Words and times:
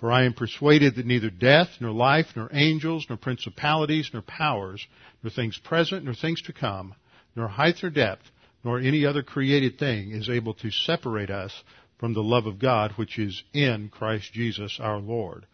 For 0.00 0.10
I 0.10 0.24
am 0.24 0.32
persuaded 0.32 0.94
that 0.94 1.04
neither 1.04 1.28
death, 1.28 1.68
nor 1.78 1.92
life, 1.92 2.28
nor 2.34 2.48
angels, 2.52 3.04
nor 3.08 3.18
principalities, 3.18 4.08
nor 4.14 4.22
powers, 4.22 4.86
nor 5.22 5.30
things 5.30 5.58
present, 5.58 6.04
nor 6.04 6.14
things 6.14 6.40
to 6.42 6.54
come, 6.54 6.94
nor 7.36 7.48
height 7.48 7.76
nor 7.82 7.90
depth, 7.90 8.30
nor 8.64 8.78
any 8.78 9.04
other 9.04 9.22
created 9.22 9.78
thing 9.78 10.10
is 10.12 10.30
able 10.30 10.54
to 10.54 10.70
separate 10.70 11.30
us 11.30 11.62
from 11.98 12.14
the 12.14 12.22
love 12.22 12.46
of 12.46 12.58
God 12.58 12.92
which 12.96 13.18
is 13.18 13.42
in 13.52 13.90
Christ 13.90 14.32
Jesus 14.32 14.78
our 14.80 14.98
Lord. 14.98 15.44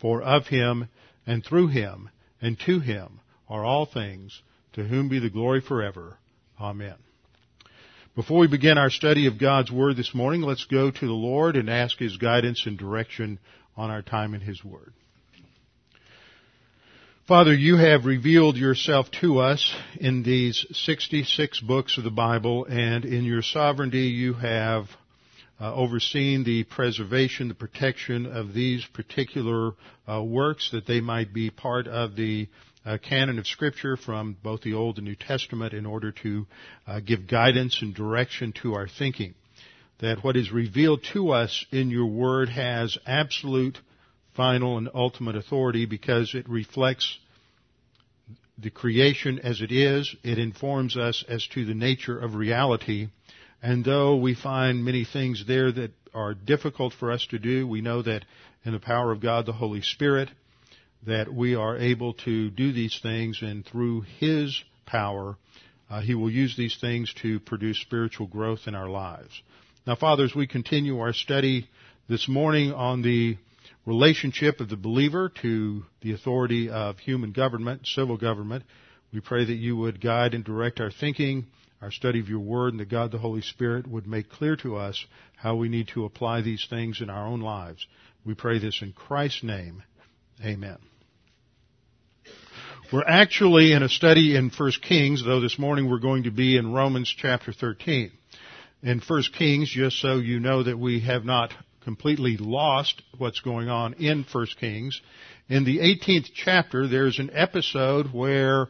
For 0.00 0.20
of 0.20 0.48
him, 0.48 0.88
and 1.24 1.44
through 1.44 1.68
him, 1.68 2.10
and 2.40 2.58
to 2.66 2.80
him 2.80 3.20
are 3.48 3.64
all 3.64 3.86
things, 3.86 4.42
to 4.72 4.82
whom 4.82 5.08
be 5.08 5.20
the 5.20 5.30
glory 5.30 5.60
forever. 5.60 6.18
Amen. 6.60 6.96
Before 8.16 8.40
we 8.40 8.48
begin 8.48 8.76
our 8.76 8.90
study 8.90 9.26
of 9.26 9.38
God's 9.38 9.70
Word 9.70 9.96
this 9.96 10.12
morning, 10.12 10.42
let's 10.42 10.66
go 10.66 10.90
to 10.90 11.06
the 11.06 11.12
Lord 11.12 11.56
and 11.56 11.70
ask 11.70 11.98
His 11.98 12.18
guidance 12.18 12.66
and 12.66 12.76
direction 12.76 13.38
on 13.76 13.90
our 13.90 14.02
time 14.02 14.34
in 14.34 14.40
His 14.40 14.64
Word. 14.64 14.92
Father, 17.28 17.54
you 17.54 17.76
have 17.76 18.04
revealed 18.04 18.56
yourself 18.56 19.10
to 19.20 19.38
us 19.38 19.74
in 20.00 20.24
these 20.24 20.66
66 20.72 21.60
books 21.60 21.96
of 21.96 22.04
the 22.04 22.10
Bible, 22.10 22.66
and 22.66 23.04
in 23.04 23.24
your 23.24 23.42
sovereignty 23.42 24.08
you 24.08 24.34
have 24.34 24.86
uh, 25.60 25.72
overseen 25.72 26.42
the 26.42 26.64
preservation, 26.64 27.46
the 27.46 27.54
protection 27.54 28.26
of 28.26 28.52
these 28.52 28.84
particular 28.92 29.74
uh, 30.08 30.20
works 30.20 30.72
that 30.72 30.86
they 30.86 31.00
might 31.00 31.32
be 31.32 31.48
part 31.48 31.86
of 31.86 32.16
the 32.16 32.48
uh, 32.84 32.98
canon 32.98 33.38
of 33.38 33.46
Scripture 33.46 33.96
from 33.96 34.36
both 34.42 34.62
the 34.62 34.74
Old 34.74 34.98
and 34.98 35.06
New 35.06 35.14
Testament 35.14 35.72
in 35.72 35.86
order 35.86 36.10
to 36.10 36.46
uh, 36.88 36.98
give 36.98 37.28
guidance 37.28 37.80
and 37.80 37.94
direction 37.94 38.52
to 38.62 38.74
our 38.74 38.88
thinking 38.88 39.34
that 40.02 40.24
what 40.24 40.36
is 40.36 40.50
revealed 40.50 41.00
to 41.12 41.30
us 41.30 41.64
in 41.70 41.88
your 41.88 42.06
word 42.06 42.48
has 42.48 42.98
absolute, 43.06 43.78
final, 44.34 44.76
and 44.76 44.88
ultimate 44.92 45.36
authority 45.36 45.86
because 45.86 46.34
it 46.34 46.48
reflects 46.48 47.18
the 48.58 48.68
creation 48.68 49.38
as 49.38 49.60
it 49.60 49.70
is. 49.70 50.14
It 50.24 50.38
informs 50.38 50.96
us 50.96 51.24
as 51.28 51.46
to 51.54 51.64
the 51.64 51.74
nature 51.74 52.18
of 52.18 52.34
reality. 52.34 53.10
And 53.62 53.84
though 53.84 54.16
we 54.16 54.34
find 54.34 54.84
many 54.84 55.04
things 55.04 55.44
there 55.46 55.70
that 55.70 55.92
are 56.12 56.34
difficult 56.34 56.94
for 56.94 57.12
us 57.12 57.24
to 57.30 57.38
do, 57.38 57.68
we 57.68 57.80
know 57.80 58.02
that 58.02 58.24
in 58.64 58.72
the 58.72 58.80
power 58.80 59.12
of 59.12 59.20
God, 59.20 59.46
the 59.46 59.52
Holy 59.52 59.82
Spirit, 59.82 60.28
that 61.06 61.32
we 61.32 61.54
are 61.54 61.76
able 61.76 62.14
to 62.14 62.50
do 62.50 62.72
these 62.72 62.98
things 63.00 63.38
and 63.40 63.64
through 63.64 64.00
His 64.18 64.64
power, 64.84 65.36
uh, 65.88 66.00
He 66.00 66.16
will 66.16 66.30
use 66.30 66.56
these 66.56 66.76
things 66.80 67.14
to 67.22 67.38
produce 67.38 67.78
spiritual 67.78 68.26
growth 68.26 68.66
in 68.66 68.74
our 68.74 68.88
lives. 68.88 69.40
Now, 69.84 69.96
Father, 69.96 70.22
as 70.22 70.34
we 70.34 70.46
continue 70.46 71.00
our 71.00 71.12
study 71.12 71.68
this 72.08 72.28
morning 72.28 72.72
on 72.72 73.02
the 73.02 73.36
relationship 73.84 74.60
of 74.60 74.68
the 74.68 74.76
believer 74.76 75.32
to 75.42 75.82
the 76.02 76.12
authority 76.12 76.70
of 76.70 77.00
human 77.00 77.32
government, 77.32 77.88
civil 77.88 78.16
government, 78.16 78.62
we 79.12 79.18
pray 79.18 79.44
that 79.44 79.52
you 79.52 79.76
would 79.76 80.00
guide 80.00 80.34
and 80.34 80.44
direct 80.44 80.78
our 80.78 80.92
thinking, 80.92 81.46
our 81.80 81.90
study 81.90 82.20
of 82.20 82.28
your 82.28 82.38
word, 82.38 82.74
and 82.74 82.78
that 82.78 82.90
God 82.90 83.10
the 83.10 83.18
Holy 83.18 83.42
Spirit 83.42 83.88
would 83.88 84.06
make 84.06 84.30
clear 84.30 84.54
to 84.58 84.76
us 84.76 85.04
how 85.34 85.56
we 85.56 85.68
need 85.68 85.88
to 85.94 86.04
apply 86.04 86.42
these 86.42 86.64
things 86.70 87.00
in 87.00 87.10
our 87.10 87.26
own 87.26 87.40
lives. 87.40 87.84
We 88.24 88.34
pray 88.34 88.60
this 88.60 88.82
in 88.82 88.92
Christ's 88.92 89.42
name. 89.42 89.82
Amen. 90.44 90.78
We're 92.92 93.02
actually 93.02 93.72
in 93.72 93.82
a 93.82 93.88
study 93.88 94.36
in 94.36 94.50
1 94.56 94.72
Kings, 94.80 95.24
though 95.24 95.40
this 95.40 95.58
morning 95.58 95.90
we're 95.90 95.98
going 95.98 96.22
to 96.22 96.30
be 96.30 96.56
in 96.56 96.72
Romans 96.72 97.12
chapter 97.18 97.52
13 97.52 98.12
in 98.82 99.00
First 99.00 99.32
Kings, 99.34 99.70
just 99.70 100.00
so 100.00 100.16
you 100.16 100.40
know 100.40 100.64
that 100.64 100.78
we 100.78 101.00
have 101.00 101.24
not 101.24 101.52
completely 101.84 102.36
lost 102.36 103.00
what's 103.16 103.40
going 103.40 103.68
on 103.68 103.94
in 103.94 104.24
First 104.24 104.58
Kings. 104.58 105.00
In 105.48 105.64
the 105.64 105.78
18th 105.78 106.30
chapter, 106.34 106.88
there's 106.88 107.18
an 107.18 107.30
episode 107.32 108.12
where 108.12 108.66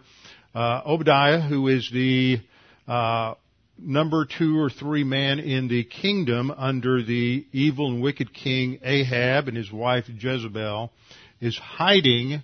uh, 0.55 0.83
Obadiah, 0.85 1.41
who 1.41 1.69
is 1.69 1.91
the 1.91 2.41
uh, 2.87 3.35
number 3.79 4.27
two 4.27 4.59
or 4.59 4.69
three 4.69 5.05
man 5.05 5.39
in 5.39 5.69
the 5.69 5.85
kingdom 5.85 6.51
under 6.51 7.03
the 7.03 7.47
evil 7.53 7.91
and 7.91 8.03
wicked 8.03 8.35
king 8.35 8.81
Ahab 8.83 9.49
and 9.49 9.57
his 9.57 9.73
wife 9.73 10.05
Jezebel, 10.09 10.91
is 11.41 11.57
hiding 11.57 12.43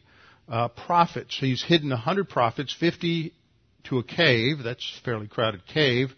uh, 0.48 0.68
prophets. 0.68 1.36
He's 1.38 1.62
hidden 1.62 1.92
a 1.92 1.96
hundred 1.96 2.30
prophets, 2.30 2.74
fifty 2.78 3.34
to 3.84 3.98
a 3.98 4.02
cave. 4.02 4.62
That's 4.64 4.98
a 5.00 5.04
fairly 5.04 5.26
crowded 5.28 5.66
cave 5.66 6.14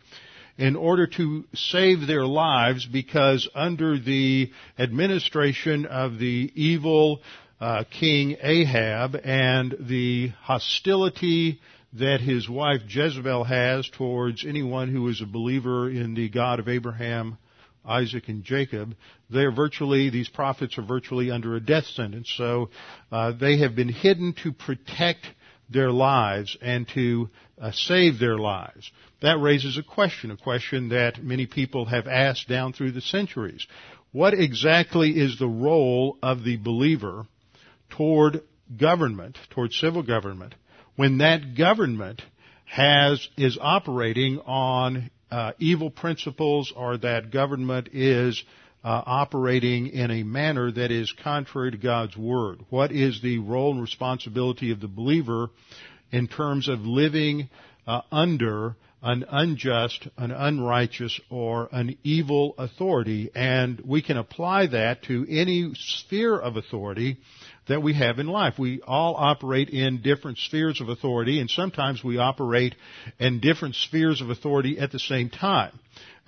in 0.60 0.76
order 0.76 1.06
to 1.06 1.42
save 1.54 2.06
their 2.06 2.26
lives 2.26 2.84
because 2.84 3.48
under 3.54 3.98
the 3.98 4.52
administration 4.78 5.86
of 5.86 6.18
the 6.18 6.52
evil 6.54 7.22
uh, 7.62 7.82
king 7.90 8.36
Ahab 8.42 9.16
and 9.24 9.74
the 9.80 10.28
hostility 10.42 11.60
that 11.94 12.20
his 12.20 12.46
wife 12.46 12.82
Jezebel 12.86 13.44
has 13.44 13.88
towards 13.88 14.44
anyone 14.44 14.92
who 14.92 15.08
is 15.08 15.22
a 15.22 15.26
believer 15.26 15.88
in 15.88 16.12
the 16.12 16.28
God 16.28 16.60
of 16.60 16.68
Abraham, 16.68 17.38
Isaac, 17.82 18.28
and 18.28 18.44
Jacob, 18.44 18.94
they're 19.30 19.50
virtually, 19.50 20.10
these 20.10 20.28
prophets 20.28 20.76
are 20.76 20.84
virtually 20.84 21.30
under 21.30 21.56
a 21.56 21.60
death 21.60 21.86
sentence. 21.86 22.30
So 22.36 22.68
uh, 23.10 23.32
they 23.32 23.60
have 23.60 23.74
been 23.74 23.88
hidden 23.88 24.34
to 24.42 24.52
protect 24.52 25.26
their 25.70 25.90
lives 25.90 26.56
and 26.60 26.86
to 26.88 27.30
uh, 27.60 27.70
save 27.72 28.18
their 28.18 28.38
lives. 28.38 28.90
That 29.22 29.38
raises 29.38 29.78
a 29.78 29.82
question, 29.82 30.30
a 30.30 30.36
question 30.36 30.90
that 30.90 31.22
many 31.22 31.46
people 31.46 31.84
have 31.86 32.06
asked 32.06 32.48
down 32.48 32.72
through 32.72 32.92
the 32.92 33.00
centuries. 33.00 33.66
What 34.12 34.34
exactly 34.34 35.10
is 35.10 35.38
the 35.38 35.46
role 35.46 36.18
of 36.22 36.42
the 36.42 36.56
believer 36.56 37.26
toward 37.90 38.42
government, 38.76 39.38
toward 39.50 39.72
civil 39.72 40.02
government, 40.02 40.54
when 40.96 41.18
that 41.18 41.56
government 41.56 42.22
has, 42.64 43.26
is 43.36 43.58
operating 43.60 44.40
on 44.40 45.10
uh, 45.30 45.52
evil 45.58 45.90
principles 45.90 46.72
or 46.74 46.98
that 46.98 47.30
government 47.30 47.88
is 47.92 48.42
uh, 48.82 49.02
operating 49.04 49.88
in 49.88 50.10
a 50.10 50.22
manner 50.22 50.70
that 50.70 50.90
is 50.90 51.12
contrary 51.22 51.70
to 51.70 51.76
God's 51.76 52.16
Word? 52.16 52.60
What 52.70 52.92
is 52.92 53.20
the 53.22 53.38
role 53.38 53.72
and 53.72 53.80
responsibility 53.80 54.70
of 54.70 54.80
the 54.80 54.88
believer 54.88 55.50
in 56.10 56.28
terms 56.28 56.68
of 56.68 56.80
living 56.80 57.48
uh, 57.86 58.02
under 58.10 58.76
an 59.02 59.24
unjust, 59.30 60.08
an 60.18 60.30
unrighteous, 60.30 61.20
or 61.30 61.68
an 61.72 61.96
evil 62.02 62.54
authority, 62.58 63.30
and 63.34 63.80
we 63.80 64.02
can 64.02 64.18
apply 64.18 64.66
that 64.66 65.02
to 65.04 65.26
any 65.28 65.72
sphere 65.74 66.38
of 66.38 66.56
authority 66.56 67.16
that 67.66 67.82
we 67.82 67.94
have 67.94 68.18
in 68.18 68.26
life. 68.26 68.58
We 68.58 68.82
all 68.82 69.14
operate 69.16 69.70
in 69.70 70.02
different 70.02 70.38
spheres 70.38 70.80
of 70.80 70.90
authority, 70.90 71.40
and 71.40 71.48
sometimes 71.48 72.04
we 72.04 72.18
operate 72.18 72.74
in 73.18 73.40
different 73.40 73.76
spheres 73.76 74.20
of 74.20 74.28
authority 74.28 74.78
at 74.78 74.92
the 74.92 74.98
same 74.98 75.30
time. 75.30 75.78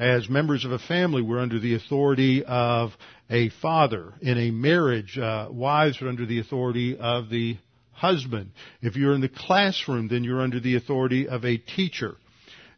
As 0.03 0.29
members 0.29 0.65
of 0.65 0.73
a 0.73 0.81
family, 0.81 1.23
we're 1.23 1.39
under 1.39 1.61
the 1.61 1.77
authority 1.77 2.43
of 2.45 2.91
a 3.31 3.51
father. 3.51 4.13
In 4.21 4.37
a 4.37 4.51
marriage, 4.51 5.17
uh, 5.17 5.47
wives 5.49 6.03
are 6.03 6.09
under 6.09 6.27
the 6.27 6.41
authority 6.41 6.99
of 6.99 7.31
the 7.31 7.57
husband. 7.93 8.51
If 8.81 8.97
you're 8.97 9.15
in 9.15 9.21
the 9.21 9.29
classroom, 9.29 10.09
then 10.09 10.25
you're 10.25 10.41
under 10.41 10.59
the 10.59 10.75
authority 10.75 11.29
of 11.29 11.45
a 11.45 11.57
teacher. 11.57 12.17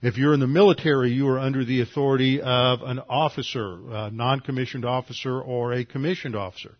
If 0.02 0.18
you're 0.18 0.34
in 0.34 0.40
the 0.40 0.46
military, 0.46 1.12
you 1.12 1.26
are 1.28 1.38
under 1.38 1.64
the 1.64 1.80
authority 1.80 2.42
of 2.42 2.82
an 2.82 2.98
officer, 3.08 3.78
a 3.90 4.10
non-commissioned 4.10 4.84
officer 4.84 5.40
or 5.40 5.72
a 5.72 5.86
commissioned 5.86 6.36
officer. 6.36 6.74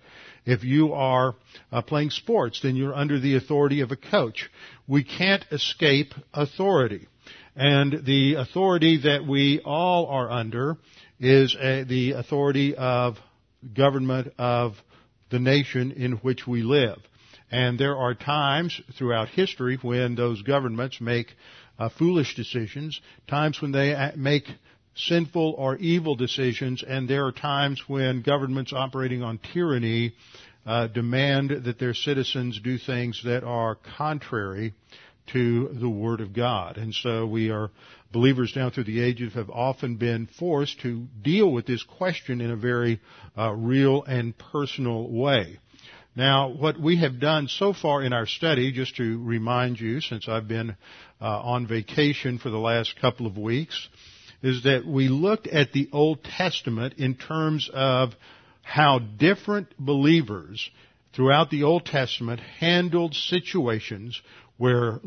If 0.45 0.63
you 0.63 0.93
are 0.93 1.37
uh, 1.73 1.81
playing 1.81 2.11
sports, 2.11 2.61
then 2.63 2.77
you're 2.77 2.95
under 2.95 3.19
the 3.19 3.37
authority 3.37 3.81
of 3.81 3.93
a 3.93 3.97
coach. 3.97 4.51
We 4.87 5.05
can't 5.05 5.47
escape 5.51 6.13
authority. 6.35 7.09
And 7.57 8.05
the 8.05 8.35
authority 8.35 9.03
that 9.05 9.25
we 9.27 9.61
all 9.65 10.07
are 10.07 10.31
under 10.31 10.77
is 11.21 11.57
a, 11.61 11.85
the 11.85 12.13
authority 12.13 12.75
of 12.75 13.17
government 13.77 14.33
of 14.39 14.75
the 15.31 15.39
nation 15.39 15.93
in 15.93 16.13
which 16.15 16.47
we 16.47 16.63
live. 16.63 16.99
And 17.51 17.79
there 17.79 17.97
are 17.97 18.15
times 18.15 18.81
throughout 18.99 19.29
history 19.29 19.79
when 19.81 20.17
those 20.17 20.43
governments 20.43 21.01
make 21.01 21.29
uh, 21.79 21.89
foolish 21.89 22.35
decisions, 22.35 23.01
times 23.29 23.63
when 23.63 23.73
they 23.73 24.13
make 24.17 24.49
sinful 24.97 25.55
or 25.57 25.77
evil 25.77 26.15
decisions, 26.15 26.85
and 26.87 27.09
there 27.09 27.27
are 27.27 27.33
times 27.33 27.83
when 27.87 28.23
governments 28.23 28.73
operating 28.73 29.23
on 29.23 29.39
tyranny 29.53 30.15
uh, 30.67 30.87
demand 30.89 31.51
that 31.65 31.79
their 31.79 31.95
citizens 31.95 32.61
do 32.61 32.79
things 32.79 33.21
that 33.25 33.45
are 33.45 33.77
contrary 33.97 34.73
to 35.33 35.69
the 35.69 35.89
Word 35.89 36.21
of 36.21 36.33
God. 36.33 36.77
And 36.77 36.95
so 36.95 37.27
we 37.27 37.51
are 37.51 37.71
believers 38.13 38.53
down 38.53 38.71
through 38.71 38.85
the 38.85 39.03
ages 39.03 39.35
have 39.35 39.51
often 39.51 39.97
been 39.97 40.29
forced 40.39 40.81
to 40.81 41.07
deal 41.23 41.51
with 41.51 41.67
this 41.67 41.83
question 41.83 42.41
in 42.41 42.51
a 42.51 42.57
very 42.57 43.01
uh, 43.37 43.53
real 43.53 44.03
and 44.05 44.37
personal 44.37 45.11
way. 45.11 45.59
Now, 46.17 46.49
what 46.49 46.79
we 46.79 47.01
have 47.01 47.19
done 47.19 47.49
so 47.49 47.73
far 47.73 48.03
in 48.03 48.13
our 48.13 48.27
study, 48.27 48.71
just 48.71 48.97
to 48.97 49.23
remind 49.25 49.81
you, 49.81 50.01
since 50.01 50.29
I've 50.29 50.47
been 50.47 50.77
uh, 51.21 51.25
on 51.25 51.67
vacation 51.67 52.39
for 52.39 52.51
the 52.51 52.59
last 52.59 52.95
couple 53.01 53.27
of 53.27 53.37
weeks, 53.37 53.89
is 54.41 54.63
that 54.63 54.87
we 54.87 55.09
looked 55.09 55.49
at 55.49 55.73
the 55.73 55.89
Old 55.93 56.23
Testament 56.23 56.95
in 56.99 57.17
terms 57.17 57.69
of 57.73 58.11
how 58.63 59.01
different 59.01 59.69
believers 59.77 60.71
throughout 61.15 61.51
the 61.51 61.65
Old 61.65 61.85
Testament 61.85 62.41
handled 62.61 63.15
situations 63.15 64.21
where, 64.57 65.01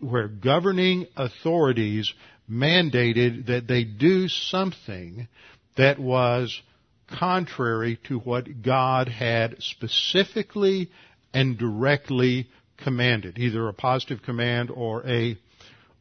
where 0.00 0.28
governing 0.28 1.06
authorities 1.16 2.12
mandated 2.50 3.46
that 3.46 3.66
they 3.66 3.84
do 3.84 4.28
something 4.28 5.28
that 5.76 5.98
was 5.98 6.60
contrary 7.06 7.98
to 8.04 8.18
what 8.18 8.62
God 8.62 9.08
had 9.08 9.56
specifically 9.60 10.90
and 11.32 11.58
directly 11.58 12.48
commanded, 12.76 13.38
either 13.38 13.68
a 13.68 13.72
positive 13.72 14.22
command 14.22 14.70
or 14.70 15.06
a, 15.06 15.36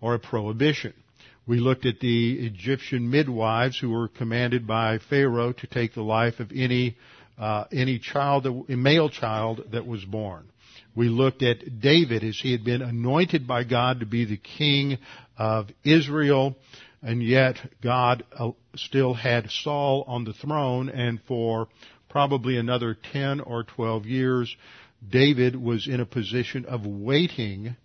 or 0.02 0.16
a 0.16 0.20
prohibition. 0.20 0.94
We 1.48 1.60
looked 1.60 1.86
at 1.86 2.00
the 2.00 2.46
Egyptian 2.46 3.10
midwives 3.10 3.80
who 3.80 3.90
were 3.90 4.08
commanded 4.08 4.68
by 4.68 5.00
Pharaoh 5.10 5.52
to 5.54 5.68
take 5.68 5.94
the 5.94 6.04
life 6.04 6.40
of 6.40 6.52
any, 6.54 6.96
uh, 7.38 7.66
any 7.72 7.98
child, 7.98 8.46
a 8.46 8.76
male 8.76 9.10
child 9.10 9.64
that 9.72 9.88
was 9.88 10.06
born. 10.06 10.46
We 11.00 11.08
looked 11.08 11.44
at 11.44 11.80
David 11.80 12.26
as 12.26 12.42
he 12.42 12.52
had 12.52 12.66
been 12.66 12.82
anointed 12.82 13.48
by 13.48 13.64
God 13.64 14.02
to 14.02 14.06
be 14.06 14.26
the 14.26 14.36
king 14.36 14.98
of 15.38 15.70
Israel 15.82 16.58
and 17.02 17.24
yet 17.24 17.56
God 17.82 18.26
uh, 18.38 18.52
still 18.76 19.14
had 19.14 19.50
Saul 19.50 20.04
on 20.10 20.26
the 20.26 20.34
throne, 20.34 20.90
and 20.90 21.22
for 21.26 21.70
probably 22.10 22.58
another 22.58 22.98
10 23.14 23.40
or 23.40 23.64
12 23.64 24.08
years, 24.08 24.54
David 25.10 25.56
was 25.56 25.88
in 25.88 26.02
a 26.02 26.06
position 26.06 26.66
of 26.66 26.86
waiting 26.86 27.78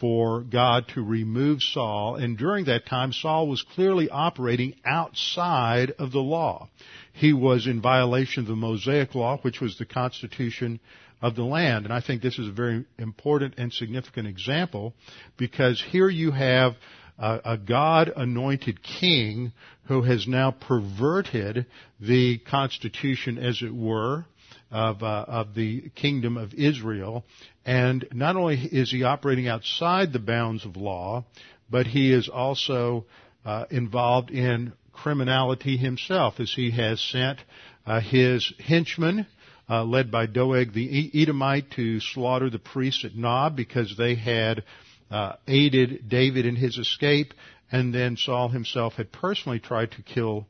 for 0.00 0.40
God 0.40 0.88
to 0.94 1.00
remove 1.04 1.62
Saul, 1.62 2.16
and 2.16 2.36
during 2.36 2.64
that 2.64 2.86
time, 2.86 3.12
Saul 3.12 3.46
was 3.46 3.62
clearly 3.62 4.10
operating 4.10 4.74
outside 4.84 5.92
of 5.92 6.10
the 6.10 6.18
law. 6.18 6.68
He 7.12 7.32
was 7.32 7.68
in 7.68 7.80
violation 7.80 8.42
of 8.42 8.48
the 8.48 8.56
Mosaic 8.56 9.14
Law, 9.14 9.38
which 9.42 9.60
was 9.60 9.78
the 9.78 9.86
constitution 9.86 10.80
of 11.20 11.34
the 11.34 11.42
land. 11.42 11.84
And 11.84 11.92
I 11.92 12.00
think 12.00 12.22
this 12.22 12.38
is 12.38 12.48
a 12.48 12.52
very 12.52 12.84
important 12.98 13.54
and 13.58 13.72
significant 13.72 14.28
example 14.28 14.94
because 15.36 15.82
here 15.90 16.08
you 16.08 16.30
have 16.30 16.76
a, 17.18 17.40
a 17.44 17.58
God 17.58 18.12
anointed 18.14 18.82
king 18.82 19.52
who 19.84 20.02
has 20.02 20.28
now 20.28 20.50
perverted 20.50 21.66
the 22.00 22.38
constitution, 22.38 23.38
as 23.38 23.62
it 23.62 23.74
were, 23.74 24.26
of, 24.70 25.02
uh, 25.02 25.24
of 25.26 25.54
the 25.54 25.90
kingdom 25.94 26.36
of 26.36 26.54
Israel. 26.54 27.24
And 27.64 28.06
not 28.12 28.36
only 28.36 28.56
is 28.56 28.90
he 28.90 29.02
operating 29.02 29.48
outside 29.48 30.12
the 30.12 30.18
bounds 30.18 30.64
of 30.64 30.76
law, 30.76 31.24
but 31.70 31.86
he 31.86 32.12
is 32.12 32.28
also 32.28 33.06
uh, 33.44 33.64
involved 33.70 34.30
in 34.30 34.72
criminality 34.92 35.76
himself, 35.76 36.40
as 36.40 36.52
he 36.52 36.70
has 36.72 37.00
sent 37.00 37.38
uh, 37.86 38.00
his 38.00 38.52
henchmen, 38.58 39.26
uh, 39.68 39.84
led 39.84 40.10
by 40.10 40.26
Doeg 40.26 40.72
the 40.72 41.10
Edomite, 41.14 41.70
to 41.72 42.00
slaughter 42.00 42.50
the 42.50 42.58
priests 42.58 43.04
at 43.04 43.14
Nob 43.14 43.56
because 43.56 43.96
they 43.96 44.14
had 44.14 44.64
uh, 45.10 45.34
aided 45.46 46.08
David 46.08 46.46
in 46.46 46.56
his 46.56 46.78
escape, 46.78 47.34
and 47.70 47.94
then 47.94 48.16
Saul 48.16 48.48
himself 48.48 48.94
had 48.94 49.12
personally 49.12 49.58
tried 49.58 49.92
to 49.92 50.02
kill 50.02 50.46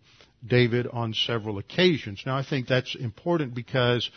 David 0.46 0.86
on 0.86 1.14
several 1.14 1.58
occasions. 1.58 2.22
Now 2.24 2.36
I 2.36 2.44
think 2.44 2.68
that's 2.68 2.94
important 2.94 3.54
because 3.54 4.08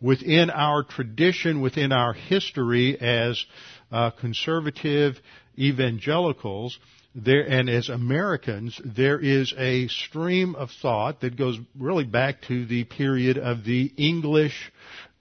within 0.00 0.50
our 0.50 0.82
tradition, 0.82 1.60
within 1.60 1.92
our 1.92 2.12
history 2.12 3.00
as 3.00 3.44
uh, 3.90 4.10
conservative 4.10 5.18
evangelicals, 5.58 6.78
there 7.14 7.42
and 7.42 7.68
as 7.68 7.88
Americans, 7.88 8.80
there 8.84 9.18
is 9.18 9.52
a 9.58 9.88
stream 9.88 10.54
of 10.54 10.70
thought 10.80 11.20
that 11.20 11.36
goes 11.36 11.58
really 11.78 12.04
back 12.04 12.42
to 12.42 12.66
the 12.66 12.84
period 12.84 13.36
of 13.38 13.64
the 13.64 13.92
English 13.96 14.72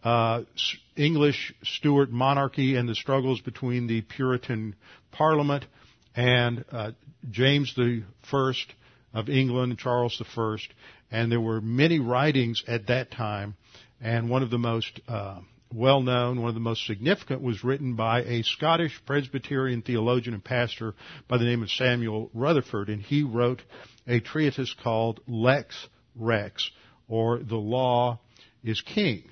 uh, 0.03 0.43
English 0.95 1.53
Stuart 1.63 2.09
monarchy 2.09 2.75
and 2.75 2.87
the 2.87 2.95
struggles 2.95 3.41
between 3.41 3.87
the 3.87 4.01
Puritan 4.01 4.75
Parliament 5.11 5.65
and 6.15 6.63
uh, 6.71 6.91
James 7.29 7.73
the 7.75 8.03
First 8.29 8.73
of 9.13 9.29
England, 9.29 9.77
Charles 9.77 10.17
the 10.17 10.25
First, 10.25 10.67
and 11.11 11.31
there 11.31 11.41
were 11.41 11.59
many 11.59 11.99
writings 11.99 12.63
at 12.67 12.87
that 12.87 13.11
time, 13.11 13.55
and 13.99 14.29
one 14.29 14.43
of 14.43 14.49
the 14.49 14.57
most 14.57 15.01
uh, 15.07 15.39
well 15.73 16.01
known, 16.01 16.41
one 16.41 16.49
of 16.49 16.55
the 16.55 16.59
most 16.59 16.85
significant 16.85 17.41
was 17.41 17.63
written 17.63 17.95
by 17.95 18.23
a 18.23 18.43
Scottish 18.43 18.99
Presbyterian 19.05 19.81
theologian 19.81 20.33
and 20.33 20.43
pastor 20.43 20.95
by 21.27 21.37
the 21.37 21.45
name 21.45 21.61
of 21.61 21.69
Samuel 21.71 22.29
Rutherford, 22.33 22.89
and 22.89 23.01
he 23.01 23.23
wrote 23.23 23.61
a 24.07 24.19
treatise 24.19 24.75
called 24.81 25.19
Lex 25.27 25.87
Rex, 26.15 26.71
or 27.07 27.39
The 27.39 27.57
Law 27.57 28.19
is 28.63 28.81
King. 28.81 29.23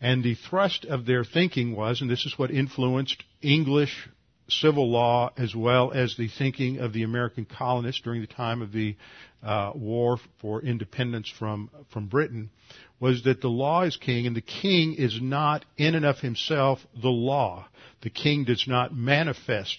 And 0.00 0.22
the 0.22 0.34
thrust 0.34 0.84
of 0.84 1.06
their 1.06 1.24
thinking 1.24 1.74
was, 1.74 2.00
and 2.00 2.10
this 2.10 2.26
is 2.26 2.38
what 2.38 2.50
influenced 2.50 3.22
English 3.40 4.08
civil 4.48 4.90
law 4.90 5.32
as 5.36 5.54
well 5.54 5.92
as 5.92 6.16
the 6.16 6.28
thinking 6.28 6.78
of 6.78 6.92
the 6.92 7.02
American 7.02 7.44
colonists 7.44 8.02
during 8.02 8.20
the 8.20 8.26
time 8.26 8.62
of 8.62 8.72
the 8.72 8.96
uh, 9.42 9.72
war 9.74 10.18
for 10.40 10.62
independence 10.62 11.32
from 11.38 11.70
from 11.92 12.06
Britain, 12.06 12.50
was 13.00 13.24
that 13.24 13.40
the 13.40 13.48
law 13.48 13.82
is 13.82 13.96
king, 13.96 14.26
and 14.26 14.36
the 14.36 14.40
king 14.40 14.94
is 14.94 15.20
not 15.20 15.64
in 15.76 15.94
and 15.94 16.04
of 16.04 16.18
himself 16.18 16.78
the 17.00 17.08
law. 17.08 17.66
The 18.02 18.10
king 18.10 18.44
does 18.44 18.64
not 18.66 18.94
manifest 18.94 19.76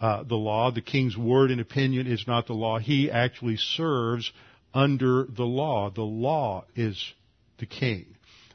uh, 0.00 0.22
the 0.22 0.36
law. 0.36 0.70
The 0.70 0.80
king's 0.80 1.16
word 1.16 1.50
and 1.50 1.60
opinion 1.60 2.06
is 2.06 2.26
not 2.26 2.46
the 2.46 2.54
law. 2.54 2.78
He 2.78 3.10
actually 3.10 3.56
serves 3.56 4.30
under 4.72 5.24
the 5.24 5.44
law. 5.44 5.90
The 5.90 6.02
law 6.02 6.64
is 6.76 7.12
the 7.58 7.66
king, 7.66 8.06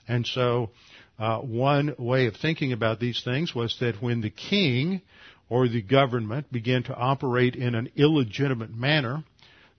and 0.07 0.25
so 0.25 0.71
uh, 1.17 1.39
one 1.39 1.95
way 1.97 2.27
of 2.27 2.35
thinking 2.35 2.73
about 2.73 2.99
these 2.99 3.21
things 3.23 3.55
was 3.55 3.77
that 3.79 4.01
when 4.01 4.21
the 4.21 4.29
king 4.29 5.01
or 5.49 5.67
the 5.67 5.81
government 5.81 6.51
began 6.51 6.83
to 6.83 6.95
operate 6.95 7.55
in 7.55 7.75
an 7.75 7.89
illegitimate 7.95 8.73
manner 8.73 9.23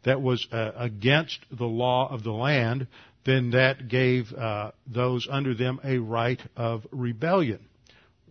that 0.05 0.23
was 0.23 0.47
uh, 0.53 0.71
against 0.77 1.39
the 1.51 1.65
law 1.65 2.09
of 2.13 2.23
the 2.23 2.33
land, 2.33 2.87
then 3.25 3.51
that 3.51 3.89
gave 3.89 4.33
uh, 4.33 4.71
those 4.87 5.27
under 5.31 5.55
them 5.55 5.81
a 5.83 5.99
right 5.99 6.41
of 6.57 6.87
rebellion. 6.93 7.61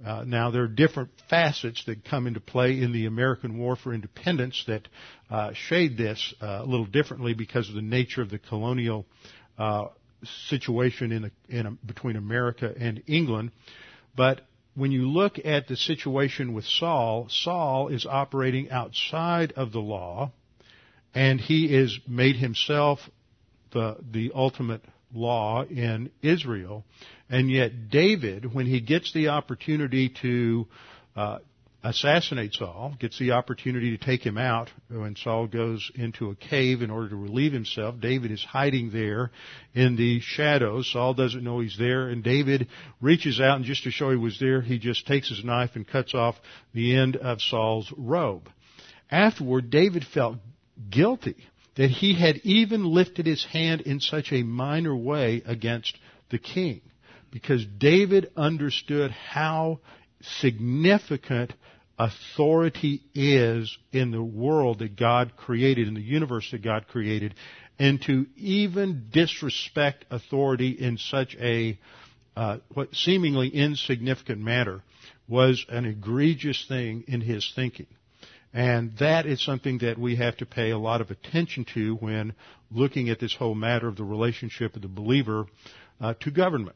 Uh, 0.05 0.23
now 0.25 0.51
there 0.51 0.63
are 0.63 0.67
different 0.67 1.09
facets 1.29 1.83
that 1.85 2.03
come 2.03 2.27
into 2.27 2.39
play 2.39 2.81
in 2.81 2.91
the 2.91 3.05
American 3.05 3.57
War 3.57 3.75
for 3.75 3.93
Independence 3.93 4.63
that 4.67 4.87
uh, 5.29 5.51
shade 5.53 5.97
this 5.97 6.33
uh, 6.41 6.61
a 6.61 6.65
little 6.65 6.85
differently 6.85 7.33
because 7.33 7.69
of 7.69 7.75
the 7.75 7.81
nature 7.81 8.21
of 8.21 8.29
the 8.29 8.39
colonial 8.39 9.05
uh, 9.57 9.85
situation 10.47 11.11
in, 11.11 11.25
a, 11.25 11.31
in 11.49 11.65
a, 11.65 11.71
between 11.71 12.15
America 12.15 12.73
and 12.77 13.03
England. 13.07 13.51
But 14.15 14.41
when 14.75 14.91
you 14.91 15.09
look 15.09 15.39
at 15.43 15.67
the 15.67 15.77
situation 15.77 16.53
with 16.53 16.65
Saul, 16.65 17.27
Saul 17.29 17.87
is 17.87 18.05
operating 18.05 18.69
outside 18.69 19.53
of 19.53 19.71
the 19.71 19.79
law, 19.79 20.31
and 21.13 21.39
he 21.39 21.73
is 21.73 21.97
made 22.07 22.35
himself 22.35 22.99
the 23.71 23.97
the 24.11 24.31
ultimate 24.35 24.83
law 25.13 25.63
in 25.63 26.11
Israel. 26.21 26.83
And 27.29 27.49
yet 27.49 27.89
David, 27.89 28.53
when 28.53 28.65
he 28.65 28.81
gets 28.81 29.13
the 29.13 29.29
opportunity 29.29 30.09
to 30.21 30.67
uh, 31.15 31.39
assassinate 31.85 32.53
Saul, 32.53 32.95
gets 32.99 33.19
the 33.19 33.31
opportunity 33.31 33.95
to 33.95 34.03
take 34.03 34.23
him 34.23 34.39
out 34.39 34.71
when 34.89 35.15
Saul 35.15 35.45
goes 35.45 35.91
into 35.93 36.31
a 36.31 36.35
cave 36.35 36.81
in 36.81 36.89
order 36.89 37.09
to 37.09 37.15
relieve 37.15 37.53
himself. 37.53 37.99
David 37.99 38.31
is 38.31 38.43
hiding 38.43 38.89
there 38.89 39.29
in 39.75 39.95
the 39.95 40.19
shadows. 40.19 40.91
Saul 40.91 41.13
doesn't 41.13 41.43
know 41.43 41.59
he's 41.59 41.77
there, 41.77 42.09
and 42.09 42.23
David 42.23 42.69
reaches 43.01 43.39
out, 43.39 43.57
and 43.57 43.65
just 43.65 43.83
to 43.83 43.91
show 43.91 44.09
he 44.09 44.17
was 44.17 44.39
there, 44.39 44.61
he 44.61 44.79
just 44.79 45.05
takes 45.05 45.29
his 45.29 45.45
knife 45.45 45.71
and 45.75 45.87
cuts 45.87 46.15
off 46.15 46.35
the 46.73 46.95
end 46.95 47.17
of 47.17 47.39
Saul's 47.39 47.93
robe. 47.95 48.49
Afterward, 49.11 49.69
David 49.69 50.05
felt 50.11 50.37
guilty 50.89 51.37
that 51.75 51.91
he 51.91 52.19
had 52.19 52.37
even 52.37 52.83
lifted 52.85 53.27
his 53.27 53.45
hand 53.45 53.81
in 53.81 53.99
such 53.99 54.31
a 54.31 54.41
minor 54.41 54.95
way 54.95 55.43
against 55.45 55.95
the 56.31 56.39
king. 56.39 56.81
Because 57.31 57.63
David 57.77 58.31
understood 58.35 59.11
how 59.11 59.81
significant 60.39 61.53
authority 61.97 63.01
is 63.13 63.77
in 63.91 64.11
the 64.11 64.23
world 64.23 64.79
that 64.79 64.95
God 64.95 65.35
created, 65.37 65.87
in 65.87 65.93
the 65.93 66.01
universe 66.01 66.49
that 66.51 66.61
God 66.61 66.87
created, 66.87 67.35
and 67.79 68.01
to 68.03 68.25
even 68.35 69.07
disrespect 69.11 70.05
authority 70.09 70.69
in 70.71 70.97
such 70.97 71.35
a 71.39 71.79
uh, 72.35 72.57
what 72.73 72.93
seemingly 72.93 73.47
insignificant 73.47 74.41
matter 74.41 74.81
was 75.27 75.65
an 75.69 75.85
egregious 75.85 76.65
thing 76.67 77.05
in 77.07 77.21
his 77.21 77.49
thinking. 77.55 77.87
And 78.53 78.95
that 78.99 79.25
is 79.25 79.43
something 79.43 79.79
that 79.79 79.97
we 79.97 80.15
have 80.17 80.37
to 80.37 80.45
pay 80.45 80.71
a 80.71 80.77
lot 80.77 81.01
of 81.01 81.11
attention 81.11 81.65
to 81.73 81.95
when 81.95 82.33
looking 82.71 83.09
at 83.09 83.19
this 83.19 83.35
whole 83.35 83.55
matter 83.55 83.87
of 83.87 83.97
the 83.97 84.03
relationship 84.03 84.75
of 84.75 84.81
the 84.81 84.87
believer 84.87 85.45
uh, 85.99 86.13
to 86.21 86.31
government. 86.31 86.75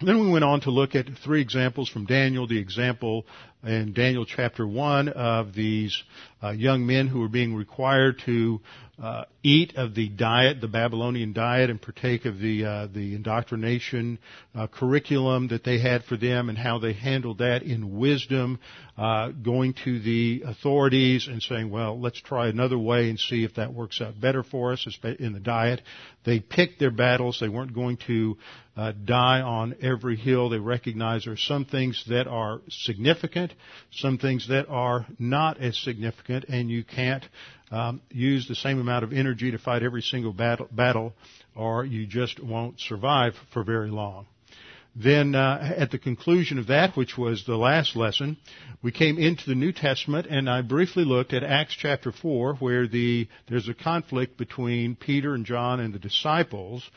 Then 0.00 0.20
we 0.20 0.30
went 0.30 0.44
on 0.44 0.62
to 0.62 0.70
look 0.70 0.94
at 0.94 1.06
three 1.22 1.42
examples 1.42 1.88
from 1.88 2.06
Daniel. 2.06 2.46
The 2.46 2.58
example 2.58 3.26
in 3.62 3.92
Daniel 3.92 4.24
chapter 4.24 4.66
1 4.66 5.08
of 5.10 5.54
these 5.54 6.02
uh, 6.42 6.50
young 6.50 6.86
men 6.86 7.06
who 7.06 7.20
were 7.20 7.28
being 7.28 7.54
required 7.54 8.20
to 8.24 8.60
uh, 9.02 9.24
eat 9.42 9.76
of 9.76 9.94
the 9.94 10.08
diet, 10.10 10.60
the 10.60 10.68
Babylonian 10.68 11.32
diet, 11.32 11.70
and 11.70 11.80
partake 11.80 12.26
of 12.26 12.38
the 12.38 12.64
uh, 12.64 12.86
the 12.86 13.14
indoctrination 13.14 14.18
uh, 14.54 14.66
curriculum 14.66 15.48
that 15.48 15.64
they 15.64 15.78
had 15.78 16.04
for 16.04 16.18
them, 16.18 16.50
and 16.50 16.58
how 16.58 16.78
they 16.78 16.92
handled 16.92 17.38
that 17.38 17.62
in 17.62 17.98
wisdom, 17.98 18.58
uh, 18.98 19.28
going 19.28 19.74
to 19.84 20.00
the 20.00 20.42
authorities 20.44 21.28
and 21.28 21.42
saying, 21.42 21.70
"Well, 21.70 21.98
let's 21.98 22.20
try 22.20 22.48
another 22.48 22.78
way 22.78 23.08
and 23.08 23.18
see 23.18 23.42
if 23.42 23.54
that 23.54 23.72
works 23.72 24.02
out 24.02 24.20
better 24.20 24.42
for 24.42 24.72
us 24.72 24.86
in 25.18 25.32
the 25.32 25.40
diet." 25.40 25.80
They 26.24 26.40
picked 26.40 26.78
their 26.78 26.90
battles. 26.90 27.38
They 27.40 27.48
weren't 27.48 27.72
going 27.72 27.96
to 28.06 28.36
uh, 28.76 28.92
die 28.92 29.40
on 29.40 29.76
every 29.80 30.16
hill. 30.16 30.50
They 30.50 30.58
recognized 30.58 31.26
there 31.26 31.32
are 31.32 31.38
some 31.38 31.64
things 31.64 32.04
that 32.08 32.26
are 32.26 32.60
significant, 32.68 33.49
some 33.92 34.18
things 34.18 34.48
that 34.48 34.68
are 34.68 35.06
not 35.18 35.60
as 35.60 35.78
significant, 35.78 36.44
and 36.48 36.70
you 36.70 36.84
can't 36.84 37.24
um, 37.70 38.00
use 38.10 38.48
the 38.48 38.54
same 38.54 38.80
amount 38.80 39.04
of 39.04 39.12
energy 39.12 39.50
to 39.50 39.58
fight 39.58 39.82
every 39.82 40.02
single 40.02 40.32
battle, 40.32 40.68
battle 40.72 41.12
or 41.54 41.84
you 41.84 42.06
just 42.06 42.42
won't 42.42 42.80
survive 42.80 43.34
for 43.52 43.62
very 43.62 43.90
long. 43.90 44.26
Then, 44.96 45.36
uh, 45.36 45.74
at 45.76 45.92
the 45.92 45.98
conclusion 45.98 46.58
of 46.58 46.66
that, 46.66 46.96
which 46.96 47.16
was 47.16 47.44
the 47.44 47.56
last 47.56 47.94
lesson, 47.94 48.36
we 48.82 48.90
came 48.90 49.18
into 49.18 49.46
the 49.46 49.54
New 49.54 49.72
Testament, 49.72 50.26
and 50.28 50.50
I 50.50 50.62
briefly 50.62 51.04
looked 51.04 51.32
at 51.32 51.44
Acts 51.44 51.76
chapter 51.78 52.10
four, 52.10 52.54
where 52.54 52.88
the 52.88 53.28
there's 53.48 53.68
a 53.68 53.74
conflict 53.74 54.36
between 54.36 54.96
Peter 54.96 55.34
and 55.34 55.46
John 55.46 55.78
and 55.78 55.94
the 55.94 56.00
disciples, 56.00 56.90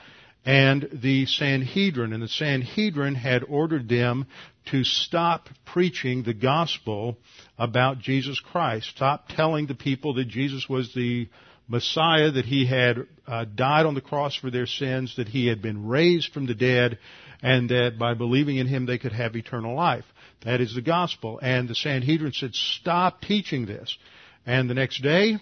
and 0.43 0.89
the 0.91 1.27
Sanhedrin. 1.27 2.13
And 2.13 2.23
the 2.23 2.27
Sanhedrin 2.27 3.13
had 3.13 3.43
ordered 3.43 3.87
them 3.87 4.25
to 4.71 4.83
stop 4.83 5.49
preaching 5.65 6.23
the 6.23 6.33
gospel 6.33 7.17
about 7.57 7.99
Jesus 7.99 8.39
Christ. 8.39 8.89
Stop 8.89 9.27
telling 9.29 9.67
the 9.67 9.75
people 9.75 10.15
that 10.15 10.27
Jesus 10.27 10.67
was 10.69 10.93
the 10.93 11.27
Messiah, 11.67 12.31
that 12.31 12.45
he 12.45 12.65
had 12.65 13.07
uh, 13.27 13.45
died 13.45 13.85
on 13.85 13.93
the 13.93 14.01
cross 14.01 14.35
for 14.35 14.51
their 14.51 14.65
sins, 14.65 15.15
that 15.17 15.27
he 15.27 15.47
had 15.47 15.61
been 15.61 15.87
raised 15.87 16.33
from 16.33 16.45
the 16.45 16.55
dead, 16.55 16.99
and 17.41 17.69
that 17.69 17.97
by 17.97 18.13
believing 18.13 18.57
in 18.57 18.67
him 18.67 18.85
they 18.85 18.97
could 18.97 19.13
have 19.13 19.35
eternal 19.35 19.75
life. 19.75 20.05
That 20.43 20.61
is 20.61 20.75
the 20.75 20.81
gospel. 20.81 21.39
And 21.41 21.69
the 21.69 21.75
Sanhedrin 21.75 22.33
said, 22.33 22.53
stop 22.53 23.21
teaching 23.21 23.65
this. 23.65 23.97
And 24.45 24.69
the 24.69 24.73
next 24.73 25.01
day, 25.01 25.37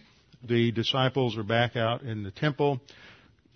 the 0.48 0.72
disciples 0.72 1.38
are 1.38 1.44
back 1.44 1.76
out 1.76 2.02
in 2.04 2.24
the 2.24 2.32
temple 2.32 2.82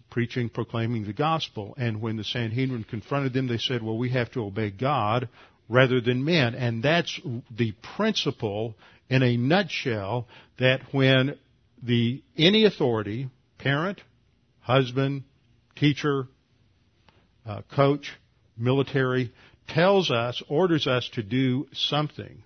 preaching, 0.10 0.50
proclaiming 0.50 1.06
the 1.06 1.14
gospel. 1.14 1.76
And 1.78 2.02
when 2.02 2.16
the 2.16 2.24
Sanhedrin 2.24 2.86
confronted 2.86 3.34
them, 3.34 3.48
they 3.48 3.58
said, 3.58 3.84
well, 3.84 3.98
we 3.98 4.12
have 4.12 4.32
to 4.32 4.46
obey 4.46 4.72
God 4.72 5.28
rather 5.70 6.02
than 6.02 6.24
men. 6.24 6.56
And 6.56 6.84
that's 6.84 7.20
the 7.52 7.74
principle 7.96 8.76
in 9.10 9.24
a 9.24 9.38
nutshell 9.38 10.28
that 10.60 10.82
when 10.92 11.38
the, 11.82 12.24
any 12.38 12.66
authority, 12.66 13.30
parent, 13.58 14.02
husband, 14.62 15.24
teacher, 15.76 16.28
uh, 17.46 17.62
coach, 17.76 18.14
military, 18.58 19.32
tells 19.68 20.12
us, 20.12 20.42
orders 20.48 20.88
us 20.88 21.10
to 21.14 21.24
do 21.24 21.68
something 21.74 22.44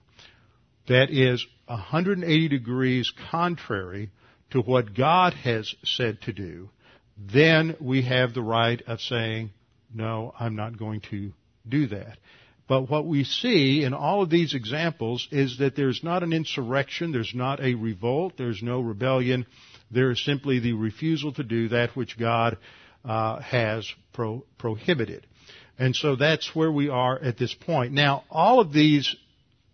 that 0.87 1.09
is 1.11 1.45
180 1.67 2.47
degrees 2.47 3.13
contrary 3.31 4.09
to 4.51 4.59
what 4.61 4.95
God 4.95 5.33
has 5.33 5.73
said 5.83 6.21
to 6.23 6.33
do, 6.33 6.69
then 7.17 7.75
we 7.79 8.01
have 8.03 8.33
the 8.33 8.41
right 8.41 8.81
of 8.87 8.99
saying, 8.99 9.51
no, 9.93 10.33
I'm 10.39 10.55
not 10.55 10.77
going 10.77 11.01
to 11.11 11.31
do 11.67 11.87
that. 11.87 12.17
But 12.69 12.87
what 12.87 13.07
we 13.07 13.23
see 13.23 13.83
in 13.83 13.95
all 13.95 14.21
of 14.21 14.29
these 14.29 14.53
examples 14.53 15.27
is 15.31 15.57
that 15.57 15.75
there's 15.75 16.03
not 16.03 16.21
an 16.21 16.31
insurrection, 16.31 17.11
there's 17.11 17.33
not 17.33 17.59
a 17.59 17.73
revolt, 17.73 18.33
there's 18.37 18.61
no 18.61 18.79
rebellion. 18.79 19.47
There 19.89 20.11
is 20.11 20.23
simply 20.23 20.59
the 20.59 20.73
refusal 20.73 21.33
to 21.33 21.43
do 21.43 21.69
that 21.69 21.95
which 21.95 22.15
God 22.15 22.57
uh, 23.03 23.39
has 23.39 23.91
pro- 24.13 24.45
prohibited. 24.59 25.25
And 25.79 25.95
so 25.95 26.15
that's 26.15 26.55
where 26.55 26.71
we 26.71 26.89
are 26.89 27.17
at 27.17 27.39
this 27.39 27.55
point. 27.55 27.91
Now, 27.91 28.23
all 28.29 28.59
of 28.59 28.71
these 28.71 29.15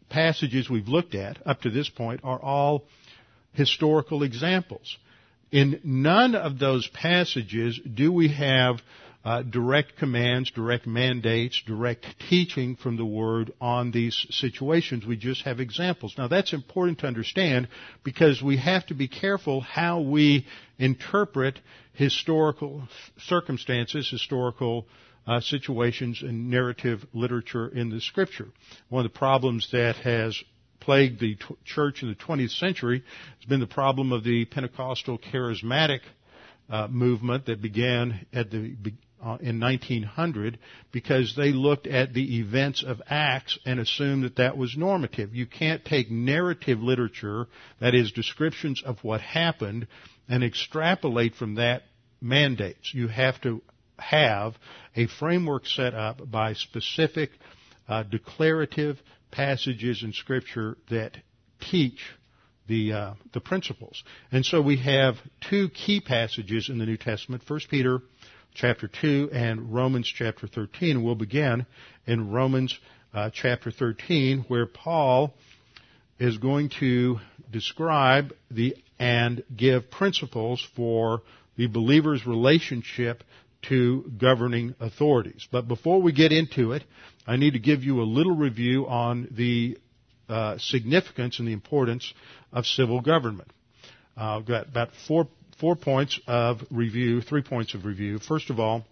passages 0.08 0.70
we've 0.70 0.88
looked 0.88 1.16
at 1.16 1.46
up 1.46 1.64
to 1.64 1.70
this 1.70 1.90
point 1.90 2.22
are 2.24 2.42
all 2.42 2.86
historical 3.52 4.24
examples. 4.24 4.98
In 5.52 5.82
none 5.84 6.34
of 6.34 6.60
those 6.60 6.88
passages 6.88 7.78
do 7.94 8.14
we 8.14 8.30
have 8.30 8.82
uh, 9.26 9.42
direct 9.42 9.98
commands, 9.98 10.52
direct 10.52 10.86
mandates, 10.86 11.60
direct 11.66 12.06
teaching 12.30 12.76
from 12.76 12.96
the 12.96 13.06
Word 13.06 13.52
on 13.60 13.90
these 13.90 14.26
situations. 14.30 15.04
We 15.04 15.18
just 15.18 15.42
have 15.46 15.60
examples. 15.60 16.14
Now 16.16 16.28
that's 16.28 16.54
important 16.54 17.00
to 17.00 17.08
understand 17.08 17.68
because 18.04 18.42
we 18.44 18.58
have 18.58 18.86
to 18.88 18.94
be 18.94 19.08
careful 19.08 19.62
how 19.62 20.02
we 20.02 20.46
interpret 20.78 21.60
historical 21.94 22.88
circumstances, 23.18 24.08
historical 24.08 24.86
uh, 25.26 25.40
situations 25.40 26.22
and 26.22 26.52
narrative 26.52 27.04
literature 27.12 27.68
in 27.68 27.90
the 27.90 28.02
Scripture. 28.02 28.50
One 28.90 29.04
of 29.04 29.12
the 29.12 29.18
problems 29.18 29.70
that 29.72 29.96
has 29.98 30.40
plagued 30.80 31.20
the 31.20 31.34
t- 31.34 31.56
church 31.64 32.04
in 32.04 32.10
the 32.10 32.16
20th 32.16 32.60
century 32.60 33.04
has 33.40 33.50
been 33.50 33.60
the 33.60 33.66
problem 33.66 34.12
of 34.12 34.24
the 34.24 34.46
Pentecostal 34.46 35.18
charismatic 35.18 36.02
uh, 36.70 36.88
movement 36.88 37.48
that 37.48 37.60
began 37.60 38.26
at 38.32 38.52
the 38.52 38.76
uh, 39.26 39.38
in 39.42 39.60
1900 39.60 40.60
because 40.92 41.34
they 41.36 41.52
looked 41.52 41.88
at 41.88 42.14
the 42.14 42.38
events 42.40 42.84
of 42.84 43.02
Acts 43.10 43.58
and 43.66 43.80
assumed 43.80 44.24
that 44.24 44.36
that 44.36 44.56
was 44.56 44.78
normative. 44.78 45.34
You 45.34 45.48
can't 45.48 45.84
take 45.84 46.12
narrative 46.12 46.80
literature, 46.80 47.48
that 47.82 47.96
is 47.96 48.12
descriptions 48.12 48.84
of 48.86 49.04
what 49.04 49.22
happened, 49.22 49.88
and 50.30 50.44
extrapolate 50.44 51.34
from 51.34 51.56
that 51.56 51.84
mandates. 52.22 52.94
You 52.94 53.08
have 53.08 53.42
to 53.42 53.64
have 53.98 54.54
a 54.96 55.08
framework 55.08 55.66
set 55.66 55.96
up 55.96 56.30
by 56.30 56.54
specific 56.54 57.32
uh, 57.88 58.04
declarative 58.04 59.00
passages 59.32 60.04
in 60.04 60.14
Scripture 60.14 60.78
that 60.90 61.18
teach 61.72 62.00
the 62.68 62.94
uh, 62.94 63.14
the 63.34 63.40
principles. 63.40 64.04
And 64.32 64.46
so 64.46 64.62
we 64.62 64.78
have 64.78 65.16
two 65.50 65.70
key 65.70 66.02
passages 66.02 66.70
in 66.70 66.78
the 66.78 66.86
New 66.86 66.98
Testament: 66.98 67.44
First 67.44 67.70
Peter 67.70 68.02
chapter 68.56 68.88
two 68.88 69.30
and 69.32 69.74
Romans 69.74 70.08
chapter 70.08 70.48
thirteen. 70.48 71.04
We'll 71.04 71.16
begin 71.16 71.66
in 72.08 72.32
Romans 72.32 72.78
uh, 73.14 73.30
chapter 73.32 73.70
thirteen, 73.70 74.46
where 74.48 74.66
Paul 74.66 75.34
is 76.18 76.38
going 76.38 76.70
to 76.80 77.18
describe 77.52 78.34
the 78.50 78.76
and 78.98 79.44
give 79.56 79.92
principles 79.92 80.66
for 80.76 81.22
the 81.58 81.68
believer's 81.68 82.26
relationship 82.26 83.24
to 83.64 84.10
governing 84.18 84.74
authorities. 84.80 85.48
But 85.52 85.68
before 85.68 86.02
we 86.02 86.14
get 86.14 86.32
into 86.32 86.72
it, 86.72 86.84
I 87.28 87.36
need 87.36 87.54
to 87.54 87.60
give 87.60 87.84
you 87.84 88.02
a 88.02 88.04
little 88.04 88.36
review 88.36 88.88
on 88.88 89.28
the 89.32 89.78
uh, 90.30 90.58
significance 90.60 91.40
and 91.40 91.48
the 91.48 91.54
importance 91.54 92.14
of 92.54 92.66
civil 92.66 93.02
government. 93.02 93.50
Uh, 94.18 94.38
I've 94.38 94.46
got 94.46 94.68
about 94.70 94.90
four 95.08 95.28
four 95.60 95.76
points 95.76 96.20
of 96.28 96.62
review, 96.70 97.22
three 97.22 97.42
points 97.42 97.74
of 97.74 97.86
review. 97.86 98.20
First 98.20 98.50
of 98.50 98.60
all, 98.60 98.86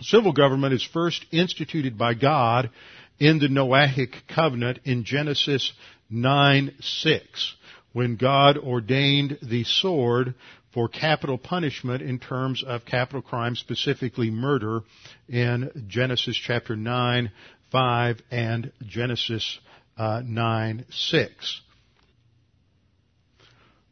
civil 0.00 0.32
government 0.32 0.74
is 0.74 0.82
first 0.82 1.24
instituted 1.30 1.98
by 1.98 2.14
God 2.14 2.70
in 3.18 3.38
the 3.38 3.48
Noahic 3.48 4.26
covenant 4.28 4.80
in 4.84 5.04
Genesis 5.04 5.72
9 6.08 6.74
6, 6.80 7.54
when 7.92 8.16
God 8.16 8.56
ordained 8.56 9.38
the 9.42 9.64
sword 9.64 10.34
for 10.72 10.88
capital 10.88 11.36
punishment 11.36 12.02
in 12.02 12.18
terms 12.18 12.64
of 12.64 12.84
capital 12.84 13.22
crime, 13.22 13.56
specifically 13.56 14.30
murder, 14.30 14.80
in 15.28 15.70
Genesis 15.88 16.36
chapter 16.36 16.76
9, 16.76 17.30
5 17.70 18.20
and 18.30 18.72
Genesis 18.86 19.58
uh, 19.98 20.22
9, 20.24 20.86
6. 20.90 21.60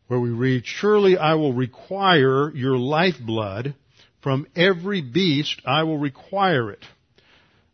Where 0.09 0.21
we 0.21 0.31
read, 0.31 0.65
Surely 0.67 1.17
I 1.17 1.35
will 1.35 1.53
require 1.53 2.50
your 2.55 2.77
lifeblood. 2.77 3.75
From 4.23 4.47
every 4.57 5.00
beast 5.00 5.62
I 5.65 5.85
will 5.85 5.99
require 5.99 6.71
it. 6.73 6.85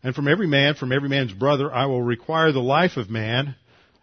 And 0.02 0.14
from 0.14 0.28
every 0.28 0.46
man, 0.46 0.74
from 0.74 0.92
every 0.92 1.08
man's 1.08 1.32
brother, 1.32 1.72
I 1.72 1.86
will 1.86 2.02
require 2.02 2.52
the 2.52 2.60
life 2.60 2.96
of 2.98 3.08
man. 3.08 3.54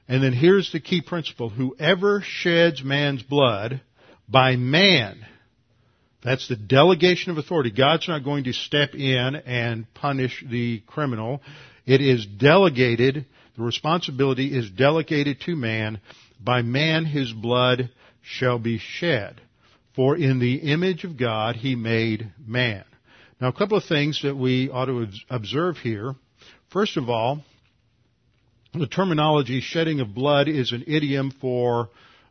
And 0.07 0.23
then 0.23 0.33
here's 0.33 0.71
the 0.71 0.79
key 0.79 1.01
principle. 1.01 1.49
Whoever 1.49 2.23
sheds 2.25 2.83
man's 2.83 3.21
blood, 3.21 3.81
by 4.27 4.55
man. 4.55 5.25
That's 6.23 6.47
the 6.47 6.55
delegation 6.55 7.31
of 7.31 7.37
authority. 7.37 7.71
God's 7.71 8.07
not 8.07 8.23
going 8.23 8.45
to 8.45 8.53
step 8.53 8.95
in 8.95 9.35
and 9.35 9.91
punish 9.93 10.43
the 10.49 10.81
criminal. 10.87 11.41
It 11.85 12.01
is 12.01 12.25
delegated, 12.25 13.25
the 13.57 13.63
responsibility 13.63 14.57
is 14.57 14.69
delegated 14.69 15.41
to 15.41 15.55
man. 15.55 15.99
By 16.39 16.61
man 16.61 17.05
his 17.05 17.31
blood 17.31 17.89
shall 18.21 18.59
be 18.59 18.77
shed. 18.77 19.41
For 19.95 20.15
in 20.15 20.39
the 20.39 20.55
image 20.55 21.03
of 21.03 21.17
God 21.17 21.55
he 21.57 21.75
made 21.75 22.31
man. 22.45 22.83
Now 23.39 23.49
a 23.49 23.53
couple 23.53 23.77
of 23.77 23.83
things 23.83 24.21
that 24.23 24.35
we 24.37 24.69
ought 24.69 24.85
to 24.85 25.07
observe 25.29 25.77
here. 25.77 26.15
First 26.69 26.95
of 26.95 27.09
all, 27.09 27.43
the 28.73 28.87
terminology 28.87 29.59
shedding 29.59 29.99
of 29.99 30.13
blood 30.13 30.47
is 30.47 30.71
an 30.71 30.85
idiom 30.87 31.31
for 31.41 31.89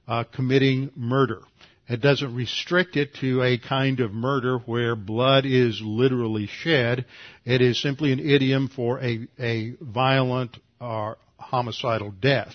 uh, 0.08 0.24
committing 0.24 0.90
murder. 0.96 1.40
It 1.88 2.00
doesn't 2.00 2.34
restrict 2.34 2.96
it 2.96 3.14
to 3.16 3.42
a 3.42 3.58
kind 3.58 3.98
of 3.98 4.12
murder 4.12 4.58
where 4.58 4.94
blood 4.94 5.44
is 5.44 5.82
literally 5.82 6.46
shed. 6.46 7.04
It 7.44 7.60
is 7.60 7.82
simply 7.82 8.12
an 8.12 8.20
idiom 8.20 8.68
for 8.68 9.00
a, 9.00 9.26
a 9.38 9.74
violent 9.80 10.56
or 10.80 11.18
homicidal 11.36 12.12
death. 12.12 12.54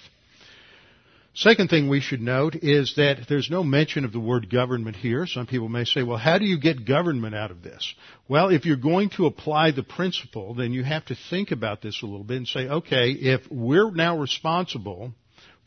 Second 1.38 1.70
thing 1.70 1.90
we 1.90 2.00
should 2.00 2.22
note 2.22 2.56
is 2.56 2.96
that 2.96 3.28
there's 3.28 3.50
no 3.50 3.62
mention 3.62 4.06
of 4.06 4.14
the 4.14 4.22
word 4.22 4.50
government 4.50 4.96
here. 4.96 5.28
Some 5.28 5.48
people 5.48 5.68
may 5.68 5.84
say, 5.84 6.02
well, 6.02 6.18
how 6.18 6.38
do 6.38 6.46
you 6.46 6.58
get 6.58 6.86
government 6.88 7.36
out 7.36 7.52
of 7.52 7.62
this? 7.62 7.94
Well, 8.30 8.48
if 8.48 8.66
you're 8.66 8.78
going 8.78 9.10
to 9.18 9.26
apply 9.26 9.72
the 9.72 9.84
principle, 9.84 10.54
then 10.54 10.72
you 10.72 10.86
have 10.86 11.04
to 11.08 11.18
think 11.30 11.52
about 11.52 11.82
this 11.82 12.02
a 12.02 12.06
little 12.06 12.24
bit 12.24 12.38
and 12.38 12.48
say, 12.48 12.70
okay, 12.70 13.10
if 13.12 13.42
we're 13.52 13.92
now 13.92 14.18
responsible 14.18 15.12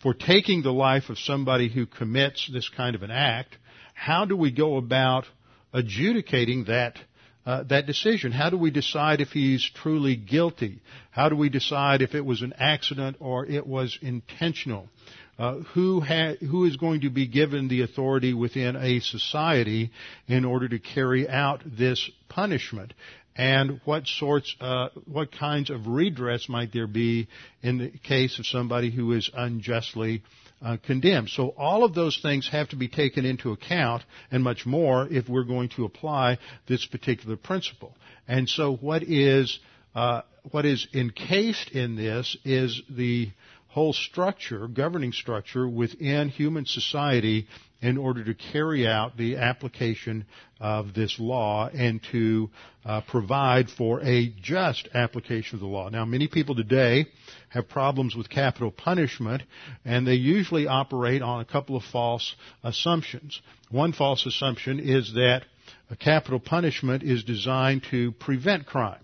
for 0.00 0.14
taking 0.14 0.62
the 0.62 0.72
life 0.72 1.10
of 1.10 1.18
somebody 1.18 1.68
who 1.68 1.84
commits 1.84 2.48
this 2.50 2.70
kind 2.70 2.96
of 2.96 3.02
an 3.02 3.10
act, 3.10 3.58
how 3.92 4.24
do 4.24 4.38
we 4.38 4.50
go 4.50 4.78
about 4.78 5.26
adjudicating 5.74 6.64
that 6.64 6.96
uh, 7.44 7.62
that 7.64 7.86
decision? 7.86 8.30
How 8.30 8.50
do 8.50 8.58
we 8.58 8.70
decide 8.70 9.22
if 9.22 9.28
he's 9.28 9.70
truly 9.74 10.16
guilty? 10.16 10.80
How 11.10 11.30
do 11.30 11.36
we 11.36 11.48
decide 11.48 12.02
if 12.02 12.14
it 12.14 12.24
was 12.24 12.42
an 12.42 12.52
accident 12.58 13.16
or 13.20 13.46
it 13.46 13.66
was 13.66 13.98
intentional? 14.02 14.88
Uh, 15.38 15.60
who, 15.74 16.00
ha- 16.00 16.34
who 16.40 16.64
is 16.64 16.76
going 16.76 17.02
to 17.02 17.10
be 17.10 17.28
given 17.28 17.68
the 17.68 17.82
authority 17.82 18.34
within 18.34 18.74
a 18.74 18.98
society 18.98 19.92
in 20.26 20.44
order 20.44 20.68
to 20.68 20.80
carry 20.80 21.28
out 21.28 21.62
this 21.64 22.10
punishment? 22.28 22.92
and 23.38 23.80
what 23.84 24.04
sorts, 24.08 24.54
uh, 24.60 24.88
what 25.06 25.30
kinds 25.30 25.70
of 25.70 25.86
redress 25.86 26.48
might 26.48 26.72
there 26.72 26.88
be 26.88 27.28
in 27.62 27.78
the 27.78 27.90
case 28.02 28.40
of 28.40 28.46
somebody 28.46 28.90
who 28.90 29.12
is 29.12 29.30
unjustly 29.32 30.24
uh, 30.60 30.76
condemned. 30.84 31.28
So 31.28 31.54
all 31.56 31.84
of 31.84 31.94
those 31.94 32.18
things 32.20 32.48
have 32.50 32.68
to 32.70 32.76
be 32.76 32.88
taken 32.88 33.24
into 33.24 33.52
account, 33.52 34.02
and 34.32 34.42
much 34.42 34.66
more 34.66 35.06
if 35.08 35.28
we're 35.28 35.44
going 35.44 35.68
to 35.76 35.84
apply 35.84 36.38
this 36.66 36.84
particular 36.84 37.36
principle. 37.36 37.94
And 38.26 38.48
so 38.48 38.74
what 38.74 39.04
is 39.04 39.60
uh, 39.94 40.22
what 40.50 40.64
is 40.64 40.86
encased 40.92 41.70
in 41.70 41.94
this 41.96 42.36
is 42.44 42.82
the 42.90 43.30
whole 43.68 43.92
structure, 43.92 44.66
governing 44.66 45.12
structure 45.12 45.68
within 45.68 46.28
human 46.28 46.64
society 46.66 47.46
in 47.80 47.96
order 47.96 48.24
to 48.24 48.34
carry 48.34 48.86
out 48.86 49.16
the 49.16 49.36
application 49.36 50.24
of 50.58 50.94
this 50.94 51.16
law 51.20 51.68
and 51.68 52.02
to 52.10 52.50
uh, 52.84 53.00
provide 53.02 53.68
for 53.70 54.00
a 54.00 54.32
just 54.42 54.88
application 54.94 55.56
of 55.56 55.60
the 55.60 55.66
law. 55.66 55.88
Now, 55.88 56.04
many 56.04 56.26
people 56.26 56.56
today 56.56 57.06
have 57.50 57.68
problems 57.68 58.16
with 58.16 58.28
capital 58.28 58.72
punishment, 58.72 59.42
and 59.84 60.06
they 60.06 60.14
usually 60.14 60.66
operate 60.66 61.22
on 61.22 61.40
a 61.40 61.44
couple 61.44 61.76
of 61.76 61.84
false 61.84 62.34
assumptions. 62.64 63.40
One 63.70 63.92
false 63.92 64.26
assumption 64.26 64.80
is 64.80 65.12
that 65.14 65.44
a 65.90 65.96
capital 65.96 66.40
punishment 66.40 67.02
is 67.02 67.22
designed 67.22 67.84
to 67.90 68.12
prevent 68.12 68.66
crime. 68.66 69.00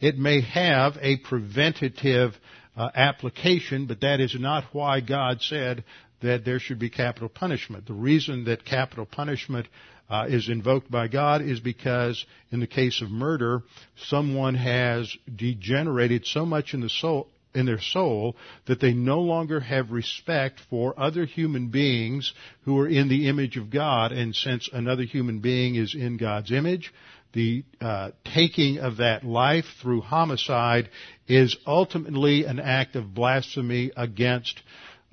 It 0.00 0.18
may 0.18 0.40
have 0.40 0.96
a 1.00 1.18
preventative 1.18 2.34
uh, 2.76 2.90
application, 2.94 3.86
but 3.86 4.00
that 4.00 4.20
is 4.20 4.36
not 4.38 4.64
why 4.72 5.00
God 5.00 5.40
said 5.40 5.84
that 6.22 6.44
there 6.44 6.58
should 6.58 6.78
be 6.78 6.90
capital 6.90 7.28
punishment. 7.28 7.86
The 7.86 7.92
reason 7.92 8.44
that 8.44 8.64
capital 8.64 9.06
punishment 9.06 9.66
uh, 10.08 10.26
is 10.28 10.48
invoked 10.48 10.90
by 10.90 11.08
God 11.08 11.42
is 11.42 11.60
because 11.60 12.24
in 12.50 12.60
the 12.60 12.66
case 12.66 13.02
of 13.02 13.10
murder, 13.10 13.62
someone 13.96 14.54
has 14.54 15.14
degenerated 15.34 16.26
so 16.26 16.46
much 16.46 16.74
in 16.74 16.80
the 16.80 16.88
soul 16.88 17.28
in 17.54 17.64
their 17.64 17.80
soul 17.80 18.36
that 18.66 18.80
they 18.80 18.92
no 18.92 19.20
longer 19.20 19.60
have 19.60 19.90
respect 19.90 20.60
for 20.68 20.98
other 21.00 21.24
human 21.24 21.68
beings 21.68 22.34
who 22.64 22.78
are 22.78 22.86
in 22.86 23.08
the 23.08 23.28
image 23.28 23.56
of 23.56 23.70
God. 23.70 24.12
And 24.12 24.36
since 24.36 24.68
another 24.70 25.04
human 25.04 25.40
being 25.40 25.74
is 25.74 25.94
in 25.94 26.18
God's 26.18 26.52
image, 26.52 26.92
the 27.36 27.64
uh, 27.82 28.12
taking 28.24 28.78
of 28.78 28.96
that 28.96 29.22
life 29.22 29.66
through 29.82 30.00
homicide 30.00 30.88
is 31.28 31.54
ultimately 31.66 32.46
an 32.46 32.58
act 32.58 32.96
of 32.96 33.12
blasphemy 33.12 33.92
against 33.94 34.58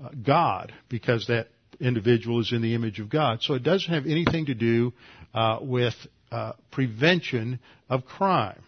uh, 0.02 0.08
God 0.26 0.72
because 0.88 1.28
that 1.28 1.50
individual 1.82 2.40
is 2.40 2.54
in 2.54 2.62
the 2.62 2.76
image 2.76 3.02
of 3.02 3.10
God. 3.10 3.42
So 3.42 3.56
it 3.56 3.64
doesn't 3.64 3.94
have 3.94 4.06
anything 4.06 4.46
to 4.46 4.54
do 4.54 4.94
uh, 5.34 5.60
with 5.62 5.96
uh, 6.32 6.54
prevention 6.72 7.60
of 7.90 8.06
crime. 8.06 8.64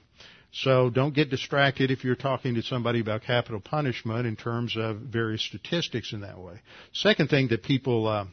So 0.52 0.90
don't 0.90 1.16
get 1.16 1.30
distracted 1.30 1.92
if 1.92 2.04
you're 2.04 2.16
talking 2.16 2.56
to 2.56 2.62
somebody 2.62 3.00
about 3.00 3.22
capital 3.24 3.62
punishment 3.62 4.28
in 4.28 4.36
terms 4.36 4.76
of 4.78 4.98
various 4.98 5.42
statistics 5.42 6.12
in 6.12 6.22
that 6.22 6.38
way. 6.40 6.60
Second 6.92 7.30
thing 7.30 7.48
that 7.50 7.64
people 7.64 8.08
uh, 8.08 8.26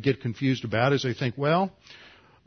get 0.00 0.20
confused 0.20 0.64
about 0.64 0.92
is 0.92 1.02
they 1.02 1.14
think, 1.14 1.36
well, 1.36 1.72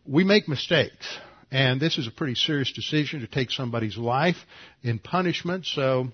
we 0.05 0.23
make 0.23 0.47
mistakes. 0.47 1.17
And 1.53 1.79
this 1.79 1.99
is 1.99 2.07
a 2.07 2.11
pretty 2.11 2.33
serious 2.33 2.73
decision 2.73 3.21
to 3.21 3.27
take 3.27 3.51
somebody's 3.51 3.95
life 3.95 4.37
in 4.81 4.97
punishment. 4.97 5.67
So 5.67 6.07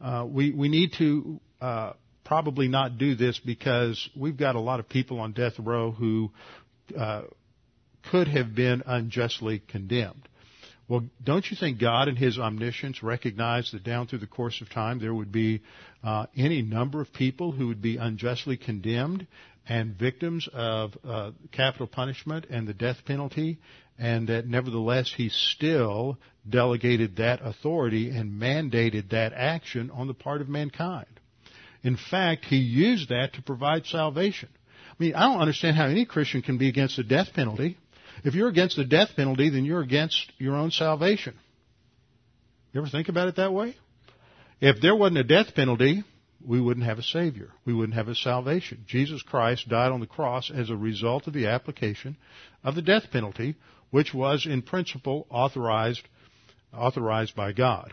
uh, 0.00 0.26
we 0.26 0.52
we 0.52 0.70
need 0.70 0.94
to 0.94 1.38
uh, 1.60 1.92
probably 2.24 2.66
not 2.66 2.96
do 2.96 3.14
this 3.14 3.38
because 3.38 4.08
we've 4.16 4.38
got 4.38 4.56
a 4.56 4.60
lot 4.60 4.80
of 4.80 4.88
people 4.88 5.20
on 5.20 5.32
death 5.32 5.52
row 5.58 5.90
who 5.90 6.30
uh, 6.98 7.24
could 8.10 8.26
have 8.28 8.54
been 8.54 8.82
unjustly 8.86 9.62
condemned. 9.68 10.28
Well, 10.88 11.04
don't 11.22 11.44
you 11.50 11.58
think 11.60 11.78
God 11.78 12.08
in 12.08 12.16
His 12.16 12.38
omniscience 12.38 13.02
recognized 13.02 13.74
that 13.74 13.84
down 13.84 14.06
through 14.06 14.20
the 14.20 14.26
course 14.26 14.62
of 14.62 14.70
time 14.70 14.98
there 14.98 15.14
would 15.14 15.32
be 15.32 15.60
uh, 16.02 16.24
any 16.34 16.62
number 16.62 17.02
of 17.02 17.12
people 17.12 17.52
who 17.52 17.68
would 17.68 17.82
be 17.82 17.98
unjustly 17.98 18.56
condemned 18.56 19.26
and 19.68 19.94
victims 19.94 20.48
of 20.52 20.96
uh, 21.04 21.30
capital 21.52 21.86
punishment 21.86 22.46
and 22.50 22.66
the 22.66 22.74
death 22.74 22.98
penalty, 23.06 23.58
and 23.98 24.28
that 24.28 24.46
nevertheless 24.46 25.12
He 25.16 25.30
still 25.30 26.18
delegated 26.48 27.16
that 27.16 27.40
authority 27.42 28.10
and 28.10 28.40
mandated 28.40 29.10
that 29.10 29.32
action 29.32 29.90
on 29.90 30.06
the 30.06 30.14
part 30.14 30.40
of 30.40 30.48
mankind. 30.48 31.06
In 31.82 31.96
fact, 31.96 32.46
he 32.46 32.56
used 32.56 33.10
that 33.10 33.34
to 33.34 33.42
provide 33.42 33.86
salvation. 33.86 34.48
I 34.90 34.94
mean, 34.98 35.14
I 35.14 35.24
don't 35.24 35.40
understand 35.40 35.76
how 35.76 35.86
any 35.86 36.06
Christian 36.06 36.40
can 36.40 36.56
be 36.56 36.68
against 36.68 36.96
the 36.96 37.02
death 37.02 37.28
penalty. 37.34 37.76
If 38.24 38.34
you're 38.34 38.48
against 38.48 38.76
the 38.76 38.84
death 38.84 39.10
penalty, 39.16 39.50
then 39.50 39.64
you're 39.64 39.82
against 39.82 40.32
your 40.38 40.56
own 40.56 40.70
salvation. 40.70 41.34
You 42.72 42.80
ever 42.80 42.88
think 42.88 43.08
about 43.08 43.28
it 43.28 43.36
that 43.36 43.52
way? 43.52 43.76
If 44.60 44.80
there 44.80 44.96
wasn't 44.96 45.18
a 45.18 45.24
death 45.24 45.54
penalty, 45.54 46.04
we 46.46 46.60
wouldn't 46.60 46.86
have 46.86 46.98
a 46.98 47.02
Savior. 47.02 47.50
We 47.64 47.72
wouldn't 47.72 47.96
have 47.96 48.08
a 48.08 48.14
salvation. 48.14 48.84
Jesus 48.86 49.22
Christ 49.22 49.68
died 49.68 49.92
on 49.92 50.00
the 50.00 50.06
cross 50.06 50.50
as 50.50 50.70
a 50.70 50.76
result 50.76 51.26
of 51.26 51.32
the 51.32 51.46
application 51.46 52.16
of 52.62 52.74
the 52.74 52.82
death 52.82 53.10
penalty, 53.10 53.56
which 53.90 54.12
was 54.12 54.46
in 54.46 54.62
principle 54.62 55.26
authorized, 55.30 56.02
authorized 56.72 57.34
by 57.34 57.52
God. 57.52 57.92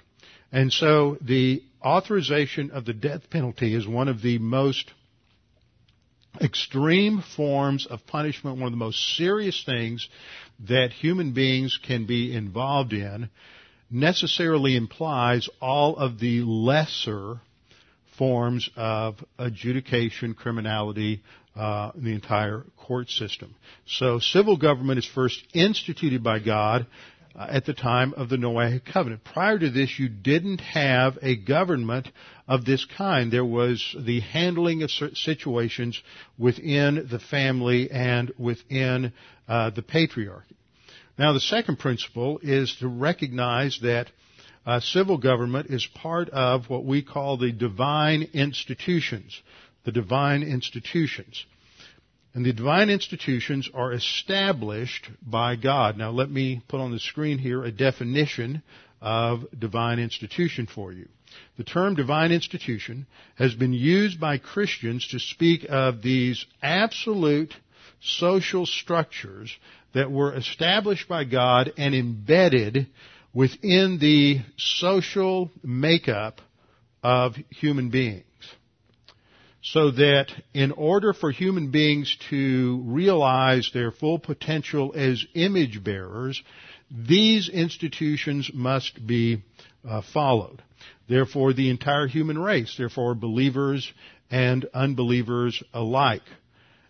And 0.51 0.71
so 0.71 1.17
the 1.21 1.63
authorization 1.83 2.71
of 2.71 2.85
the 2.85 2.93
death 2.93 3.29
penalty 3.29 3.73
is 3.73 3.87
one 3.87 4.07
of 4.07 4.21
the 4.21 4.37
most 4.39 4.91
extreme 6.39 7.23
forms 7.35 7.85
of 7.85 8.05
punishment, 8.05 8.57
one 8.57 8.67
of 8.67 8.71
the 8.71 8.77
most 8.77 9.15
serious 9.17 9.63
things 9.65 10.07
that 10.67 10.91
human 10.91 11.33
beings 11.33 11.79
can 11.85 12.05
be 12.05 12.35
involved 12.35 12.93
in, 12.93 13.29
necessarily 13.89 14.75
implies 14.75 15.49
all 15.61 15.97
of 15.97 16.19
the 16.19 16.41
lesser 16.41 17.41
forms 18.21 18.69
of 18.75 19.15
adjudication, 19.39 20.35
criminality, 20.35 21.23
uh, 21.55 21.91
the 21.95 22.13
entire 22.13 22.63
court 22.77 23.09
system. 23.09 23.55
So 23.87 24.19
civil 24.19 24.57
government 24.57 24.99
is 24.99 25.07
first 25.07 25.43
instituted 25.55 26.23
by 26.23 26.37
God 26.37 26.85
uh, 27.35 27.47
at 27.49 27.65
the 27.65 27.73
time 27.73 28.13
of 28.13 28.29
the 28.29 28.35
Noahic 28.35 28.85
covenant. 28.85 29.23
Prior 29.23 29.57
to 29.57 29.71
this, 29.71 29.97
you 29.97 30.07
didn't 30.07 30.61
have 30.61 31.17
a 31.23 31.35
government 31.35 32.09
of 32.47 32.63
this 32.63 32.85
kind. 32.95 33.33
There 33.33 33.43
was 33.43 33.83
the 33.97 34.19
handling 34.19 34.83
of 34.83 34.91
situations 34.91 35.99
within 36.37 37.07
the 37.09 37.17
family 37.17 37.89
and 37.89 38.31
within 38.37 39.13
uh, 39.47 39.71
the 39.71 39.81
patriarchy. 39.81 40.53
Now, 41.17 41.33
the 41.33 41.39
second 41.39 41.79
principle 41.79 42.39
is 42.43 42.75
to 42.81 42.87
recognize 42.87 43.79
that 43.81 44.11
uh, 44.65 44.79
civil 44.79 45.17
government 45.17 45.69
is 45.69 45.87
part 45.95 46.29
of 46.29 46.69
what 46.69 46.85
we 46.85 47.01
call 47.01 47.37
the 47.37 47.51
divine 47.51 48.29
institutions. 48.33 49.41
The 49.85 49.91
divine 49.91 50.43
institutions. 50.43 51.45
And 52.33 52.45
the 52.45 52.53
divine 52.53 52.89
institutions 52.89 53.69
are 53.73 53.91
established 53.91 55.09
by 55.21 55.55
God. 55.55 55.97
Now 55.97 56.11
let 56.11 56.29
me 56.29 56.61
put 56.67 56.79
on 56.79 56.91
the 56.91 56.99
screen 56.99 57.37
here 57.37 57.63
a 57.63 57.71
definition 57.71 58.61
of 59.01 59.45
divine 59.57 59.99
institution 59.99 60.67
for 60.67 60.93
you. 60.93 61.09
The 61.57 61.63
term 61.63 61.95
divine 61.95 62.31
institution 62.31 63.07
has 63.35 63.53
been 63.53 63.73
used 63.73 64.19
by 64.19 64.37
Christians 64.37 65.07
to 65.07 65.19
speak 65.19 65.65
of 65.67 66.01
these 66.01 66.45
absolute 66.61 67.53
social 68.01 68.65
structures 68.65 69.53
that 69.93 70.11
were 70.11 70.35
established 70.35 71.07
by 71.07 71.23
God 71.23 71.73
and 71.77 71.93
embedded 71.95 72.87
within 73.33 73.97
the 73.99 74.41
social 74.57 75.49
makeup 75.63 76.41
of 77.03 77.35
human 77.49 77.89
beings 77.89 78.25
so 79.61 79.91
that 79.91 80.27
in 80.53 80.71
order 80.71 81.13
for 81.13 81.31
human 81.31 81.69
beings 81.69 82.17
to 82.29 82.81
realize 82.85 83.69
their 83.73 83.91
full 83.91 84.17
potential 84.17 84.93
as 84.95 85.23
image 85.35 85.83
bearers, 85.83 86.41
these 86.89 87.47
institutions 87.47 88.49
must 88.53 89.05
be 89.05 89.43
uh, 89.87 90.01
followed. 90.13 90.61
Therefore, 91.07 91.53
the 91.53 91.69
entire 91.69 92.07
human 92.07 92.39
race, 92.39 92.75
therefore 92.77 93.13
believers 93.13 93.91
and 94.31 94.65
unbelievers 94.73 95.61
alike. 95.73 96.23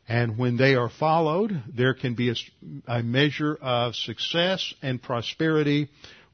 And 0.08 0.38
when 0.38 0.58
they 0.58 0.76
are 0.76 0.90
followed, 0.90 1.64
there 1.74 1.94
can 1.94 2.16
be 2.16 2.30
a, 2.30 2.36
a 2.88 3.04
measure 3.04 3.56
of 3.62 3.96
success 3.96 4.74
and 4.82 5.02
prosperity. 5.02 5.90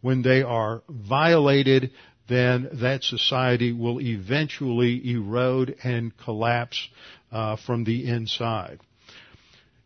When 0.07 0.21
they 0.21 0.41
are 0.41 0.83
violated, 0.87 1.91
then 2.29 2.69
that 2.75 3.03
society 3.03 3.73
will 3.73 3.99
eventually 3.99 5.11
erode 5.11 5.75
and 5.83 6.15
collapse 6.15 6.87
uh, 7.29 7.57
from 7.57 7.83
the 7.83 8.07
inside. 8.07 8.79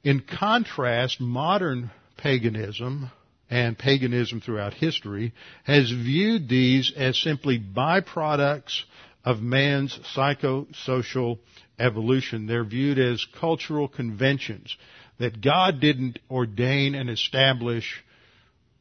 In 0.03 0.19
contrast, 0.19 1.19
modern 1.19 1.89
paganism 2.17 3.09
and 3.49 3.75
paganism 3.75 4.41
throughout 4.41 4.75
history 4.75 5.33
has 5.63 5.89
viewed 5.89 6.47
these 6.47 6.93
as 6.95 7.17
simply 7.17 7.57
byproducts 7.57 8.83
of 9.25 9.41
man's 9.41 9.97
psychosocial 10.15 11.39
evolution. 11.79 12.45
They're 12.45 12.63
viewed 12.63 12.99
as 12.99 13.25
cultural 13.39 13.87
conventions 13.87 14.77
that 15.17 15.41
God 15.41 15.79
didn't 15.79 16.19
ordain 16.29 16.93
and 16.93 17.09
establish 17.09 18.03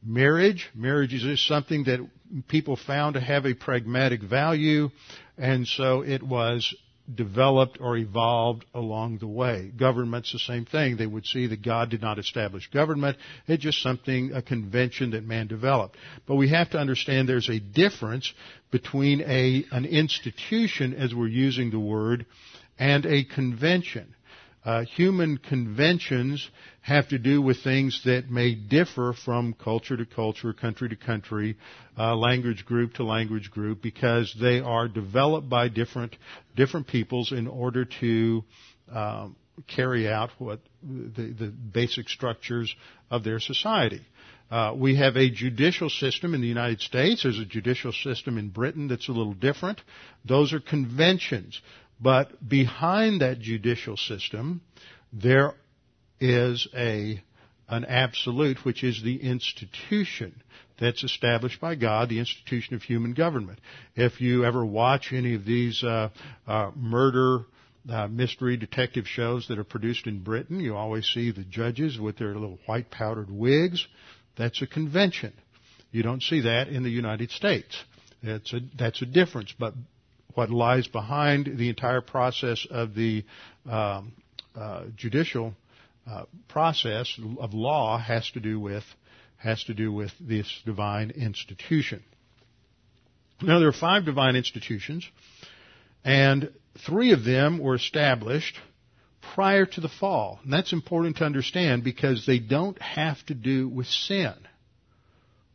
marriage. 0.03 0.69
Marriage 0.73 1.13
is 1.13 1.21
just 1.21 1.47
something 1.47 1.85
that 1.85 1.99
people 2.47 2.75
found 2.75 3.15
to 3.15 3.19
have 3.19 3.45
a 3.45 3.53
pragmatic 3.53 4.21
value, 4.21 4.89
and 5.37 5.67
so 5.67 6.01
it 6.01 6.23
was 6.23 6.73
developed 7.13 7.79
or 7.81 7.97
evolved 7.97 8.65
along 8.73 9.17
the 9.17 9.27
way. 9.27 9.71
Government's 9.75 10.31
the 10.31 10.39
same 10.39 10.65
thing. 10.65 10.97
They 10.97 11.07
would 11.07 11.25
see 11.25 11.47
that 11.47 11.61
God 11.61 11.89
did 11.89 12.01
not 12.01 12.19
establish 12.19 12.69
government. 12.69 13.17
It's 13.47 13.63
just 13.63 13.81
something, 13.81 14.31
a 14.33 14.41
convention 14.41 15.11
that 15.11 15.25
man 15.25 15.47
developed. 15.47 15.97
But 16.25 16.35
we 16.35 16.49
have 16.49 16.69
to 16.71 16.77
understand 16.77 17.27
there's 17.27 17.49
a 17.49 17.59
difference 17.59 18.31
between 18.71 19.21
a, 19.21 19.65
an 19.71 19.85
institution, 19.85 20.93
as 20.93 21.13
we're 21.13 21.27
using 21.27 21.71
the 21.71 21.79
word, 21.79 22.25
and 22.79 23.05
a 23.05 23.23
convention. 23.23 24.15
Uh, 24.63 24.83
human 24.83 25.37
conventions 25.37 26.47
have 26.81 27.07
to 27.07 27.17
do 27.17 27.41
with 27.41 27.63
things 27.63 28.01
that 28.05 28.29
may 28.29 28.53
differ 28.53 29.13
from 29.25 29.53
culture 29.53 29.97
to 29.97 30.05
culture, 30.05 30.53
country 30.53 30.87
to 30.89 30.95
country, 30.95 31.57
uh, 31.97 32.15
language 32.15 32.63
group 32.65 32.93
to 32.93 33.03
language 33.03 33.49
group, 33.49 33.81
because 33.81 34.35
they 34.39 34.59
are 34.59 34.87
developed 34.87 35.49
by 35.49 35.67
different 35.67 36.15
different 36.55 36.87
peoples 36.87 37.31
in 37.31 37.47
order 37.47 37.85
to 37.85 38.43
um, 38.91 39.35
carry 39.67 40.07
out 40.07 40.29
what 40.37 40.59
the, 40.83 41.33
the, 41.37 41.47
basic 41.47 42.09
structures 42.09 42.75
of 43.09 43.23
their 43.23 43.39
society. 43.39 44.01
Uh, 44.49 44.73
we 44.75 44.97
have 44.97 45.15
a 45.15 45.29
judicial 45.29 45.89
system 45.89 46.33
in 46.33 46.41
the 46.41 46.47
United 46.47 46.81
States. 46.81 47.23
There's 47.23 47.39
a 47.39 47.45
judicial 47.45 47.93
system 47.93 48.37
in 48.37 48.49
Britain 48.49 48.89
that's 48.89 49.07
a 49.07 49.13
little 49.13 49.33
different. 49.33 49.79
Those 50.25 50.51
are 50.51 50.59
conventions. 50.59 51.61
But 52.01 52.47
behind 52.47 53.21
that 53.21 53.39
judicial 53.39 53.97
system, 53.97 54.61
there 55.13 55.53
is 56.19 56.67
a 56.75 57.21
an 57.69 57.85
absolute, 57.85 58.65
which 58.65 58.83
is 58.83 59.01
the 59.01 59.15
institution 59.15 60.41
that's 60.77 61.03
established 61.05 61.61
by 61.61 61.75
God, 61.75 62.09
the 62.09 62.19
institution 62.19 62.75
of 62.75 62.81
human 62.81 63.13
government. 63.13 63.59
If 63.95 64.19
you 64.19 64.43
ever 64.43 64.65
watch 64.65 65.13
any 65.13 65.35
of 65.35 65.45
these 65.45 65.81
uh, 65.81 66.09
uh, 66.45 66.71
murder 66.75 67.45
uh, 67.89 68.07
mystery 68.07 68.57
detective 68.57 69.07
shows 69.07 69.47
that 69.47 69.57
are 69.57 69.63
produced 69.63 70.05
in 70.05 70.21
Britain, 70.21 70.59
you 70.59 70.75
always 70.75 71.05
see 71.05 71.31
the 71.31 71.45
judges 71.45 71.97
with 71.97 72.17
their 72.17 72.33
little 72.33 72.59
white 72.65 72.91
powdered 72.91 73.31
wigs. 73.31 73.87
That's 74.37 74.61
a 74.61 74.67
convention. 74.67 75.33
You 75.91 76.03
don't 76.03 76.21
see 76.21 76.41
that 76.41 76.67
in 76.67 76.83
the 76.83 76.89
United 76.89 77.31
States. 77.31 77.81
That's 78.21 78.51
a, 78.53 78.59
that's 78.77 79.01
a 79.01 79.05
difference. 79.05 79.53
But 79.57 79.75
what 80.35 80.49
lies 80.49 80.87
behind 80.87 81.57
the 81.57 81.69
entire 81.69 82.01
process 82.01 82.65
of 82.69 82.95
the 82.95 83.23
um, 83.69 84.13
uh, 84.55 84.83
judicial 84.95 85.53
uh, 86.09 86.25
process 86.47 87.19
of 87.39 87.53
law 87.53 87.97
has 87.97 88.29
to 88.31 88.39
do 88.39 88.59
with 88.59 88.83
has 89.37 89.63
to 89.63 89.73
do 89.73 89.91
with 89.91 90.11
this 90.19 90.47
divine 90.65 91.09
institution. 91.11 92.03
Now 93.41 93.59
there 93.59 93.69
are 93.69 93.73
five 93.73 94.05
divine 94.05 94.35
institutions, 94.35 95.07
and 96.03 96.51
three 96.85 97.11
of 97.11 97.23
them 97.23 97.59
were 97.59 97.75
established 97.75 98.59
prior 99.33 99.65
to 99.65 99.81
the 99.81 99.89
fall. 99.89 100.39
And 100.43 100.53
that's 100.53 100.73
important 100.73 101.17
to 101.17 101.25
understand 101.25 101.83
because 101.83 102.25
they 102.25 102.39
don't 102.39 102.79
have 102.81 103.23
to 103.27 103.33
do 103.33 103.67
with 103.67 103.87
sin. 103.87 104.33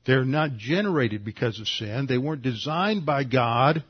They're 0.04 0.24
not 0.24 0.56
generated 0.56 1.24
because 1.24 1.60
of 1.60 1.66
sin. 1.66 2.06
They 2.06 2.18
weren't 2.18 2.42
designed 2.42 3.04
by 3.04 3.24
God 3.24 3.82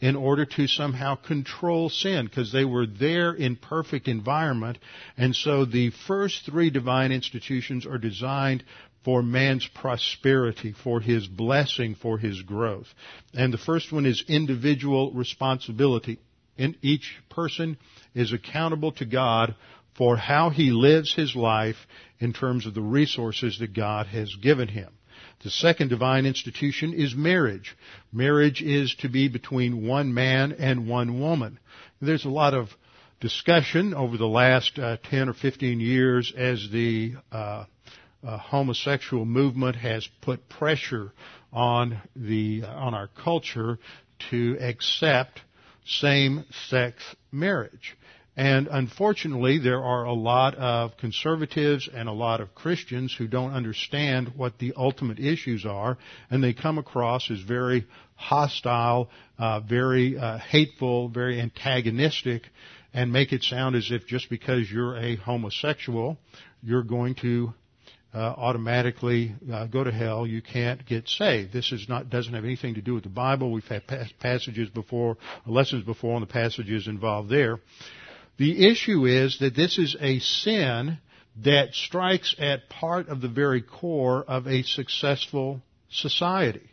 in 0.00 0.16
order 0.16 0.44
to 0.44 0.66
somehow 0.66 1.16
control 1.16 1.88
sin 1.88 2.26
because 2.26 2.52
they 2.52 2.64
were 2.64 2.86
there 2.86 3.32
in 3.32 3.56
perfect 3.56 4.08
environment. 4.08 4.78
And 5.16 5.34
so 5.34 5.64
the 5.64 5.90
first 6.06 6.46
three 6.46 6.70
divine 6.70 7.12
institutions 7.12 7.84
are 7.84 7.98
designed 7.98 8.64
for 9.04 9.22
man's 9.22 9.66
prosperity, 9.74 10.74
for 10.84 11.00
his 11.00 11.26
blessing, 11.26 11.94
for 11.94 12.18
his 12.18 12.42
growth. 12.42 12.86
And 13.34 13.52
the 13.52 13.58
first 13.58 13.92
one 13.92 14.06
is 14.06 14.24
individual 14.28 15.12
responsibility. 15.12 16.18
In 16.56 16.76
each 16.82 17.16
person 17.30 17.78
is 18.14 18.32
accountable 18.32 18.92
to 18.92 19.04
God 19.04 19.54
for 19.96 20.16
how 20.16 20.50
he 20.50 20.70
lives 20.70 21.14
his 21.14 21.34
life 21.34 21.76
in 22.20 22.32
terms 22.32 22.66
of 22.66 22.74
the 22.74 22.80
resources 22.80 23.58
that 23.60 23.74
God 23.74 24.06
has 24.06 24.34
given 24.42 24.68
him. 24.68 24.97
The 25.44 25.50
second 25.50 25.88
divine 25.88 26.26
institution 26.26 26.92
is 26.92 27.14
marriage. 27.14 27.76
Marriage 28.12 28.60
is 28.60 28.94
to 28.96 29.08
be 29.08 29.28
between 29.28 29.86
one 29.86 30.12
man 30.12 30.52
and 30.52 30.88
one 30.88 31.20
woman. 31.20 31.58
There's 32.00 32.24
a 32.24 32.30
lot 32.30 32.54
of 32.54 32.70
discussion 33.20 33.94
over 33.94 34.16
the 34.16 34.26
last 34.26 34.78
uh, 34.78 34.96
10 35.10 35.28
or 35.28 35.34
15 35.34 35.80
years 35.80 36.32
as 36.36 36.68
the 36.70 37.14
uh, 37.30 37.64
uh, 38.26 38.36
homosexual 38.38 39.24
movement 39.24 39.76
has 39.76 40.08
put 40.22 40.48
pressure 40.48 41.12
on 41.52 42.00
the 42.16 42.62
uh, 42.64 42.68
on 42.68 42.94
our 42.94 43.08
culture 43.08 43.78
to 44.30 44.56
accept 44.60 45.40
same-sex 45.86 47.02
marriage. 47.32 47.96
And 48.38 48.68
unfortunately, 48.70 49.58
there 49.58 49.82
are 49.82 50.04
a 50.04 50.12
lot 50.12 50.54
of 50.54 50.96
conservatives 50.96 51.88
and 51.92 52.08
a 52.08 52.12
lot 52.12 52.40
of 52.40 52.54
Christians 52.54 53.12
who 53.12 53.26
don't 53.26 53.50
understand 53.50 54.34
what 54.36 54.60
the 54.60 54.74
ultimate 54.76 55.18
issues 55.18 55.66
are, 55.66 55.98
and 56.30 56.42
they 56.42 56.52
come 56.52 56.78
across 56.78 57.32
as 57.32 57.40
very 57.40 57.84
hostile, 58.14 59.10
uh, 59.40 59.58
very 59.58 60.16
uh, 60.16 60.38
hateful, 60.38 61.08
very 61.08 61.40
antagonistic, 61.40 62.42
and 62.94 63.12
make 63.12 63.32
it 63.32 63.42
sound 63.42 63.74
as 63.74 63.90
if 63.90 64.06
just 64.06 64.30
because 64.30 64.70
you're 64.70 64.96
a 64.96 65.16
homosexual, 65.16 66.16
you're 66.62 66.84
going 66.84 67.16
to 67.16 67.52
uh, 68.14 68.18
automatically 68.18 69.34
uh, 69.52 69.66
go 69.66 69.82
to 69.82 69.90
hell. 69.90 70.24
You 70.24 70.42
can't 70.42 70.86
get 70.86 71.08
saved. 71.08 71.52
This 71.52 71.72
is 71.72 71.88
not 71.88 72.08
doesn't 72.08 72.32
have 72.32 72.44
anything 72.44 72.74
to 72.74 72.82
do 72.82 72.94
with 72.94 73.02
the 73.02 73.10
Bible. 73.10 73.50
We've 73.50 73.64
had 73.64 73.82
passages 74.20 74.70
before, 74.70 75.16
lessons 75.44 75.82
before 75.82 76.14
on 76.14 76.20
the 76.20 76.28
passages 76.28 76.86
involved 76.86 77.30
there. 77.30 77.58
The 78.38 78.68
issue 78.68 79.04
is 79.04 79.38
that 79.40 79.56
this 79.56 79.78
is 79.78 79.96
a 80.00 80.20
sin 80.20 80.98
that 81.42 81.74
strikes 81.74 82.34
at 82.38 82.68
part 82.68 83.08
of 83.08 83.20
the 83.20 83.28
very 83.28 83.62
core 83.62 84.24
of 84.24 84.46
a 84.46 84.62
successful 84.62 85.60
society. 85.90 86.70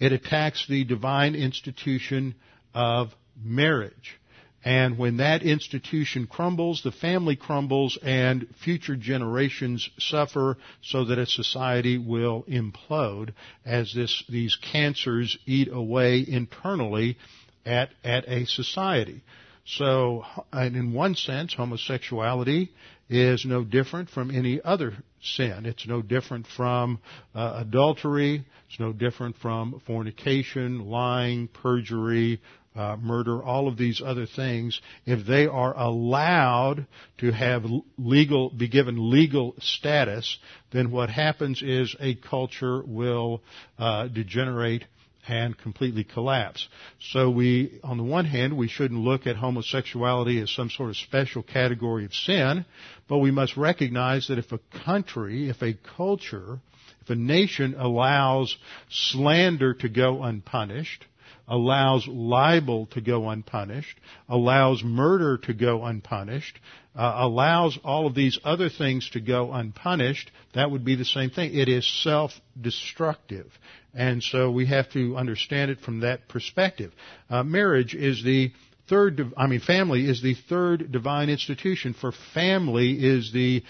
It 0.00 0.12
attacks 0.12 0.66
the 0.66 0.84
divine 0.84 1.34
institution 1.34 2.34
of 2.74 3.14
marriage. 3.42 4.18
And 4.64 4.96
when 4.96 5.18
that 5.18 5.42
institution 5.42 6.26
crumbles, 6.26 6.82
the 6.82 6.92
family 6.92 7.36
crumbles 7.36 7.98
and 8.02 8.46
future 8.64 8.96
generations 8.96 9.88
suffer 9.98 10.56
so 10.82 11.04
that 11.06 11.18
a 11.18 11.26
society 11.26 11.98
will 11.98 12.44
implode 12.48 13.34
as 13.64 13.92
this, 13.92 14.22
these 14.28 14.56
cancers 14.56 15.36
eat 15.46 15.68
away 15.70 16.24
internally 16.26 17.18
at, 17.66 17.90
at 18.04 18.28
a 18.28 18.46
society. 18.46 19.22
So, 19.64 20.24
in 20.52 20.92
one 20.92 21.14
sense, 21.14 21.54
homosexuality 21.54 22.70
is 23.08 23.44
no 23.44 23.62
different 23.64 24.10
from 24.10 24.30
any 24.30 24.60
other 24.62 24.94
sin. 25.20 25.66
It's 25.66 25.86
no 25.86 26.02
different 26.02 26.46
from 26.46 26.98
uh, 27.34 27.62
adultery. 27.66 28.44
It's 28.68 28.80
no 28.80 28.92
different 28.92 29.36
from 29.36 29.80
fornication, 29.86 30.86
lying, 30.86 31.48
perjury, 31.48 32.40
uh, 32.74 32.96
murder, 32.96 33.42
all 33.42 33.68
of 33.68 33.76
these 33.76 34.00
other 34.04 34.26
things, 34.26 34.80
if 35.04 35.26
they 35.26 35.46
are 35.46 35.76
allowed 35.76 36.86
to 37.18 37.30
have 37.30 37.64
legal, 37.98 38.50
be 38.50 38.68
given 38.68 39.10
legal 39.10 39.54
status, 39.60 40.38
then 40.72 40.90
what 40.90 41.10
happens 41.10 41.62
is 41.62 41.94
a 42.00 42.14
culture 42.14 42.82
will 42.84 43.42
uh, 43.78 44.08
degenerate 44.08 44.84
and 45.28 45.56
completely 45.56 46.04
collapse. 46.04 46.68
So 47.00 47.30
we, 47.30 47.80
on 47.84 47.96
the 47.96 48.02
one 48.02 48.24
hand, 48.24 48.56
we 48.56 48.68
shouldn't 48.68 49.00
look 49.00 49.26
at 49.26 49.36
homosexuality 49.36 50.40
as 50.40 50.50
some 50.50 50.70
sort 50.70 50.90
of 50.90 50.96
special 50.96 51.42
category 51.42 52.04
of 52.04 52.14
sin, 52.14 52.64
but 53.08 53.18
we 53.18 53.30
must 53.30 53.56
recognize 53.56 54.28
that 54.28 54.38
if 54.38 54.52
a 54.52 54.60
country, 54.84 55.48
if 55.48 55.62
a 55.62 55.74
culture, 55.96 56.58
if 57.02 57.10
a 57.10 57.14
nation 57.14 57.74
allows 57.78 58.56
slander 58.90 59.74
to 59.74 59.88
go 59.88 60.22
unpunished, 60.22 61.04
allows 61.48 62.06
libel 62.06 62.86
to 62.86 63.00
go 63.00 63.28
unpunished, 63.28 63.98
allows 64.28 64.82
murder 64.82 65.38
to 65.38 65.52
go 65.52 65.84
unpunished, 65.84 66.58
uh, 66.94 67.14
allows 67.16 67.78
all 67.84 68.06
of 68.06 68.14
these 68.14 68.38
other 68.44 68.68
things 68.68 69.08
to 69.10 69.20
go 69.20 69.52
unpunished, 69.52 70.30
that 70.54 70.70
would 70.70 70.84
be 70.84 70.94
the 70.94 71.04
same 71.04 71.30
thing. 71.30 71.54
It 71.54 71.68
is 71.68 71.86
self-destructive. 72.02 73.50
And 73.94 74.22
so 74.22 74.50
we 74.50 74.66
have 74.66 74.90
to 74.92 75.16
understand 75.16 75.70
it 75.70 75.80
from 75.80 76.00
that 76.00 76.28
perspective. 76.28 76.92
Uh, 77.28 77.42
marriage 77.42 77.94
is 77.94 78.22
the 78.24 78.52
third, 78.88 79.20
I 79.36 79.46
mean, 79.46 79.60
family 79.60 80.08
is 80.08 80.22
the 80.22 80.34
third 80.34 80.92
divine 80.92 81.28
institution, 81.28 81.94
for 81.94 82.12
family 82.34 82.92
is 82.92 83.32
the 83.32 83.62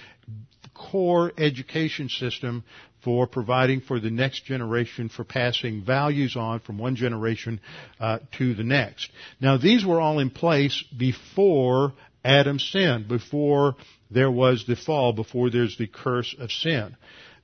core 0.75 1.33
education 1.39 2.09
system 2.09 2.65
for 3.05 3.27
providing 3.27 3.81
for 3.81 4.01
the 4.01 4.11
next 4.11 4.45
generation, 4.45 5.09
for 5.09 5.25
passing 5.25 5.85
values 5.85 6.37
on 6.37 6.61
from 6.61 6.79
one 6.79 6.97
generation 6.97 7.61
uh, 8.01 8.19
to 8.39 8.55
the 8.55 8.63
next. 8.63 9.11
Now, 9.41 9.57
these 9.57 9.85
were 9.85 10.01
all 10.01 10.19
in 10.19 10.31
place 10.31 10.85
before 10.97 11.93
Adam's 12.25 12.69
sin, 12.71 13.07
before 13.09 13.75
there 14.11 14.31
was 14.31 14.65
the 14.67 14.77
fall, 14.77 15.13
before 15.13 15.51
there's 15.51 15.77
the 15.77 15.89
curse 15.89 16.35
of 16.39 16.51
sin. 16.53 16.97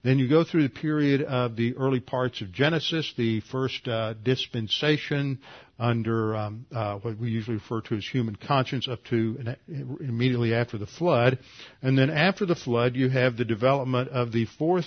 Then 0.04 0.20
you 0.20 0.28
go 0.28 0.44
through 0.44 0.62
the 0.62 0.68
period 0.68 1.22
of 1.22 1.56
the 1.56 1.74
early 1.76 1.98
parts 1.98 2.40
of 2.40 2.52
Genesis, 2.52 3.12
the 3.16 3.40
first 3.40 3.88
uh, 3.88 4.14
dispensation 4.22 5.40
under 5.78 6.36
um, 6.36 6.66
uh, 6.72 6.98
what 6.98 7.18
we 7.18 7.30
usually 7.30 7.56
refer 7.56 7.80
to 7.80 7.96
as 7.96 8.06
human 8.06 8.36
conscience, 8.36 8.88
up 8.88 9.04
to 9.04 9.54
immediately 10.00 10.54
after 10.54 10.78
the 10.78 10.86
flood, 10.86 11.38
and 11.82 11.96
then 11.96 12.10
after 12.10 12.46
the 12.46 12.56
flood, 12.56 12.96
you 12.96 13.08
have 13.08 13.36
the 13.36 13.44
development 13.44 14.08
of 14.10 14.32
the 14.32 14.46
fourth 14.46 14.86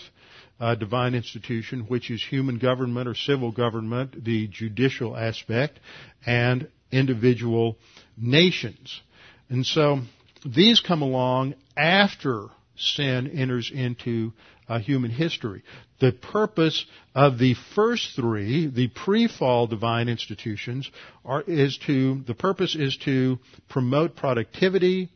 uh, 0.59 0.75
divine 0.75 1.15
institution, 1.15 1.81
which 1.81 2.11
is 2.11 2.23
human 2.23 2.57
government 2.57 3.07
or 3.07 3.15
civil 3.15 3.51
government, 3.51 4.23
the 4.23 4.47
judicial 4.47 5.17
aspect, 5.17 5.79
and 6.25 6.67
individual 6.91 7.77
nations. 8.17 9.01
And 9.49 9.65
so 9.65 10.01
these 10.45 10.79
come 10.79 11.01
along 11.01 11.55
after 11.75 12.47
sin 12.75 13.27
enters 13.27 13.71
into 13.73 14.33
uh, 14.67 14.79
human 14.79 15.11
history. 15.11 15.63
The 15.99 16.13
purpose 16.13 16.85
of 17.13 17.37
the 17.37 17.55
first 17.75 18.15
three, 18.15 18.67
the 18.67 18.87
pre-fall 18.87 19.67
divine 19.67 20.07
institutions, 20.07 20.89
are, 21.25 21.41
is 21.41 21.77
to, 21.85 22.21
the 22.25 22.33
purpose 22.33 22.75
is 22.75 22.97
to 23.03 23.37
promote 23.69 24.15
productivity, 24.15 25.09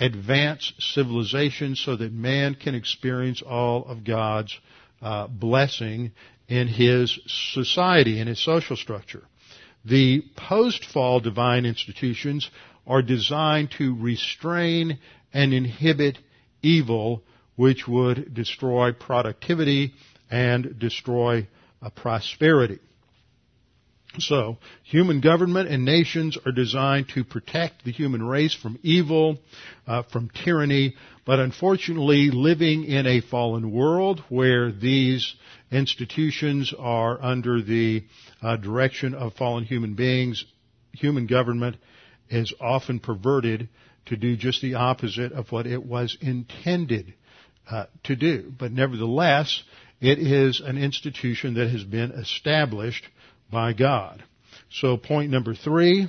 advance 0.00 0.72
civilization 0.78 1.76
so 1.76 1.94
that 1.94 2.12
man 2.12 2.54
can 2.54 2.74
experience 2.74 3.42
all 3.42 3.84
of 3.84 4.02
God's 4.02 4.58
uh, 5.02 5.28
blessing 5.28 6.12
in 6.48 6.66
his 6.66 7.18
society, 7.26 8.18
in 8.18 8.26
his 8.26 8.42
social 8.42 8.76
structure. 8.76 9.22
The 9.84 10.22
post-fall 10.36 11.20
divine 11.20 11.64
institutions 11.64 12.50
are 12.86 13.02
designed 13.02 13.70
to 13.78 13.94
restrain 13.94 14.98
and 15.32 15.54
inhibit 15.54 16.18
evil 16.62 17.22
which 17.56 17.86
would 17.86 18.34
destroy 18.34 18.92
productivity 18.92 19.92
and 20.30 20.78
destroy 20.78 21.46
uh, 21.82 21.90
prosperity. 21.90 22.78
So, 24.18 24.58
human 24.82 25.20
government 25.20 25.68
and 25.68 25.84
nations 25.84 26.36
are 26.44 26.50
designed 26.50 27.10
to 27.10 27.22
protect 27.22 27.84
the 27.84 27.92
human 27.92 28.22
race 28.22 28.52
from 28.52 28.78
evil, 28.82 29.38
uh, 29.86 30.02
from 30.02 30.30
tyranny, 30.30 30.96
but 31.24 31.38
unfortunately, 31.38 32.30
living 32.32 32.84
in 32.84 33.06
a 33.06 33.20
fallen 33.20 33.70
world 33.70 34.24
where 34.28 34.72
these 34.72 35.34
institutions 35.70 36.74
are 36.76 37.22
under 37.22 37.62
the 37.62 38.04
uh, 38.42 38.56
direction 38.56 39.14
of 39.14 39.34
fallen 39.34 39.62
human 39.62 39.94
beings, 39.94 40.44
human 40.92 41.28
government 41.28 41.76
is 42.28 42.52
often 42.60 42.98
perverted 42.98 43.68
to 44.06 44.16
do 44.16 44.36
just 44.36 44.60
the 44.60 44.74
opposite 44.74 45.30
of 45.30 45.52
what 45.52 45.68
it 45.68 45.84
was 45.84 46.16
intended 46.20 47.14
uh, 47.70 47.86
to 48.02 48.16
do. 48.16 48.52
But 48.58 48.72
nevertheless, 48.72 49.62
it 50.00 50.18
is 50.18 50.60
an 50.60 50.78
institution 50.78 51.54
that 51.54 51.70
has 51.70 51.84
been 51.84 52.10
established 52.10 53.04
by 53.50 53.72
God. 53.72 54.22
So 54.70 54.96
point 54.96 55.30
number 55.30 55.54
three, 55.54 56.08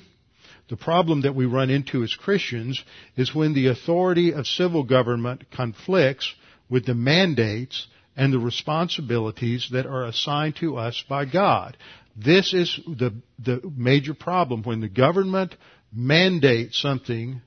the 0.70 0.78
problem 0.78 1.22
that 1.22 1.36
we 1.36 1.46
run 1.46 1.70
into 1.70 2.04
as 2.04 2.14
Christians 2.14 2.82
is 3.18 3.36
when 3.36 3.54
the 3.54 3.68
authority 3.68 4.34
of 4.34 4.48
civil 4.48 4.84
government 4.84 5.46
conflicts 5.52 6.34
with 6.70 6.86
the 6.86 6.94
mandates 6.94 7.88
and 8.16 8.32
the 8.32 8.40
responsibilities 8.40 9.70
that 9.72 9.86
are 9.86 10.06
assigned 10.06 10.56
to 10.58 10.78
us 10.78 11.04
by 11.10 11.26
God. 11.26 11.76
This 12.16 12.54
is 12.54 12.80
the, 12.86 13.14
the 13.40 13.62
major 13.76 14.14
problem 14.14 14.64
when 14.64 14.82
the 14.82 14.90
government 14.90 15.56
mandates 15.94 16.80
something 16.80 17.42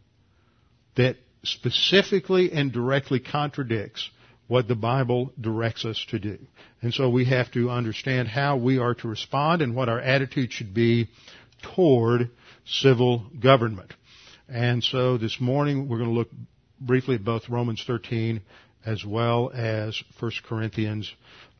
that 0.97 1.17
specifically 1.45 2.53
and 2.53 2.73
directly 2.73 3.21
contradicts 3.21 4.11
what 4.55 4.69
the 4.69 4.77
Bible 4.77 5.33
directs 5.40 5.85
us 5.85 6.07
to 6.11 6.19
do. 6.21 6.38
And 6.81 6.95
so 6.95 7.11
we 7.11 7.25
have 7.25 7.51
to 7.55 7.71
understand 7.71 8.29
how 8.29 8.57
we 8.57 8.79
are 8.79 8.95
to 8.95 9.09
respond 9.09 9.62
and 9.62 9.75
what 9.75 9.88
our 9.88 9.99
attitude 9.99 10.53
should 10.53 10.73
be 10.73 11.09
toward 11.75 12.31
civil 12.64 13.27
government. 13.40 13.93
And 14.49 14.85
so 14.85 15.19
this 15.19 15.40
morning 15.40 15.88
we're 15.88 15.99
going 15.99 16.11
to 16.11 16.14
look 16.14 16.31
briefly 16.81 17.17
at 17.17 17.25
both 17.25 17.49
Romans 17.49 17.83
13 17.85 18.43
as 18.87 19.05
well 19.05 19.51
as 19.53 20.01
1 20.21 20.31
Corinthians, 20.49 21.12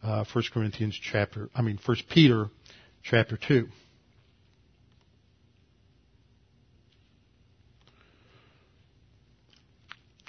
uh, 0.05 0.25
1 0.33 0.45
Corinthians 0.53 0.97
chapter, 1.03 1.51
I 1.53 1.63
mean 1.63 1.81
1 1.85 1.97
Peter 2.09 2.49
chapter 3.03 3.37
2. 3.37 3.67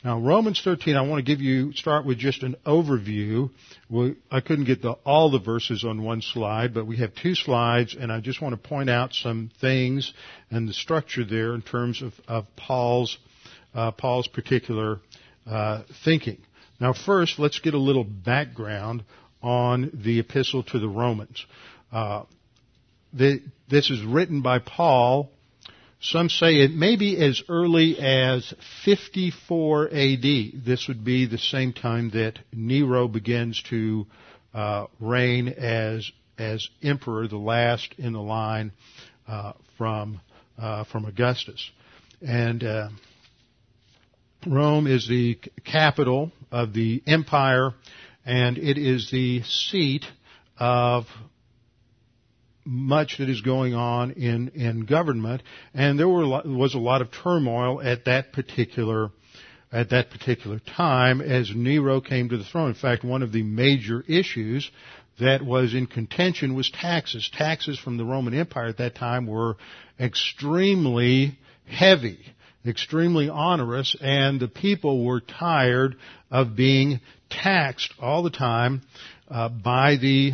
Now, 0.05 0.19
Romans 0.19 0.61
13, 0.63 0.95
I 0.95 1.01
want 1.01 1.17
to 1.17 1.23
give 1.23 1.41
you, 1.41 1.73
start 1.73 2.05
with 2.05 2.19
just 2.19 2.43
an 2.43 2.55
overview. 2.63 3.49
We, 3.89 4.15
I 4.29 4.39
couldn't 4.39 4.65
get 4.65 4.83
the, 4.83 4.91
all 5.03 5.31
the 5.31 5.39
verses 5.39 5.83
on 5.83 6.03
one 6.03 6.21
slide, 6.21 6.75
but 6.75 6.85
we 6.85 6.97
have 6.97 7.15
two 7.15 7.33
slides, 7.33 7.95
and 7.99 8.11
I 8.11 8.19
just 8.19 8.39
want 8.39 8.53
to 8.53 8.69
point 8.69 8.87
out 8.87 9.15
some 9.15 9.49
things 9.59 10.13
and 10.51 10.69
the 10.69 10.73
structure 10.73 11.25
there 11.25 11.55
in 11.55 11.63
terms 11.63 12.03
of, 12.03 12.13
of 12.27 12.45
Paul's, 12.55 13.17
uh, 13.73 13.89
Paul's 13.93 14.27
particular 14.27 14.99
uh, 15.47 15.81
thinking. 16.03 16.37
Now, 16.79 16.93
first, 16.93 17.39
let's 17.39 17.57
get 17.57 17.73
a 17.73 17.79
little 17.79 18.03
background 18.03 19.03
on 19.41 19.89
the 19.91 20.19
epistle 20.19 20.61
to 20.65 20.77
the 20.77 20.87
Romans. 20.87 21.43
Uh, 21.91 22.25
the, 23.11 23.41
this 23.71 23.89
is 23.89 24.03
written 24.03 24.43
by 24.43 24.59
Paul 24.59 25.31
some 26.05 26.29
say 26.29 26.61
it 26.61 26.71
may 26.71 26.95
be 26.95 27.17
as 27.17 27.41
early 27.49 27.97
as 27.99 28.53
54 28.83 29.87
AD. 29.87 30.21
This 30.63 30.87
would 30.87 31.03
be 31.03 31.25
the 31.25 31.37
same 31.37 31.73
time 31.73 32.11
that 32.11 32.39
Nero 32.53 33.07
begins 33.07 33.61
to 33.69 34.05
uh, 34.53 34.85
reign 34.99 35.47
as 35.49 36.09
as 36.37 36.67
emperor, 36.83 37.27
the 37.27 37.37
last 37.37 37.95
in 37.97 38.13
the 38.13 38.21
line 38.21 38.71
uh, 39.27 39.53
from 39.77 40.21
uh, 40.57 40.83
from 40.85 41.05
Augustus, 41.05 41.71
and 42.21 42.63
uh, 42.63 42.89
Rome 44.45 44.87
is 44.87 45.07
the 45.07 45.39
capital 45.65 46.31
of 46.51 46.73
the 46.73 47.01
empire, 47.07 47.73
and 48.25 48.57
it 48.57 48.77
is 48.77 49.09
the 49.11 49.41
seat 49.43 50.05
of 50.57 51.07
much 52.65 53.17
that 53.19 53.29
is 53.29 53.41
going 53.41 53.75
on 53.75 54.11
in, 54.11 54.49
in 54.49 54.85
government, 54.85 55.43
and 55.73 55.99
there 55.99 56.09
were, 56.09 56.41
was 56.45 56.73
a 56.73 56.79
lot 56.79 57.01
of 57.01 57.11
turmoil 57.11 57.81
at 57.81 58.05
that 58.05 58.33
particular 58.33 59.11
at 59.71 59.89
that 59.89 60.09
particular 60.09 60.59
time 60.59 61.19
as 61.19 61.51
Nero 61.53 61.99
came 61.99 62.29
to 62.29 62.37
the 62.37 62.45
throne. 62.45 62.69
In 62.69 62.75
fact, 62.75 63.03
one 63.03 63.21
of 63.21 63.33
the 63.33 63.43
major 63.43 64.05
issues 64.07 64.71
that 65.19 65.43
was 65.43 65.73
in 65.73 65.85
contention 65.87 66.55
was 66.55 66.69
taxes. 66.69 67.29
Taxes 67.33 67.77
from 67.77 67.97
the 67.97 68.05
Roman 68.05 68.33
Empire 68.33 68.67
at 68.67 68.77
that 68.77 68.95
time 68.95 69.27
were 69.27 69.57
extremely 69.99 71.37
heavy, 71.65 72.19
extremely 72.65 73.29
onerous, 73.29 73.95
and 73.99 74.39
the 74.39 74.47
people 74.47 75.03
were 75.03 75.19
tired 75.19 75.95
of 76.31 76.55
being 76.55 77.01
taxed 77.29 77.93
all 77.99 78.23
the 78.23 78.29
time 78.29 78.81
uh, 79.29 79.49
by 79.49 79.97
the 79.97 80.33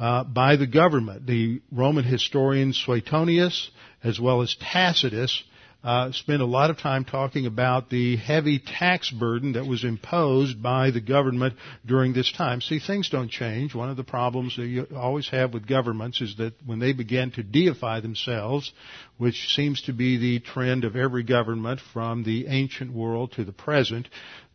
uh, 0.00 0.24
by 0.24 0.56
the 0.56 0.66
government. 0.66 1.26
The 1.26 1.60
Roman 1.70 2.04
historian 2.04 2.72
Suetonius, 2.72 3.70
as 4.02 4.18
well 4.18 4.40
as 4.40 4.56
Tacitus, 4.56 5.44
uh, 5.82 6.12
spent 6.12 6.42
a 6.42 6.46
lot 6.46 6.68
of 6.68 6.78
time 6.78 7.04
talking 7.04 7.46
about 7.46 7.88
the 7.88 8.16
heavy 8.16 8.58
tax 8.58 9.10
burden 9.10 9.52
that 9.52 9.66
was 9.66 9.82
imposed 9.82 10.62
by 10.62 10.90
the 10.90 11.00
government 11.00 11.54
during 11.86 12.12
this 12.12 12.30
time. 12.32 12.60
See, 12.60 12.80
things 12.80 13.08
don't 13.08 13.30
change. 13.30 13.74
One 13.74 13.88
of 13.88 13.96
the 13.96 14.04
problems 14.04 14.56
that 14.56 14.66
you 14.66 14.86
always 14.94 15.28
have 15.30 15.54
with 15.54 15.66
governments 15.66 16.20
is 16.20 16.36
that 16.36 16.52
when 16.66 16.80
they 16.80 16.92
begin 16.92 17.30
to 17.32 17.42
deify 17.42 18.00
themselves, 18.00 18.72
which 19.16 19.54
seems 19.54 19.80
to 19.82 19.94
be 19.94 20.18
the 20.18 20.40
trend 20.40 20.84
of 20.84 20.96
every 20.96 21.22
government 21.22 21.80
from 21.94 22.24
the 22.24 22.46
ancient 22.48 22.92
world 22.92 23.32
to 23.32 23.44
the 23.44 23.52
present, 23.52 24.06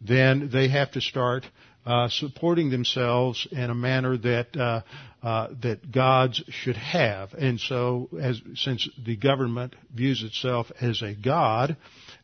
then 0.02 0.50
they 0.54 0.68
have 0.68 0.92
to 0.92 1.02
start 1.02 1.44
uh, 1.86 2.10
supporting 2.10 2.70
themselves 2.70 3.48
in 3.52 3.70
a 3.70 3.76
manner 3.76 4.18
that 4.18 4.56
uh, 4.58 4.82
uh, 5.22 5.48
that 5.62 5.92
gods 5.92 6.44
should 6.50 6.78
have. 6.78 7.34
And 7.34 7.60
so, 7.60 8.10
as 8.20 8.42
since 8.56 8.88
the 9.04 9.16
government 9.16 9.76
views 9.94 10.24
itself 10.24 10.72
as 10.82 11.02
a 11.02 11.14
god, 11.14 11.78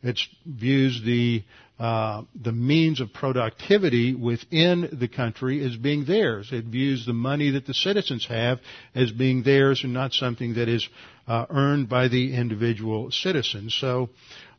it 0.03 0.19
views 0.45 1.01
the 1.03 1.43
uh, 1.79 2.21
the 2.39 2.51
means 2.51 3.01
of 3.01 3.11
productivity 3.11 4.13
within 4.13 4.87
the 4.93 5.07
country 5.07 5.65
as 5.65 5.75
being 5.75 6.05
theirs. 6.05 6.49
It 6.51 6.65
views 6.65 7.07
the 7.07 7.13
money 7.13 7.49
that 7.51 7.65
the 7.65 7.73
citizens 7.73 8.27
have 8.27 8.59
as 8.93 9.11
being 9.11 9.41
theirs 9.41 9.83
and 9.83 9.91
not 9.91 10.13
something 10.13 10.53
that 10.55 10.69
is 10.69 10.87
uh, 11.27 11.47
earned 11.49 11.89
by 11.89 12.07
the 12.07 12.35
individual 12.35 13.09
citizens. 13.09 13.73
So 13.73 14.09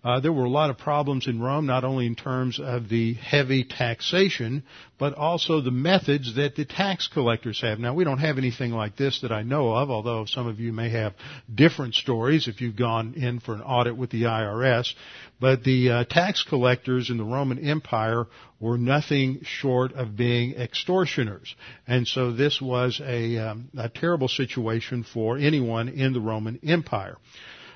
uh, 0.04 0.18
there 0.18 0.32
were 0.32 0.44
a 0.44 0.50
lot 0.50 0.68
of 0.68 0.78
problems 0.78 1.28
in 1.28 1.40
Rome, 1.40 1.66
not 1.66 1.84
only 1.84 2.06
in 2.06 2.16
terms 2.16 2.58
of 2.58 2.88
the 2.88 3.14
heavy 3.14 3.62
taxation, 3.62 4.64
but 4.98 5.14
also 5.14 5.60
the 5.60 5.70
methods 5.70 6.34
that 6.34 6.56
the 6.56 6.64
tax 6.64 7.06
collectors 7.06 7.60
have. 7.60 7.78
Now, 7.78 7.94
we 7.94 8.02
don't 8.02 8.18
have 8.18 8.36
anything 8.36 8.72
like 8.72 8.96
this 8.96 9.20
that 9.20 9.30
I 9.30 9.42
know 9.42 9.72
of, 9.72 9.90
although 9.90 10.24
some 10.24 10.48
of 10.48 10.58
you 10.58 10.72
may 10.72 10.90
have 10.90 11.14
different 11.52 11.94
stories 11.94 12.48
if 12.48 12.60
you've 12.60 12.74
gone 12.74 13.14
in 13.14 13.38
for 13.38 13.54
an 13.54 13.62
audit 13.62 13.96
with 13.96 14.10
the 14.10 14.22
IRS. 14.22 14.92
But 15.40 15.62
the 15.62 15.90
uh, 15.90 16.04
tax 16.04 16.42
collectors 16.42 17.08
in 17.08 17.16
the 17.16 17.24
Roman 17.24 17.58
Empire 17.58 18.26
were 18.58 18.78
nothing 18.78 19.40
short 19.44 19.92
of 19.92 20.16
being 20.16 20.54
extortioners. 20.54 21.54
And 21.86 22.08
so 22.08 22.32
this 22.32 22.60
was 22.60 23.00
a, 23.04 23.38
um, 23.38 23.68
a 23.76 23.88
terrible 23.88 24.28
situation 24.28 25.04
for 25.04 25.38
anyone 25.38 25.88
in 25.88 26.12
the 26.12 26.20
Roman 26.20 26.58
Empire. 26.64 27.18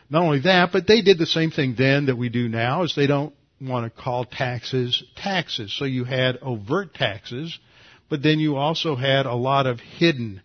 Not 0.08 0.22
only 0.22 0.40
that, 0.40 0.70
but 0.72 0.86
they 0.86 1.02
did 1.02 1.18
the 1.18 1.26
same 1.26 1.50
thing 1.50 1.74
then 1.76 2.06
that 2.06 2.16
we 2.16 2.28
do 2.28 2.48
now 2.48 2.82
is 2.82 2.94
they 2.94 3.06
don't 3.06 3.34
want 3.60 3.92
to 3.92 4.02
call 4.02 4.24
taxes 4.24 5.02
taxes. 5.16 5.74
So 5.76 5.84
you 5.84 6.04
had 6.04 6.38
overt 6.42 6.94
taxes, 6.94 7.58
but 8.08 8.22
then 8.22 8.38
you 8.38 8.56
also 8.56 8.94
had 8.94 9.26
a 9.26 9.34
lot 9.34 9.66
of 9.66 9.80
hidden 9.80 10.42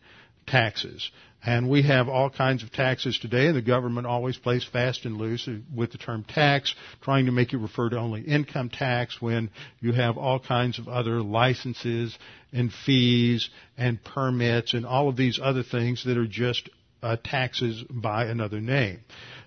taxes. 0.47 1.12
And 1.43 1.69
we 1.69 1.82
have 1.82 2.08
all 2.08 2.30
kinds 2.30 2.62
of 2.62 2.71
taxes 2.71 3.17
today, 3.17 3.47
and 3.47 3.56
the 3.56 3.63
government 3.63 4.06
always 4.06 4.38
plays 4.38 4.63
fast 4.63 5.06
and 5.06 5.17
loose 5.17 5.50
with 5.76 5.91
the 5.91 5.97
term 5.97 6.24
tax, 6.24 6.76
trying 7.02 7.26
to 7.26 7.32
make 7.32 7.52
it 7.52 7.58
refer 7.58 7.89
to 7.89 7.97
only 7.97 8.21
income 8.21 8.69
tax 8.69 9.19
when 9.19 9.50
you 9.80 9.91
have 9.91 10.19
all 10.19 10.39
kinds 10.39 10.78
of 10.78 10.88
other 10.88 11.21
licenses 11.21 12.17
and 12.54 12.71
fees 12.71 13.50
and 13.76 14.04
permits 14.04 14.76
and 14.76 14.86
all 14.86 15.10
of 15.10 15.17
these 15.17 15.39
other 15.41 15.63
things 15.63 16.04
that 16.06 16.15
are 16.15 16.28
just 16.28 16.69
uh, 17.02 17.17
taxes 17.24 17.84
by 17.89 18.26
another 18.26 18.62
name. 18.62 19.00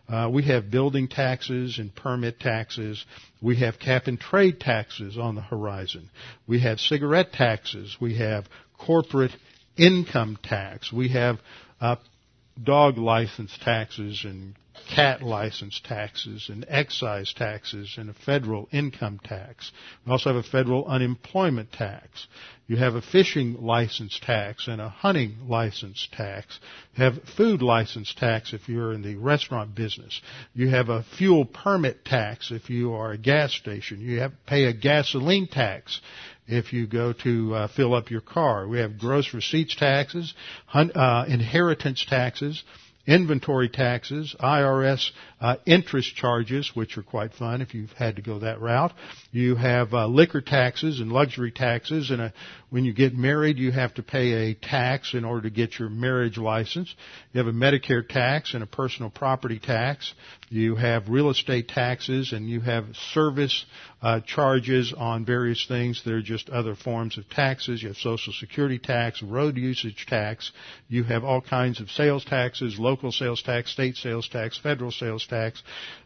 Uh, 0.09 0.29
we 0.31 0.43
have 0.45 0.71
building 0.71 1.09
taxes 1.09 1.79
and 1.79 1.95
permit 1.95 2.39
taxes. 2.39 3.05
We 3.41 3.57
have 3.57 3.79
cap 3.79 4.07
and 4.07 4.21
trade 4.21 4.61
taxes 4.61 5.17
on 5.17 5.35
the 5.35 5.41
horizon. 5.41 6.11
We 6.47 6.61
have 6.61 6.79
cigarette 6.79 7.33
taxes. 7.33 7.97
We 8.01 8.19
have 8.19 8.47
corporate 8.79 9.33
income 9.77 10.39
tax. 10.43 10.93
We 10.93 11.09
have 11.09 11.39
uh, 11.81 11.97
dog 12.63 12.99
license 12.99 13.57
taxes 13.65 14.25
and 14.25 14.55
cat 14.89 15.23
license 15.23 15.81
taxes 15.83 16.49
and 16.49 16.65
excise 16.69 17.33
taxes 17.33 17.95
and 17.99 18.11
a 18.11 18.15
federal 18.15 18.69
income 18.73 19.21
tax. 19.23 19.73
We 20.05 20.13
also 20.13 20.33
have 20.35 20.45
a 20.45 20.49
federal 20.49 20.85
unemployment 20.87 21.73
tax. 21.73 22.27
You 22.67 22.77
have 22.77 22.95
a 22.95 23.03
fishing 23.03 23.63
license 23.63 24.19
tax 24.19 24.69
and 24.69 24.81
a 24.81 24.89
hunting 24.89 25.37
license 25.49 26.09
tax. 26.13 26.59
You 26.97 27.05
have 27.05 27.23
food 27.37 27.61
license 27.61 28.15
tax 28.15 28.55
if 28.55 28.69
you're 28.69 28.93
in 28.93 29.03
the 29.03 29.17
restaurant 29.17 29.75
business. 29.75 30.21
You 30.55 30.69
have 30.71 30.89
a 30.89 31.03
fuel 31.19 31.45
permit 31.45 32.05
tax 32.05 32.51
if 32.51 32.71
you 32.71 32.95
are 32.95 33.13
a 33.13 33.19
gas 33.19 33.53
station. 33.53 34.01
You 34.01 34.21
have 34.21 34.33
pay 34.47 34.65
a 34.65 34.73
gasoline 34.73 35.47
tax 35.47 36.01
if 36.47 36.73
you 36.73 36.87
go 36.87 37.13
to 37.13 37.55
uh, 37.55 37.69
fill 37.69 37.95
up 37.95 38.11
your 38.11 38.21
car. 38.21 38.67
We 38.67 38.79
have 38.79 38.99
gross 38.99 39.35
receipts 39.35 39.77
taxes, 39.77 40.35
hun- 40.67 40.93
uh, 40.93 41.25
inheritance 41.29 42.05
taxes, 42.09 42.63
inventory 43.07 43.69
taxes, 43.69 44.35
IRS 44.41 45.11
uh, 45.45 45.57
interest 45.67 46.17
charges, 46.17 46.71
which 46.73 46.97
are 46.97 47.03
quite 47.03 47.35
fun 47.35 47.61
if 47.61 47.75
you've 47.75 47.93
had 47.93 48.17
to 48.17 48.23
go 48.23 48.39
that 48.39 48.63
route. 48.63 48.95
You 49.31 49.57
have 49.57 49.93
uh, 49.93 50.07
liquor 50.07 50.41
taxes 50.41 51.01
and 51.01 51.13
luxury 51.13 51.51
taxes, 51.51 52.11
and 52.11 52.23
a, 52.23 52.33
when 52.71 52.87
you 52.87 52.95
get 52.95 53.15
married, 53.15 53.59
you 53.59 53.71
have 53.71 53.93
to 53.95 54.03
pay 54.03 54.49
a 54.49 54.55
tax 54.55 55.13
in 55.13 55.23
order 55.23 55.43
to 55.43 55.51
get 55.51 55.79
your 55.79 55.91
marriage 55.91 56.39
license. 56.39 56.95
You 57.33 57.45
have 57.45 57.47
a 57.47 57.53
Medicare 57.53 58.09
tax 58.09 58.55
and 58.55 58.63
a 58.63 58.67
personal 58.67 59.11
property 59.11 59.59
tax. 59.59 60.15
You 60.49 60.77
have 60.77 61.11
real 61.11 61.29
estate 61.29 61.69
taxes, 61.69 62.33
and 62.33 62.49
you 62.49 62.61
have 62.61 62.87
service 63.13 63.67
uh, 64.01 64.21
charges 64.21 64.95
on 64.97 65.25
various 65.25 65.67
things 65.67 66.03
that 66.05 66.13
are 66.13 66.23
just 66.23 66.49
other 66.51 66.75
forms 66.75 67.19
of 67.19 67.29
taxes. 67.29 67.83
You 67.83 67.89
have 67.89 67.97
Social 67.97 68.33
Security 68.33 68.79
tax, 68.79 69.23
road 69.23 69.57
usage 69.57 70.07
tax. 70.07 70.53
You 70.89 71.05
have 71.05 71.25
all 71.25 71.41
kinds 71.41 71.81
of 71.81 71.91
sales 71.91 72.25
taxes, 72.25 72.79
local 72.79 73.13
sales 73.13 73.43
tax, 73.43 73.73
state 73.73 73.97
sales 73.97 74.29
tax, 74.29 74.59
federal 74.59 74.91
sales 74.91 75.27
tax, 75.27 75.34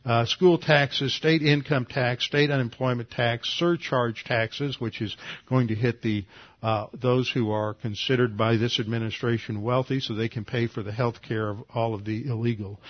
uh, 0.05 0.25
school 0.25 0.59
taxes, 0.59 1.15
state 1.15 1.43
income 1.43 1.87
tax, 1.87 2.25
state 2.25 2.51
unemployment 2.51 3.11
tax, 3.11 3.49
surcharge 3.59 4.25
taxes, 4.25 4.81
which 4.81 5.01
is 5.01 5.17
going 5.49 5.69
to 5.69 5.75
hit 5.75 6.03
the 6.03 6.25
uh, 6.63 6.87
those 6.93 7.31
who 7.31 7.51
are 7.51 7.75
considered 7.75 8.37
by 8.37 8.57
this 8.57 8.81
administration 8.81 9.63
wealthy, 9.63 10.01
so 10.01 10.15
they 10.15 10.29
can 10.29 10.45
pay 10.45 10.67
for 10.67 10.83
the 10.83 10.93
health 10.93 11.23
care 11.23 11.49
of 11.49 11.59
all 11.73 11.95
of 11.95 12.05
the 12.05 12.27
illegal 12.27 12.81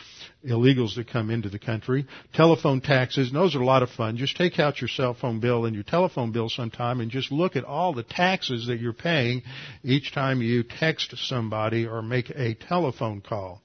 illegals 0.46 0.94
that 0.94 1.08
come 1.08 1.30
into 1.30 1.48
the 1.48 1.58
country. 1.58 2.06
Telephone 2.32 2.80
taxes, 2.80 3.30
those 3.30 3.54
are 3.54 3.60
a 3.60 3.66
lot 3.66 3.82
of 3.82 3.90
fun. 3.90 4.16
Just 4.16 4.36
take 4.36 4.58
out 4.58 4.80
your 4.80 4.88
cell 4.88 5.14
phone 5.14 5.40
bill 5.40 5.66
and 5.66 5.74
your 5.74 5.84
telephone 5.84 6.32
bill 6.32 6.48
sometime 6.48 7.00
and 7.00 7.10
just 7.10 7.30
look 7.30 7.56
at 7.56 7.64
all 7.64 7.92
the 7.92 8.02
taxes 8.02 8.68
that 8.68 8.80
you're 8.80 8.92
paying 8.92 9.42
each 9.84 10.14
time 10.14 10.40
you 10.40 10.62
text 10.62 11.14
somebody 11.18 11.86
or 11.86 12.00
make 12.00 12.30
a 12.30 12.54
telephone 12.54 13.20
call. 13.20 13.60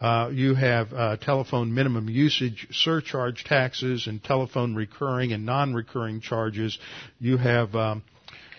Uh, 0.00 0.28
you 0.30 0.54
have 0.54 0.92
uh, 0.92 1.16
telephone 1.16 1.72
minimum 1.72 2.08
usage 2.08 2.66
surcharge 2.70 3.44
taxes 3.44 4.06
and 4.06 4.22
telephone 4.22 4.74
recurring 4.74 5.32
and 5.32 5.46
non-recurring 5.46 6.20
charges. 6.20 6.78
You 7.18 7.38
have 7.38 7.74
um, 7.74 8.02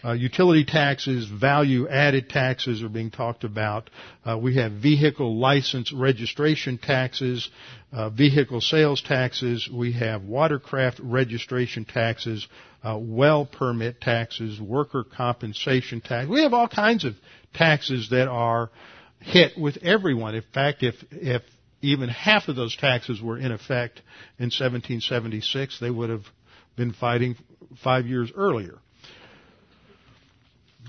uh, 0.03 0.11
utility 0.11 0.63
taxes, 0.63 1.27
value 1.27 1.87
added 1.87 2.29
taxes 2.29 2.83
are 2.83 2.89
being 2.89 3.11
talked 3.11 3.43
about. 3.43 3.89
Uh, 4.25 4.37
we 4.37 4.55
have 4.55 4.73
vehicle 4.73 5.37
license 5.37 5.91
registration 5.91 6.77
taxes, 6.77 7.49
uh, 7.91 8.09
vehicle 8.09 8.61
sales 8.61 9.01
taxes. 9.01 9.69
We 9.71 9.93
have 9.93 10.23
watercraft 10.23 10.99
registration 11.01 11.85
taxes, 11.85 12.47
uh, 12.83 12.97
well 12.99 13.45
permit 13.45 13.99
taxes, 14.01 14.61
worker 14.61 15.03
compensation 15.03 16.01
tax. 16.01 16.27
We 16.29 16.43
have 16.43 16.53
all 16.53 16.67
kinds 16.67 17.03
of 17.03 17.15
taxes 17.53 18.09
that 18.11 18.27
are 18.27 18.69
hit 19.19 19.57
with 19.57 19.77
everyone. 19.77 20.35
In 20.35 20.43
fact, 20.53 20.83
if 20.83 20.95
if 21.11 21.41
even 21.81 22.09
half 22.09 22.47
of 22.47 22.55
those 22.55 22.75
taxes 22.75 23.21
were 23.21 23.37
in 23.37 23.51
effect 23.51 24.01
in 24.39 24.45
1776, 24.45 25.79
they 25.79 25.89
would 25.89 26.09
have 26.09 26.25
been 26.75 26.93
fighting 26.93 27.35
five 27.83 28.05
years 28.05 28.31
earlier. 28.35 28.79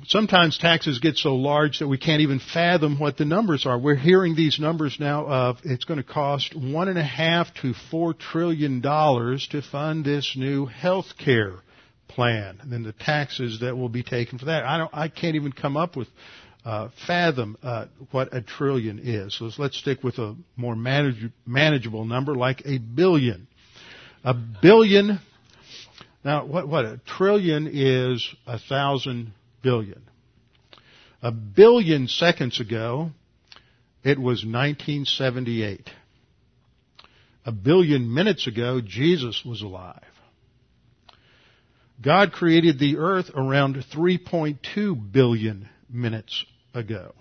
Sometimes 0.07 0.59
taxes 0.59 1.01
get 1.01 1.16
so 1.16 1.34
large 1.34 1.80
that 1.80 1.88
we 1.88 1.99
can't 1.99 2.22
even 2.22 2.40
fathom 2.40 2.99
what 2.99 3.16
the 3.16 3.24
numbers 3.24 3.66
are. 3.66 3.78
We're 3.78 3.96
hearing 3.96 4.34
these 4.34 4.59
numbers 4.59 4.96
now 5.01 5.26
of 5.26 5.59
it's 5.64 5.84
going 5.84 5.99
to 5.99 6.05
cost 6.05 6.55
one 6.55 6.88
and 6.88 6.99
a 6.99 7.05
half 7.05 7.53
to 7.62 7.74
four 7.90 8.14
trillion 8.14 8.80
dollars 8.80 9.46
to 9.49 9.61
fund 9.61 10.05
this 10.05 10.34
new 10.36 10.66
health 10.66 11.14
care 11.18 11.57
plan, 12.07 12.59
and 12.62 12.72
then 12.72 12.82
the 12.82 12.92
taxes 12.92 13.61
that 13.61 13.76
will 13.76 13.88
be 13.88 14.03
taken 14.03 14.38
for 14.38 14.46
that. 14.46 14.64
I 14.64 14.78
don't, 14.78 14.90
I 14.92 15.09
can't 15.09 15.36
even 15.36 15.53
come 15.53 15.76
up 15.76 15.96
with 15.96 16.09
uh, 16.64 16.88
fathom 17.07 17.57
uh, 17.62 17.86
what 18.11 18.34
a 18.34 18.40
trillion 18.40 19.01
is. 19.03 19.38
So 19.38 19.51
let's 19.59 19.76
stick 19.76 20.03
with 20.03 20.18
a 20.18 20.36
more 20.57 20.76
manage, 20.76 21.30
manageable 21.46 22.05
number, 22.05 22.34
like 22.34 22.62
a 22.64 22.78
billion. 22.78 23.46
A 24.24 24.34
billion. 24.34 25.20
Now, 26.24 26.44
what 26.46 26.68
what 26.68 26.84
a 26.84 27.01
trillion 27.07 27.68
is? 27.72 28.26
A 28.46 28.59
thousand 28.59 29.32
billion. 29.62 30.02
A 31.22 31.32
billion 31.32 32.06
seconds 32.09 32.61
ago, 32.61 33.11
it 34.04 34.18
was 34.18 34.44
1978. 34.44 35.90
A 37.44 37.52
billion 37.52 38.12
minutes 38.12 38.46
ago, 38.46 38.80
Jesus 38.80 39.42
was 39.44 39.62
alive. 39.62 40.02
God 42.00 42.32
created 42.32 42.78
the 42.78 42.98
earth 42.98 43.30
around 43.34 43.76
3.2 43.76 45.12
billion 45.12 45.68
minutes 45.90 46.44
ago. 46.74 47.14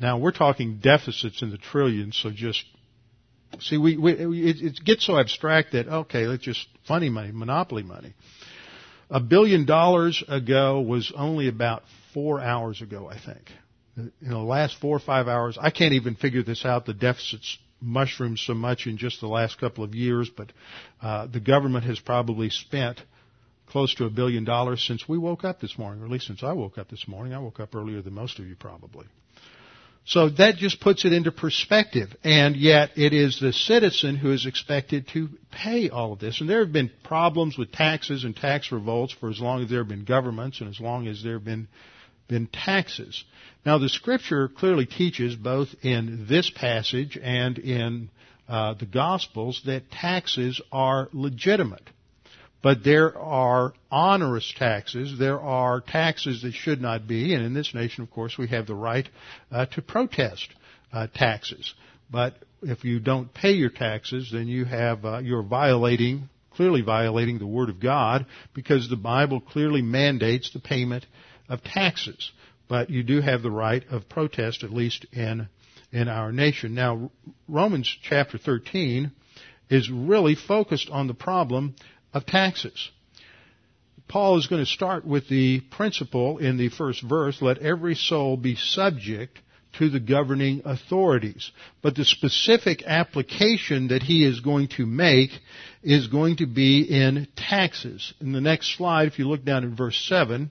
Now 0.00 0.18
we're 0.18 0.32
talking 0.32 0.78
deficits 0.78 1.42
in 1.42 1.50
the 1.50 1.58
trillions, 1.58 2.18
so 2.20 2.30
just 2.30 2.64
see, 3.60 3.76
we, 3.76 3.96
we 3.96 4.12
it, 4.12 4.56
it 4.60 4.84
gets 4.84 5.04
so 5.06 5.18
abstract 5.18 5.72
that 5.72 5.88
okay, 5.88 6.26
let's 6.26 6.42
just 6.42 6.66
funny 6.86 7.10
money, 7.10 7.30
monopoly 7.32 7.82
money. 7.82 8.14
A 9.10 9.20
billion 9.20 9.66
dollars 9.66 10.22
ago 10.28 10.80
was 10.80 11.12
only 11.14 11.48
about 11.48 11.82
four 12.12 12.40
hours 12.40 12.80
ago, 12.80 13.08
I 13.10 13.18
think. 13.18 13.50
In 13.96 14.12
the 14.22 14.38
last 14.38 14.76
four 14.80 14.96
or 14.96 15.00
five 15.00 15.28
hours, 15.28 15.56
I 15.60 15.70
can't 15.70 15.94
even 15.94 16.16
figure 16.16 16.42
this 16.42 16.64
out. 16.64 16.84
The 16.86 16.94
deficits 16.94 17.58
mushroomed 17.80 18.38
so 18.38 18.54
much 18.54 18.86
in 18.86 18.96
just 18.96 19.20
the 19.20 19.28
last 19.28 19.58
couple 19.58 19.84
of 19.84 19.94
years, 19.94 20.30
but 20.30 20.52
uh, 21.00 21.26
the 21.26 21.40
government 21.40 21.84
has 21.84 22.00
probably 22.00 22.50
spent 22.50 23.00
close 23.66 23.94
to 23.96 24.04
a 24.04 24.10
billion 24.10 24.44
dollars 24.44 24.84
since 24.86 25.08
we 25.08 25.18
woke 25.18 25.44
up 25.44 25.60
this 25.60 25.78
morning, 25.78 26.02
or 26.02 26.06
at 26.06 26.10
least 26.10 26.26
since 26.26 26.42
I 26.42 26.52
woke 26.52 26.78
up 26.78 26.88
this 26.88 27.06
morning. 27.06 27.34
I 27.34 27.38
woke 27.38 27.60
up 27.60 27.74
earlier 27.74 28.02
than 28.02 28.14
most 28.14 28.38
of 28.38 28.46
you 28.46 28.56
probably. 28.56 29.06
So 30.06 30.28
that 30.28 30.56
just 30.56 30.80
puts 30.80 31.06
it 31.06 31.12
into 31.12 31.32
perspective. 31.32 32.14
And 32.22 32.56
yet 32.56 32.90
it 32.96 33.14
is 33.14 33.40
the 33.40 33.52
citizen 33.52 34.16
who 34.16 34.32
is 34.32 34.44
expected 34.44 35.08
to 35.14 35.28
pay 35.50 35.88
all 35.88 36.12
of 36.12 36.18
this. 36.18 36.40
And 36.40 36.48
there 36.48 36.60
have 36.60 36.72
been 36.72 36.90
problems 37.04 37.56
with 37.56 37.72
taxes 37.72 38.24
and 38.24 38.36
tax 38.36 38.70
revolts 38.70 39.14
for 39.14 39.30
as 39.30 39.40
long 39.40 39.62
as 39.62 39.70
there 39.70 39.80
have 39.80 39.88
been 39.88 40.04
governments 40.04 40.60
and 40.60 40.68
as 40.68 40.78
long 40.78 41.06
as 41.06 41.22
there 41.22 41.34
have 41.34 41.44
been, 41.44 41.68
been 42.28 42.48
taxes. 42.48 43.24
Now 43.64 43.78
the 43.78 43.88
scripture 43.88 44.48
clearly 44.48 44.84
teaches 44.84 45.36
both 45.36 45.68
in 45.82 46.26
this 46.28 46.50
passage 46.50 47.18
and 47.20 47.58
in 47.58 48.10
uh, 48.46 48.74
the 48.74 48.86
Gospels 48.86 49.62
that 49.64 49.90
taxes 49.90 50.60
are 50.70 51.08
legitimate. 51.14 51.88
But 52.64 52.82
there 52.82 53.14
are 53.18 53.74
onerous 53.92 54.50
taxes. 54.56 55.18
There 55.18 55.38
are 55.38 55.82
taxes 55.82 56.40
that 56.42 56.54
should 56.54 56.80
not 56.80 57.06
be. 57.06 57.34
And 57.34 57.44
in 57.44 57.52
this 57.52 57.74
nation, 57.74 58.02
of 58.02 58.10
course, 58.10 58.38
we 58.38 58.48
have 58.48 58.66
the 58.66 58.74
right 58.74 59.06
uh, 59.52 59.66
to 59.66 59.82
protest 59.82 60.48
uh, 60.90 61.08
taxes. 61.14 61.74
But 62.10 62.36
if 62.62 62.82
you 62.82 63.00
don't 63.00 63.34
pay 63.34 63.52
your 63.52 63.68
taxes, 63.68 64.30
then 64.32 64.48
you 64.48 64.64
have 64.64 65.04
uh, 65.04 65.18
you're 65.18 65.42
violating, 65.42 66.30
clearly 66.52 66.80
violating 66.80 67.38
the 67.38 67.46
Word 67.46 67.68
of 67.68 67.80
God, 67.80 68.24
because 68.54 68.88
the 68.88 68.96
Bible 68.96 69.42
clearly 69.42 69.82
mandates 69.82 70.50
the 70.50 70.58
payment 70.58 71.04
of 71.50 71.62
taxes. 71.62 72.32
But 72.66 72.88
you 72.88 73.02
do 73.02 73.20
have 73.20 73.42
the 73.42 73.50
right 73.50 73.84
of 73.90 74.08
protest, 74.08 74.64
at 74.64 74.70
least 74.70 75.04
in 75.12 75.50
in 75.92 76.08
our 76.08 76.32
nation. 76.32 76.74
Now, 76.74 77.10
Romans 77.46 77.94
chapter 78.08 78.38
13 78.38 79.12
is 79.68 79.90
really 79.90 80.34
focused 80.34 80.88
on 80.90 81.08
the 81.08 81.14
problem 81.14 81.74
of 82.14 82.24
taxes. 82.24 82.90
Paul 84.08 84.38
is 84.38 84.46
going 84.46 84.64
to 84.64 84.70
start 84.70 85.04
with 85.04 85.28
the 85.28 85.60
principle 85.60 86.38
in 86.38 86.56
the 86.56 86.68
first 86.68 87.02
verse, 87.02 87.42
let 87.42 87.58
every 87.58 87.94
soul 87.94 88.36
be 88.36 88.54
subject 88.54 89.40
to 89.78 89.90
the 89.90 90.00
governing 90.00 90.62
authorities. 90.64 91.50
But 91.82 91.96
the 91.96 92.04
specific 92.04 92.84
application 92.84 93.88
that 93.88 94.02
he 94.02 94.24
is 94.24 94.40
going 94.40 94.68
to 94.76 94.86
make 94.86 95.30
is 95.82 96.06
going 96.06 96.36
to 96.36 96.46
be 96.46 96.82
in 96.82 97.26
taxes. 97.36 98.14
In 98.20 98.32
the 98.32 98.40
next 98.40 98.76
slide, 98.76 99.08
if 99.08 99.18
you 99.18 99.28
look 99.28 99.44
down 99.44 99.64
at 99.64 99.76
verse 99.76 99.98
7, 100.08 100.50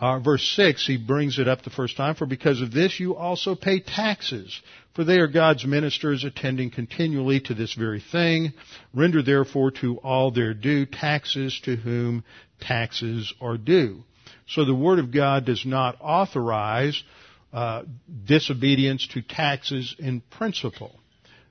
uh, 0.00 0.18
verse 0.18 0.42
6, 0.56 0.86
he 0.86 0.96
brings 0.96 1.38
it 1.38 1.46
up 1.46 1.62
the 1.62 1.70
first 1.70 1.96
time, 1.96 2.14
for 2.14 2.26
because 2.26 2.60
of 2.60 2.72
this 2.72 2.98
you 2.98 3.14
also 3.14 3.54
pay 3.54 3.80
taxes, 3.80 4.60
for 4.94 5.04
they 5.04 5.18
are 5.18 5.28
God's 5.28 5.64
ministers 5.64 6.24
attending 6.24 6.70
continually 6.70 7.40
to 7.40 7.54
this 7.54 7.74
very 7.74 8.00
thing. 8.00 8.52
Render 8.92 9.22
therefore 9.22 9.70
to 9.82 9.98
all 9.98 10.30
their 10.30 10.52
due 10.52 10.84
taxes 10.84 11.60
to 11.64 11.76
whom 11.76 12.24
taxes 12.60 13.32
are 13.40 13.56
due. 13.56 14.02
So 14.48 14.64
the 14.64 14.74
Word 14.74 14.98
of 14.98 15.12
God 15.12 15.46
does 15.46 15.64
not 15.64 15.96
authorize 16.00 17.00
uh, 17.52 17.84
disobedience 18.24 19.06
to 19.08 19.22
taxes 19.22 19.94
in 19.98 20.20
principle 20.20 20.98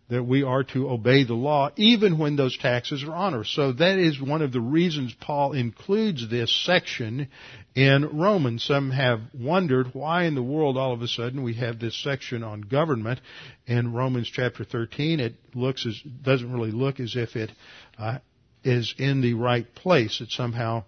that 0.10 0.24
we 0.24 0.44
are 0.44 0.64
to 0.64 0.90
obey 0.90 1.24
the 1.24 1.34
law 1.34 1.70
even 1.78 2.18
when 2.18 2.36
those 2.36 2.58
taxes 2.58 3.04
are 3.04 3.16
onerous. 3.16 3.50
So 3.50 3.72
that 3.72 3.98
is 3.98 4.22
one 4.22 4.42
of 4.42 4.52
the 4.52 4.60
reasons 4.60 5.16
Paul 5.20 5.54
includes 5.54 6.30
this 6.30 6.54
section 6.66 7.30
in 7.74 8.18
Romans. 8.18 8.64
Some 8.64 8.92
have 8.92 9.22
wondered 9.34 9.94
why 9.94 10.26
in 10.26 10.36
the 10.36 10.44
world 10.44 10.78
all 10.78 10.94
of 10.94 11.02
a 11.02 11.08
sudden 11.08 11.42
we 11.42 11.54
have 11.56 11.80
this 11.80 12.02
section 12.04 12.44
on 12.44 12.62
government 12.62 13.22
in 13.66 13.94
Romans 13.94 14.30
chapter 14.32 14.66
13. 14.66 15.20
It 15.20 15.36
looks 15.56 15.86
as, 15.86 16.00
doesn't 16.02 16.52
really 16.52 16.72
look 16.72 17.00
as 17.00 17.16
if 17.16 17.36
it 17.36 17.52
uh, 17.98 18.20
is 18.64 18.94
in 18.98 19.22
the 19.22 19.34
right 19.36 19.74
place. 19.74 20.20
That 20.20 20.32
somehow 20.32 20.84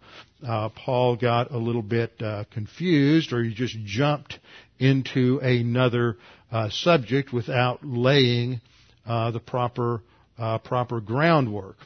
uh, 0.46 0.70
Paul 0.70 1.16
got 1.16 1.52
a 1.52 1.58
little 1.58 1.82
bit 1.82 2.22
uh, 2.22 2.44
confused 2.52 3.32
or 3.32 3.44
he 3.44 3.54
just 3.54 3.78
jumped 3.86 4.40
into 4.78 5.40
another 5.40 6.18
uh, 6.52 6.70
subject 6.70 7.32
without 7.32 7.80
laying 7.84 8.60
uh, 9.06 9.32
the 9.32 9.40
proper 9.40 10.02
uh, 10.38 10.58
proper 10.60 11.00
groundwork. 11.00 11.78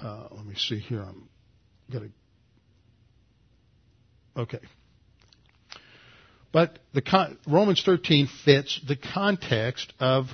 Uh, 0.00 0.28
let 0.30 0.46
me 0.46 0.54
see 0.56 0.78
here. 0.78 1.02
I'm 1.02 1.28
gonna. 1.90 2.08
Okay. 4.36 4.60
But 6.52 6.78
the 6.92 7.02
con- 7.02 7.38
Romans 7.46 7.82
13 7.82 8.28
fits 8.44 8.80
the 8.86 8.96
context 8.96 9.92
of 9.98 10.26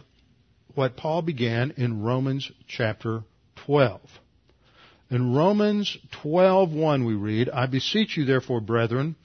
what 0.75 0.97
Paul 0.97 1.23
began 1.23 1.73
in 1.77 2.03
Romans 2.03 2.51
chapter 2.67 3.23
12. 3.67 4.01
In 5.11 5.35
Romans 5.35 5.97
12:1 6.23 7.07
we 7.07 7.15
read, 7.15 7.49
"I 7.49 7.67
beseech 7.67 8.17
you 8.17 8.25
therefore, 8.25 8.61
brethren, 8.61 9.17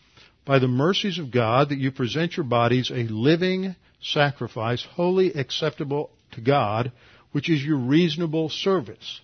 by 0.46 0.60
the 0.60 0.68
mercies 0.68 1.20
of 1.20 1.32
God, 1.32 1.70
that 1.70 1.80
you 1.80 1.92
present 1.92 2.36
your 2.36 2.46
bodies 2.46 2.92
a 2.92 3.04
living 3.04 3.76
sacrifice, 4.02 4.84
wholly 4.84 5.34
acceptable 5.34 6.10
to 6.32 6.42
God, 6.42 6.92
which 7.32 7.50
is 7.50 7.64
your 7.64 7.78
reasonable 7.78 8.50
service. 8.50 9.22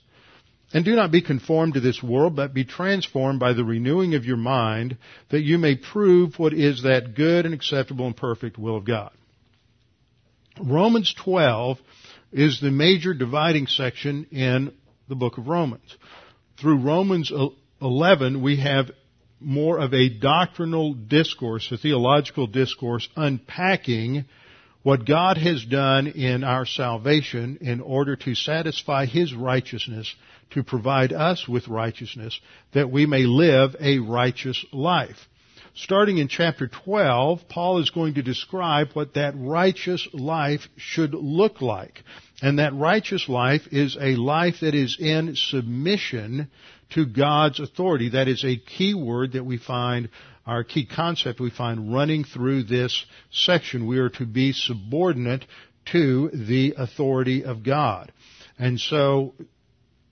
And 0.72 0.86
do 0.86 0.96
not 0.96 1.12
be 1.12 1.22
conformed 1.22 1.74
to 1.74 1.80
this 1.80 2.02
world, 2.02 2.36
but 2.36 2.54
be 2.54 2.64
transformed 2.64 3.40
by 3.40 3.54
the 3.54 3.64
renewing 3.64 4.14
of 4.14 4.26
your 4.26 4.38
mind, 4.38 4.98
that 5.30 5.42
you 5.42 5.58
may 5.58 5.76
prove 5.76 6.38
what 6.38 6.54
is 6.54 6.84
that 6.84 7.16
good 7.16 7.46
and 7.46 7.54
acceptable 7.54 8.06
and 8.06 8.16
perfect 8.16 8.58
will 8.58 8.78
of 8.78 8.86
God. 8.86 9.12
Romans 10.62 11.14
12 11.24 11.80
is 12.32 12.60
the 12.62 12.70
major 12.70 13.14
dividing 13.14 13.66
section 13.68 14.28
in 14.32 14.74
the 15.08 15.16
book 15.16 15.38
of 15.38 15.48
Romans. 15.48 15.98
Through 16.60 16.84
Romans 16.84 17.32
11, 17.82 18.42
we 18.42 18.58
have 18.58 18.92
more 19.40 19.80
of 19.80 19.94
a 19.94 20.10
doctrinal 20.10 20.94
discourse, 20.94 21.72
a 21.72 21.78
theological 21.78 22.48
discourse, 22.48 23.08
unpacking 23.16 24.26
what 24.84 25.06
God 25.06 25.38
has 25.38 25.66
done 25.66 26.08
in 26.08 26.44
our 26.44 26.66
salvation 26.66 27.58
in 27.62 27.82
order 27.82 28.16
to 28.16 28.36
satisfy 28.36 29.06
His 29.06 29.34
righteousness, 29.34 30.14
to 30.52 30.64
provide 30.64 31.14
us 31.14 31.48
with 31.48 31.68
righteousness, 31.68 32.40
that 32.74 32.90
we 32.90 33.06
may 33.06 33.24
live 33.24 33.76
a 33.80 34.00
righteous 34.00 34.66
life. 34.72 35.28
starting 35.76 36.18
in 36.18 36.28
chapter 36.28 36.68
12, 36.68 37.48
Paul 37.48 37.80
is 37.80 37.90
going 37.90 38.16
to 38.16 38.24
describe 38.24 38.90
what 38.94 39.14
that 39.14 39.34
righteous 39.38 40.08
life 40.14 40.68
should 40.76 41.14
look 41.14 41.62
like. 41.62 42.04
And 42.42 42.60
that 42.60 42.74
righteous 42.74 43.30
life 43.30 43.62
is 43.72 43.96
a 44.00 44.16
life 44.16 44.56
that 44.62 44.76
is 44.76 44.98
in 45.00 45.36
submission 45.36 46.50
to 46.92 47.06
God's 47.06 47.60
authority. 47.60 48.10
That 48.10 48.28
is 48.28 48.44
a 48.44 48.58
key 48.58 48.94
word 48.94 49.34
that 49.34 49.46
we 49.46 49.58
find, 49.58 50.10
our 50.46 50.64
key 50.64 50.86
concept 50.86 51.40
we 51.40 51.50
find 51.50 51.94
running 51.94 52.24
through 52.24 52.64
this 52.64 53.06
section. 53.32 53.88
We 53.88 54.00
are 54.00 54.10
to 54.10 54.26
be 54.26 54.54
subordinate 54.54 55.46
to 55.92 56.30
the 56.30 56.76
authority 56.78 57.44
of 57.44 57.64
God. 57.64 58.12
And 58.58 58.80
so 58.80 59.34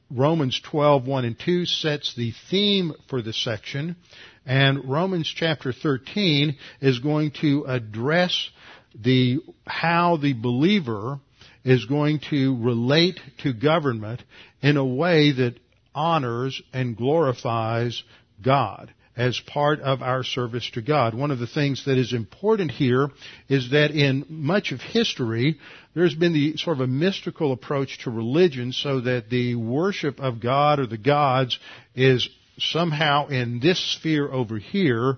Romans 0.10 0.60
12, 0.64 1.06
1 1.06 1.26
and 1.26 1.38
2 1.38 1.66
sets 1.66 2.16
the 2.16 2.34
theme 2.50 2.94
for 3.10 3.22
the 3.22 3.34
section, 3.34 3.98
and 4.46 4.90
Romans 4.90 5.32
chapter 5.36 5.74
13 5.74 6.56
is 6.80 7.00
going 7.00 7.32
to 7.42 7.66
address 7.68 8.50
the, 8.96 9.40
how 9.66 10.18
the 10.18 10.34
believer 10.34 11.20
is 11.66 11.86
going 11.86 12.22
to 12.30 12.58
relate 12.64 13.20
to 13.40 13.52
government 13.52 14.24
in 14.62 14.78
a 14.78 14.86
way 14.86 15.34
that 15.34 15.60
honors 15.98 16.62
and 16.72 16.96
glorifies 16.96 18.04
God 18.44 18.94
as 19.16 19.42
part 19.48 19.80
of 19.80 20.04
our 20.04 20.24
service 20.24 20.70
to 20.76 20.82
God. 20.84 21.16
One 21.16 21.32
of 21.32 21.40
the 21.40 21.48
things 21.48 21.86
that 21.86 21.98
is 21.98 22.14
important 22.14 22.70
here 22.70 23.10
is 23.50 23.72
that 23.72 23.90
in 23.90 24.26
much 24.30 24.72
of 24.72 24.80
history, 24.80 25.58
there's 25.96 26.14
been 26.14 26.34
the 26.34 26.56
sort 26.58 26.78
of 26.78 26.82
a 26.82 26.88
mystical 26.88 27.52
approach 27.52 28.04
to 28.04 28.12
religion 28.12 28.74
so 28.74 29.02
that 29.02 29.32
the 29.32 29.56
worship 29.56 30.20
of 30.20 30.40
God 30.40 30.80
or 30.80 30.86
the 30.86 31.00
gods 31.00 31.58
is 31.96 32.30
somehow 32.60 33.28
in 33.28 33.60
this 33.60 33.80
sphere 33.96 34.32
over 34.32 34.60
here 34.60 35.18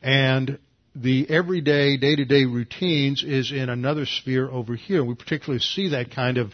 and 0.00 0.60
the 0.94 1.28
everyday, 1.30 1.96
day-to-day 1.96 2.44
routines 2.44 3.24
is 3.24 3.50
in 3.50 3.70
another 3.70 4.04
sphere 4.04 4.48
over 4.50 4.76
here. 4.76 5.02
We 5.02 5.14
particularly 5.14 5.60
see 5.60 5.88
that 5.88 6.10
kind 6.10 6.38
of 6.38 6.52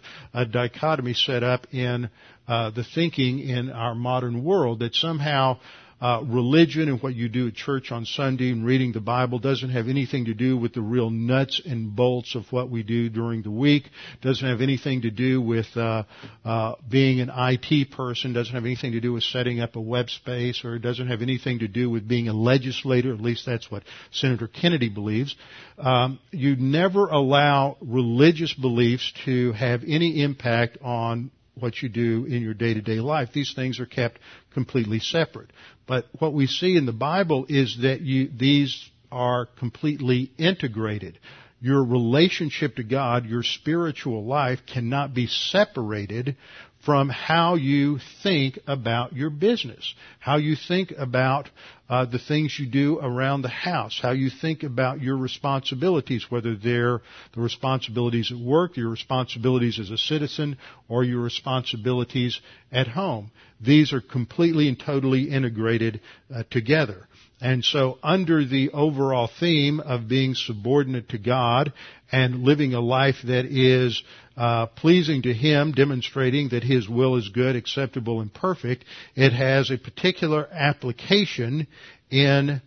dichotomy 0.52 1.14
set 1.14 1.42
up 1.42 1.66
in 1.74 2.08
uh, 2.48 2.70
the 2.70 2.84
thinking 2.94 3.38
in 3.40 3.70
our 3.70 3.94
modern 3.94 4.42
world 4.42 4.80
that 4.80 4.94
somehow 4.94 5.58
uh, 6.00 6.22
religion 6.26 6.88
and 6.88 7.02
what 7.02 7.14
you 7.14 7.28
do 7.28 7.48
at 7.48 7.54
church 7.54 7.90
on 7.90 8.04
Sunday 8.04 8.50
and 8.52 8.64
reading 8.64 8.92
the 8.92 9.00
Bible 9.00 9.38
doesn't 9.38 9.70
have 9.70 9.88
anything 9.88 10.26
to 10.26 10.34
do 10.34 10.56
with 10.56 10.72
the 10.72 10.80
real 10.80 11.10
nuts 11.10 11.60
and 11.64 11.94
bolts 11.94 12.36
of 12.36 12.44
what 12.50 12.70
we 12.70 12.82
do 12.82 13.08
during 13.08 13.42
the 13.42 13.50
week. 13.50 13.84
Doesn't 14.22 14.46
have 14.46 14.60
anything 14.60 15.02
to 15.02 15.10
do 15.10 15.40
with 15.40 15.66
uh, 15.76 16.04
uh, 16.44 16.74
being 16.88 17.20
an 17.20 17.30
IT 17.34 17.90
person. 17.90 18.32
Doesn't 18.32 18.54
have 18.54 18.64
anything 18.64 18.92
to 18.92 19.00
do 19.00 19.12
with 19.12 19.24
setting 19.24 19.60
up 19.60 19.74
a 19.74 19.80
web 19.80 20.08
space, 20.08 20.64
or 20.64 20.78
doesn't 20.78 21.08
have 21.08 21.22
anything 21.22 21.58
to 21.60 21.68
do 21.68 21.90
with 21.90 22.06
being 22.06 22.28
a 22.28 22.32
legislator. 22.32 23.12
At 23.12 23.20
least 23.20 23.44
that's 23.44 23.68
what 23.68 23.82
Senator 24.12 24.46
Kennedy 24.46 24.88
believes. 24.88 25.34
Um, 25.78 26.20
you 26.30 26.54
never 26.54 27.08
allow 27.08 27.76
religious 27.80 28.52
beliefs 28.54 29.12
to 29.24 29.52
have 29.52 29.82
any 29.84 30.22
impact 30.22 30.78
on 30.80 31.32
what 31.60 31.82
you 31.82 31.88
do 31.88 32.24
in 32.24 32.42
your 32.42 32.54
day-to-day 32.54 33.00
life. 33.00 33.30
These 33.32 33.54
things 33.54 33.80
are 33.80 33.86
kept 33.86 34.18
completely 34.52 35.00
separate. 35.00 35.50
But 35.86 36.06
what 36.18 36.32
we 36.32 36.46
see 36.46 36.76
in 36.76 36.86
the 36.86 36.92
Bible 36.92 37.46
is 37.48 37.78
that 37.82 38.00
you, 38.00 38.30
these 38.34 38.90
are 39.10 39.46
completely 39.46 40.30
integrated. 40.38 41.18
Your 41.60 41.82
relationship 41.82 42.76
to 42.76 42.84
God, 42.84 43.26
your 43.26 43.42
spiritual 43.42 44.24
life 44.24 44.60
cannot 44.72 45.12
be 45.12 45.26
separated 45.26 46.36
from 46.84 47.08
how 47.08 47.56
you 47.56 47.98
think 48.22 48.58
about 48.66 49.12
your 49.12 49.30
business, 49.30 49.94
how 50.20 50.36
you 50.36 50.54
think 50.54 50.92
about 50.96 51.50
uh, 51.88 52.04
the 52.04 52.20
things 52.20 52.56
you 52.58 52.66
do 52.66 53.00
around 53.00 53.42
the 53.42 53.48
house, 53.48 53.98
how 54.00 54.12
you 54.12 54.30
think 54.30 54.62
about 54.62 55.00
your 55.00 55.16
responsibilities, 55.16 56.26
whether 56.30 56.54
they're 56.54 57.00
the 57.34 57.40
responsibilities 57.40 58.30
at 58.30 58.38
work, 58.38 58.76
your 58.76 58.90
responsibilities 58.90 59.80
as 59.80 59.90
a 59.90 59.98
citizen, 59.98 60.56
or 60.88 61.02
your 61.02 61.20
responsibilities 61.20 62.40
at 62.70 62.86
home. 62.86 63.32
These 63.60 63.92
are 63.92 64.00
completely 64.00 64.68
and 64.68 64.78
totally 64.78 65.24
integrated 65.30 66.00
uh, 66.32 66.44
together. 66.50 67.08
And 67.40 67.64
so 67.64 67.98
under 68.02 68.44
the 68.44 68.70
overall 68.70 69.28
theme 69.38 69.78
of 69.80 70.08
being 70.08 70.34
subordinate 70.34 71.10
to 71.10 71.18
God 71.18 71.72
and 72.10 72.42
living 72.42 72.74
a 72.74 72.80
life 72.80 73.16
that 73.24 73.44
is 73.44 74.02
uh, 74.36 74.66
pleasing 74.66 75.22
to 75.22 75.32
Him, 75.32 75.72
demonstrating 75.72 76.48
that 76.50 76.64
His 76.64 76.88
will 76.88 77.16
is 77.16 77.28
good, 77.28 77.54
acceptable, 77.54 78.20
and 78.20 78.32
perfect, 78.32 78.84
it 79.14 79.32
has 79.32 79.70
a 79.70 79.78
particular 79.78 80.48
application 80.50 81.68
in 82.10 82.60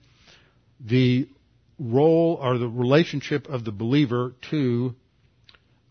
the 0.80 1.28
role 1.80 2.38
or 2.42 2.58
the 2.58 2.68
relationship 2.68 3.48
of 3.48 3.66
the 3.66 3.72
believer 3.72 4.34
to 4.52 4.94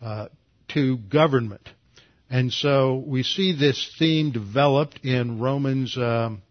uh, 0.00 0.28
to 0.68 0.96
government. 0.96 1.68
And 2.30 2.52
so 2.52 3.02
we 3.04 3.24
see 3.24 3.52
this 3.52 3.94
theme 3.98 4.30
developed 4.30 5.00
in 5.04 5.40
Romans. 5.40 5.96
Um, 5.98 6.42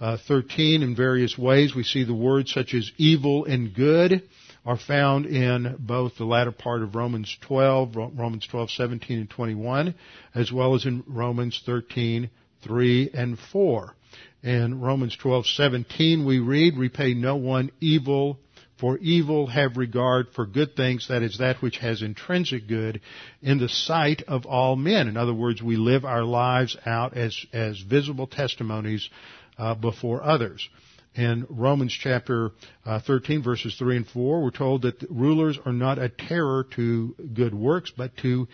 uh, 0.00 0.16
13 0.26 0.82
in 0.82 0.94
various 0.94 1.36
ways. 1.36 1.74
We 1.74 1.82
see 1.82 2.04
the 2.04 2.14
words 2.14 2.52
such 2.52 2.74
as 2.74 2.90
evil 2.96 3.44
and 3.44 3.74
good 3.74 4.22
are 4.64 4.78
found 4.78 5.26
in 5.26 5.76
both 5.78 6.16
the 6.16 6.24
latter 6.24 6.52
part 6.52 6.82
of 6.82 6.94
Romans 6.94 7.36
12, 7.40 7.96
Romans 7.96 8.46
12, 8.46 8.70
17 8.70 9.18
and 9.18 9.30
21, 9.30 9.94
as 10.34 10.52
well 10.52 10.74
as 10.74 10.84
in 10.84 11.02
Romans 11.06 11.62
13, 11.64 12.30
3 12.62 13.10
and 13.14 13.38
4. 13.38 13.94
In 14.42 14.80
Romans 14.80 15.16
12, 15.16 15.46
17 15.46 16.26
we 16.26 16.38
read, 16.38 16.76
repay 16.76 17.14
no 17.14 17.36
one 17.36 17.70
evil 17.80 18.38
for 18.78 18.96
evil 18.98 19.48
have 19.48 19.76
regard 19.76 20.28
for 20.34 20.46
good 20.46 20.76
things, 20.76 21.08
that 21.08 21.22
is 21.22 21.38
that 21.38 21.60
which 21.60 21.78
has 21.78 22.00
intrinsic 22.00 22.68
good 22.68 23.00
in 23.42 23.58
the 23.58 23.68
sight 23.68 24.22
of 24.28 24.46
all 24.46 24.76
men. 24.76 25.08
In 25.08 25.16
other 25.16 25.34
words, 25.34 25.60
we 25.60 25.76
live 25.76 26.04
our 26.04 26.22
lives 26.22 26.76
out 26.86 27.16
as, 27.16 27.36
as 27.52 27.80
visible 27.80 28.28
testimonies 28.28 29.10
uh, 29.58 29.74
before 29.74 30.22
others. 30.22 30.68
In 31.14 31.46
Romans 31.48 31.92
chapter 31.92 32.52
uh, 32.86 33.00
13 33.00 33.42
verses 33.42 33.74
3 33.76 33.96
and 33.96 34.06
4, 34.06 34.42
we're 34.42 34.50
told 34.50 34.82
that 34.82 35.02
rulers 35.10 35.58
are 35.64 35.72
not 35.72 35.98
a 35.98 36.08
terror 36.08 36.66
to 36.76 37.14
good 37.34 37.54
works, 37.54 37.92
but 37.96 38.16
to 38.18 38.46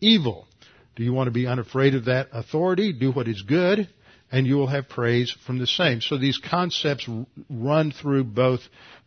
evil. 0.00 0.46
Do 0.94 1.02
you 1.02 1.12
want 1.12 1.28
to 1.28 1.32
be 1.32 1.46
unafraid 1.46 1.94
of 1.94 2.04
that 2.04 2.28
authority? 2.32 2.92
Do 2.92 3.10
what 3.10 3.26
is 3.26 3.42
good, 3.42 3.88
and 4.30 4.46
you 4.46 4.56
will 4.56 4.68
have 4.68 4.88
praise 4.88 5.34
from 5.46 5.58
the 5.58 5.66
same. 5.66 6.00
So 6.00 6.16
these 6.16 6.38
concepts 6.38 7.08
run 7.50 7.92
through 7.92 8.24
both 8.24 8.60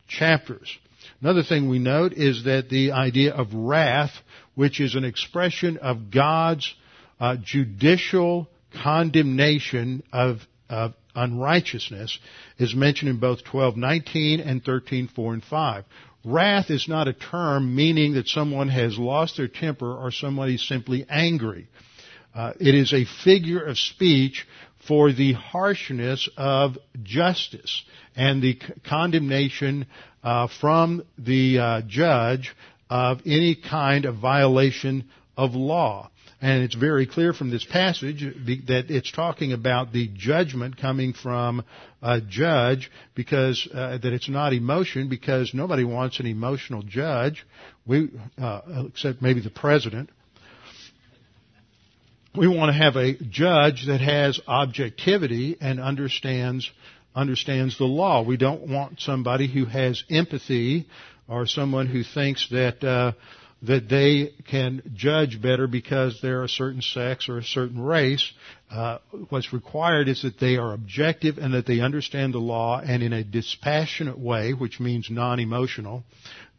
chapters. 0.07 0.77
Another 1.21 1.43
thing 1.43 1.69
we 1.69 1.79
note 1.79 2.13
is 2.13 2.43
that 2.45 2.69
the 2.69 2.91
idea 2.91 3.33
of 3.33 3.53
wrath, 3.53 4.11
which 4.55 4.79
is 4.79 4.95
an 4.95 5.05
expression 5.05 5.77
of 5.77 6.11
God's 6.11 6.73
uh, 7.19 7.37
judicial 7.41 8.49
condemnation 8.83 10.03
of, 10.11 10.39
of 10.69 10.93
unrighteousness 11.15 12.19
is 12.57 12.75
mentioned 12.75 13.09
in 13.09 13.17
both 13.17 13.43
12:19 13.43 14.39
and 14.39 14.63
13:4 14.63 15.33
and 15.33 15.43
5. 15.43 15.85
Wrath 16.23 16.71
is 16.71 16.87
not 16.87 17.07
a 17.07 17.13
term 17.13 17.75
meaning 17.75 18.13
that 18.13 18.27
someone 18.27 18.69
has 18.69 18.97
lost 18.97 19.37
their 19.37 19.47
temper 19.47 19.95
or 19.95 20.11
somebody's 20.11 20.63
simply 20.67 21.05
angry. 21.07 21.67
Uh, 22.33 22.53
it 22.59 22.75
is 22.75 22.93
a 22.93 23.05
figure 23.23 23.63
of 23.63 23.77
speech 23.77 24.45
for 24.87 25.11
the 25.11 25.33
harshness 25.33 26.27
of 26.35 26.77
justice 27.03 27.83
and 28.15 28.41
the 28.41 28.53
c- 28.53 28.73
condemnation 28.83 29.85
uh, 30.23 30.47
from 30.59 31.03
the 31.17 31.59
uh, 31.59 31.81
judge 31.87 32.55
of 32.89 33.21
any 33.25 33.55
kind 33.55 34.05
of 34.05 34.17
violation 34.17 35.05
of 35.37 35.53
law. 35.55 36.09
And 36.41 36.63
it's 36.63 36.75
very 36.75 37.07
clear 37.07 37.33
from 37.33 37.49
this 37.49 37.63
passage 37.63 38.21
that 38.67 38.85
it's 38.89 39.11
talking 39.11 39.53
about 39.53 39.93
the 39.93 40.09
judgment 40.13 40.77
coming 40.77 41.13
from 41.13 41.63
a 42.01 42.21
judge 42.21 42.91
because 43.15 43.67
uh, 43.73 43.97
that 43.97 44.13
it's 44.13 44.29
not 44.29 44.53
emotion 44.53 45.09
because 45.09 45.53
nobody 45.53 45.83
wants 45.83 46.19
an 46.19 46.25
emotional 46.25 46.83
judge. 46.83 47.45
We, 47.87 48.09
uh, 48.37 48.61
except 48.87 49.21
maybe 49.21 49.41
the 49.41 49.49
president. 49.49 50.09
We 52.37 52.47
want 52.49 52.69
to 52.69 52.77
have 52.77 52.97
a 52.97 53.13
judge 53.13 53.85
that 53.87 54.01
has 54.01 54.39
objectivity 54.45 55.57
and 55.61 55.79
understands 55.79 56.69
understands 57.15 57.77
the 57.77 57.85
law. 57.85 58.23
We 58.23 58.35
don't 58.35 58.67
want 58.67 58.99
somebody 58.99 59.47
who 59.47 59.65
has 59.65 60.03
empathy 60.09 60.85
or 61.29 61.47
someone 61.47 61.87
who 61.87 62.03
thinks 62.03 62.49
that 62.49 62.83
uh, 62.83 63.13
that 63.61 63.89
they 63.89 64.33
can 64.47 64.81
judge 64.93 65.41
better 65.41 65.67
because 65.67 66.19
they're 66.21 66.43
a 66.43 66.49
certain 66.49 66.81
sex 66.81 67.29
or 67.29 67.37
a 67.37 67.43
certain 67.43 67.81
race. 67.81 68.31
Uh, 68.69 68.97
what's 69.29 69.53
required 69.53 70.07
is 70.07 70.21
that 70.21 70.39
they 70.39 70.57
are 70.57 70.73
objective 70.73 71.37
and 71.37 71.53
that 71.53 71.65
they 71.65 71.79
understand 71.79 72.33
the 72.33 72.39
law 72.39 72.79
and 72.79 73.01
in 73.01 73.13
a 73.13 73.23
dispassionate 73.23 74.19
way, 74.19 74.53
which 74.53 74.79
means 74.79 75.09
non-emotional, 75.09 76.03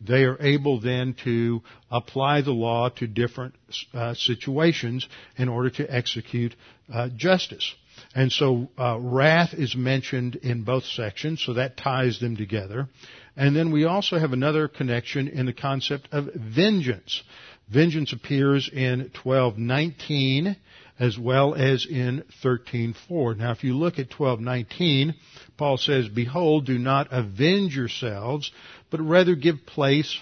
they 0.00 0.24
are 0.24 0.40
able 0.40 0.80
then 0.80 1.14
to 1.24 1.62
apply 1.90 2.42
the 2.42 2.52
law 2.52 2.88
to 2.88 3.06
different 3.06 3.54
uh, 3.94 4.14
situations 4.14 5.06
in 5.36 5.48
order 5.48 5.70
to 5.70 5.94
execute 5.94 6.54
uh, 6.92 7.08
justice. 7.16 7.74
And 8.14 8.30
so 8.30 8.68
uh, 8.78 8.98
wrath 9.00 9.54
is 9.54 9.74
mentioned 9.74 10.36
in 10.36 10.64
both 10.64 10.84
sections, 10.84 11.42
so 11.44 11.54
that 11.54 11.76
ties 11.76 12.20
them 12.20 12.36
together. 12.36 12.88
And 13.36 13.54
then 13.54 13.70
we 13.70 13.84
also 13.84 14.18
have 14.18 14.32
another 14.32 14.66
connection 14.66 15.28
in 15.28 15.46
the 15.46 15.52
concept 15.52 16.08
of 16.12 16.30
vengeance. 16.34 17.22
Vengeance 17.68 18.12
appears 18.12 18.68
in 18.68 19.10
1219 19.22 20.56
as 20.98 21.18
well 21.18 21.54
as 21.54 21.84
in 21.84 22.24
13:4. 22.42 23.36
Now 23.36 23.50
if 23.50 23.62
you 23.62 23.76
look 23.76 23.98
at 23.98 24.08
12:19, 24.08 25.14
Paul 25.58 25.76
says, 25.76 26.08
"Behold, 26.08 26.64
do 26.64 26.78
not 26.78 27.08
avenge 27.10 27.76
yourselves, 27.76 28.50
but 28.90 29.00
rather 29.00 29.34
give 29.34 29.66
place 29.66 30.18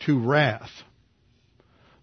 to 0.00 0.18
wrath." 0.18 0.82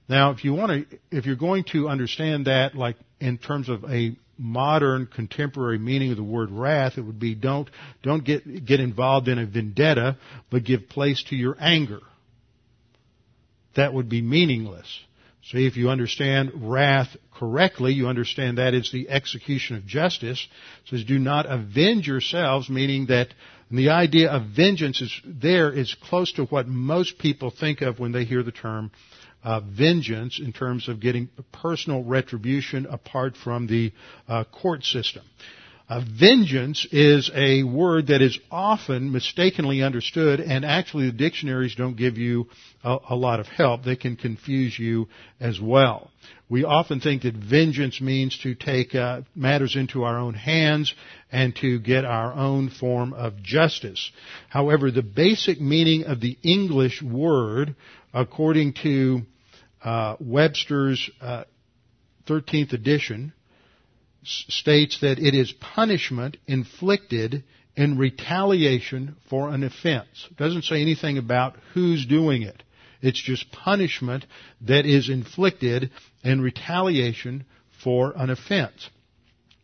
Now, 0.08 0.32
if 0.32 0.44
you 0.44 0.56
want 0.56 0.90
to, 0.90 1.00
if 1.12 1.28
you're 1.28 1.36
going 1.36 1.66
to 1.66 1.88
understand 1.88 2.48
that, 2.48 2.74
like 2.74 2.96
in 3.20 3.38
terms 3.38 3.70
of 3.70 3.84
a 3.84 4.16
modern 4.40 5.06
contemporary 5.06 5.78
meaning 5.78 6.12
of 6.12 6.18
the 6.18 6.24
word 6.24 6.50
wrath, 6.50 6.98
it 6.98 7.02
would 7.02 7.20
be 7.20 7.36
don't, 7.36 7.70
don't 8.02 8.24
get, 8.24 8.66
get 8.66 8.80
involved 8.80 9.28
in 9.28 9.38
a 9.38 9.46
vendetta, 9.46 10.18
but 10.50 10.64
give 10.64 10.90
place 10.90 11.24
to 11.30 11.36
your 11.36 11.56
anger. 11.60 12.00
That 13.76 13.94
would 13.94 14.10
be 14.10 14.22
meaningless. 14.22 14.88
See, 15.44 15.66
if 15.66 15.78
you 15.78 15.90
understand 15.90 16.52
wrath 16.56 17.16
correctly, 17.34 17.94
you 17.94 18.08
understand 18.08 18.58
that 18.58 18.74
it's 18.74 18.92
the 18.92 19.10
execution 19.10 19.78
of 19.78 19.86
justice. 19.86 20.48
It 20.86 20.90
says, 20.90 21.04
do 21.06 21.18
not 21.18 21.46
avenge 21.46 22.08
yourselves, 22.08 22.70
meaning 22.70 23.08
that 23.08 23.30
the 23.72 23.90
idea 23.90 24.30
of 24.30 24.48
vengeance 24.56 25.02
is 25.02 25.22
there 25.26 25.72
is 25.72 25.96
close 26.04 26.32
to 26.34 26.46
what 26.46 26.68
most 26.68 27.20
people 27.20 27.52
think 27.52 27.82
of 27.82 28.00
when 28.00 28.12
they 28.12 28.26
hear 28.26 28.44
the 28.44 28.52
term 28.52 28.92
uh, 29.44 29.62
vengeance 29.62 30.40
in 30.40 30.54
terms 30.54 30.88
of 30.88 31.00
getting 31.00 31.30
personal 31.52 32.04
retribution 32.04 32.86
apart 32.86 33.36
from 33.36 33.68
the 33.68 33.92
uh, 34.28 34.44
court 34.46 34.84
system. 34.84 35.24
Uh, 35.90 36.02
vengeance 36.08 36.86
is 36.92 37.32
a 37.34 37.64
word 37.64 38.08
that 38.08 38.22
is 38.22 38.38
often 38.52 39.12
mistakenly 39.12 39.82
understood, 39.82 40.40
and 40.40 40.64
actually 40.64 41.08
the 41.08 41.18
dictionaries 41.18 41.74
don't 41.74 41.98
give 41.98 42.16
you 42.16 42.48
a, 42.84 42.98
a, 43.10 43.16
lot 43.16 43.40
of 43.40 43.48
help. 43.48 43.84
They 43.84 43.96
can 43.96 44.16
confuse 44.16 44.78
you 44.78 45.08
as 45.40 45.60
well. 45.60 46.12
We 46.48 46.64
often 46.64 47.00
think 47.00 47.24
that 47.24 47.34
vengeance 47.34 48.00
means 48.02 48.38
to 48.44 48.54
take 48.54 48.94
uh, 48.94 49.22
matters 49.36 49.76
into 49.76 50.04
our 50.04 50.20
own 50.20 50.36
hands 50.36 50.94
and 51.32 51.56
to 51.58 51.80
get 51.80 52.06
our 52.06 52.34
own 52.34 52.70
form 52.70 53.14
of 53.14 53.42
justice. 53.42 54.12
However, 54.50 54.92
the 54.92 55.02
basic 55.02 55.60
meaning 55.60 56.06
of 56.06 56.22
the 56.22 56.38
English 56.44 57.02
word, 57.02 57.76
according 58.14 58.74
to 58.84 59.22
uh, 59.84 60.16
Webster's 60.20 61.10
13th 62.28 62.74
uh, 62.74 62.76
edition, 62.76 63.34
states 64.24 65.00
that 65.02 65.20
it 65.20 65.34
is 65.34 65.52
punishment 65.54 66.38
inflicted 66.48 67.44
in 67.76 67.98
retaliation 67.98 69.16
for 69.30 69.50
an 69.50 69.64
offense. 69.64 70.28
It 70.30 70.38
doesn't 70.38 70.64
say 70.64 70.82
anything 70.82 71.18
about 71.18 71.56
who's 71.74 72.06
doing 72.06 72.42
it. 72.42 72.62
It's 73.02 73.22
just 73.22 73.52
punishment 73.52 74.26
that 74.62 74.86
is 74.86 75.10
inflicted 75.10 75.90
in 76.24 76.42
retaliation 76.42 77.46
for 77.82 78.14
an 78.18 78.30
offense. 78.30 78.90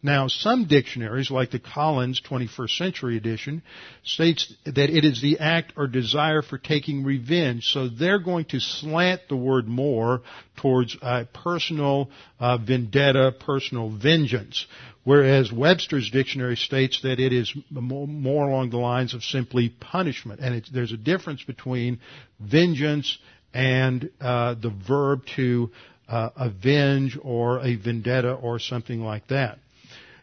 Now, 0.06 0.28
some 0.28 0.66
dictionaries, 0.66 1.32
like 1.32 1.49
the 1.49 1.58
Collins 1.58 2.22
21st 2.30 2.78
Century 2.78 3.18
Edition, 3.18 3.64
states 4.03 4.53
that 4.64 4.91
it 4.91 5.03
is 5.03 5.20
the 5.20 5.39
act 5.39 5.74
or 5.76 5.88
desire 5.88 6.43
for 6.43 6.60
taking 6.60 7.03
revenge. 7.03 7.66
So 7.66 7.89
they're 7.89 8.20
going 8.20 8.45
to 8.49 8.60
slant 8.60 9.22
the 9.30 9.36
word 9.36 9.68
more 9.68 10.22
towards 10.58 10.95
a 11.01 11.26
personal 11.26 12.12
uh, 12.39 12.60
vendetta, 12.60 13.34
personal 13.39 13.89
vengeance. 13.89 14.68
Whereas 15.06 15.51
Webster's 15.51 16.12
dictionary 16.12 16.56
states 16.56 17.01
that 17.01 17.20
it 17.20 17.34
is 17.34 17.51
more 17.72 18.47
along 18.47 18.70
the 18.70 18.78
lines 18.78 19.16
of 19.16 19.24
simply 19.24 19.70
punishment. 19.70 20.39
And 20.39 20.64
there's 20.72 20.91
a 20.91 20.97
difference 20.97 21.41
between 21.41 21.99
vengeance 22.39 23.18
and 23.56 24.12
uh, 24.22 24.53
the 24.53 24.70
verb 24.70 25.26
to 25.38 25.72
uh, 26.08 26.30
avenge 26.36 27.18
or 27.24 27.58
a 27.66 27.76
vendetta 27.76 28.34
or 28.34 28.60
something 28.60 29.01
like 29.01 29.30
that. 29.30 29.58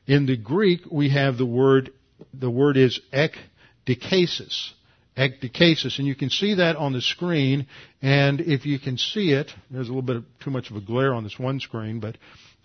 In 0.06 0.26
the 0.26 0.36
Greek, 0.36 0.80
we 0.90 1.10
have 1.10 1.38
the 1.38 1.46
word, 1.46 1.92
the 2.34 2.50
word 2.50 2.76
is 2.76 3.00
ekdikesis. 3.12 4.72
Ekdikesis. 5.16 5.98
And 5.98 6.06
you 6.06 6.14
can 6.14 6.30
see 6.30 6.54
that 6.54 6.76
on 6.76 6.92
the 6.92 7.00
screen. 7.00 7.66
And 8.00 8.40
if 8.40 8.66
you 8.66 8.78
can 8.78 8.98
see 8.98 9.32
it, 9.32 9.52
there's 9.70 9.88
a 9.88 9.90
little 9.90 10.02
bit 10.02 10.16
of, 10.16 10.24
too 10.40 10.50
much 10.50 10.70
of 10.70 10.76
a 10.76 10.80
glare 10.80 11.14
on 11.14 11.22
this 11.24 11.38
one 11.38 11.60
screen, 11.60 12.00
but 12.00 12.16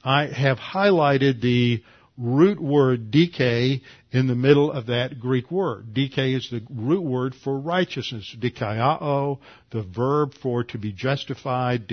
I 0.04 0.28
have 0.28 0.58
highlighted 0.58 1.42
the 1.42 1.84
root 2.18 2.60
word 2.60 3.12
dike 3.12 3.82
in 4.12 4.28
the 4.28 4.36
middle 4.36 4.72
of 4.72 4.88
that 4.88 5.20
Greek 5.20 5.52
word. 5.52 5.94
Dike 5.94 6.18
is 6.18 6.50
the 6.50 6.62
root 6.70 7.04
word 7.04 7.36
for 7.36 7.60
righteousness. 7.60 8.36
Dikaiao, 8.40 9.40
the 9.72 9.84
verb 9.84 10.34
for 10.42 10.64
to 10.64 10.78
be 10.78 10.92
justified. 10.92 11.88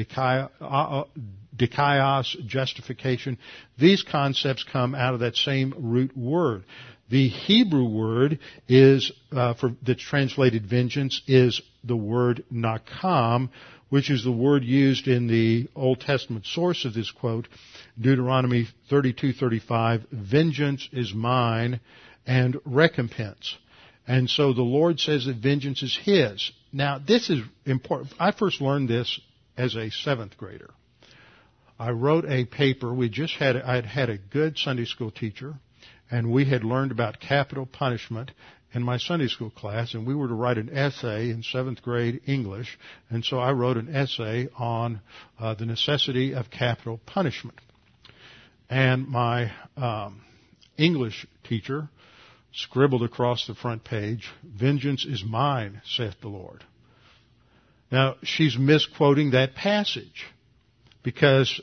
Dikaios, 1.56 2.46
justification. 2.46 3.38
These 3.78 4.02
concepts 4.02 4.64
come 4.64 4.94
out 4.94 5.14
of 5.14 5.20
that 5.20 5.36
same 5.36 5.74
root 5.76 6.16
word. 6.16 6.64
The 7.10 7.28
Hebrew 7.28 7.84
word 7.84 8.38
is 8.66 9.12
uh, 9.30 9.54
for 9.54 9.76
that's 9.82 10.02
translated 10.02 10.66
vengeance 10.66 11.20
is 11.26 11.60
the 11.84 11.96
word 11.96 12.44
nakam, 12.52 13.50
which 13.90 14.10
is 14.10 14.24
the 14.24 14.32
word 14.32 14.64
used 14.64 15.06
in 15.06 15.26
the 15.26 15.68
Old 15.76 16.00
Testament 16.00 16.46
source 16.46 16.84
of 16.84 16.94
this 16.94 17.10
quote, 17.10 17.46
Deuteronomy 18.00 18.66
32:35, 18.90 20.06
"Vengeance 20.10 20.88
is 20.92 21.12
mine 21.12 21.80
and 22.26 22.58
recompense." 22.64 23.56
And 24.06 24.28
so 24.28 24.52
the 24.52 24.62
Lord 24.62 24.98
says 24.98 25.26
that 25.26 25.36
vengeance 25.36 25.82
is 25.82 25.96
His. 25.96 26.50
Now, 26.72 26.98
this 26.98 27.30
is 27.30 27.42
important. 27.64 28.12
I 28.18 28.32
first 28.32 28.60
learned 28.60 28.88
this 28.88 29.20
as 29.56 29.76
a 29.76 29.90
seventh 29.90 30.36
grader. 30.36 30.70
I 31.78 31.90
wrote 31.90 32.24
a 32.26 32.44
paper. 32.44 32.92
We 32.92 33.08
just 33.08 33.34
had, 33.34 33.56
I 33.56 33.76
had 33.76 33.86
had 33.86 34.10
a 34.10 34.18
good 34.18 34.58
Sunday 34.58 34.84
school 34.84 35.10
teacher, 35.10 35.54
and 36.10 36.30
we 36.30 36.44
had 36.44 36.64
learned 36.64 36.92
about 36.92 37.20
capital 37.20 37.66
punishment, 37.66 38.30
in 38.74 38.82
my 38.82 38.98
Sunday 38.98 39.28
school 39.28 39.50
class, 39.50 39.94
and 39.94 40.04
we 40.04 40.14
were 40.14 40.26
to 40.26 40.34
write 40.34 40.58
an 40.58 40.76
essay 40.76 41.30
in 41.30 41.42
seventh 41.42 41.80
grade 41.80 42.20
English, 42.26 42.76
and 43.08 43.24
so 43.24 43.38
I 43.38 43.52
wrote 43.52 43.76
an 43.76 43.94
essay 43.94 44.48
on 44.58 45.00
uh, 45.38 45.54
the 45.54 45.64
necessity 45.64 46.34
of 46.34 46.50
capital 46.50 47.00
punishment. 47.06 47.58
And 48.68 49.06
my 49.06 49.52
um, 49.76 50.22
English 50.76 51.24
teacher 51.44 51.88
scribbled 52.52 53.04
across 53.04 53.46
the 53.46 53.54
front 53.54 53.84
page, 53.84 54.28
"Vengeance 54.42 55.04
is 55.04 55.24
mine," 55.24 55.80
saith 55.84 56.20
the 56.20 56.28
Lord. 56.28 56.64
Now 57.92 58.16
she's 58.24 58.58
misquoting 58.58 59.30
that 59.30 59.54
passage 59.54 60.26
because 61.04 61.60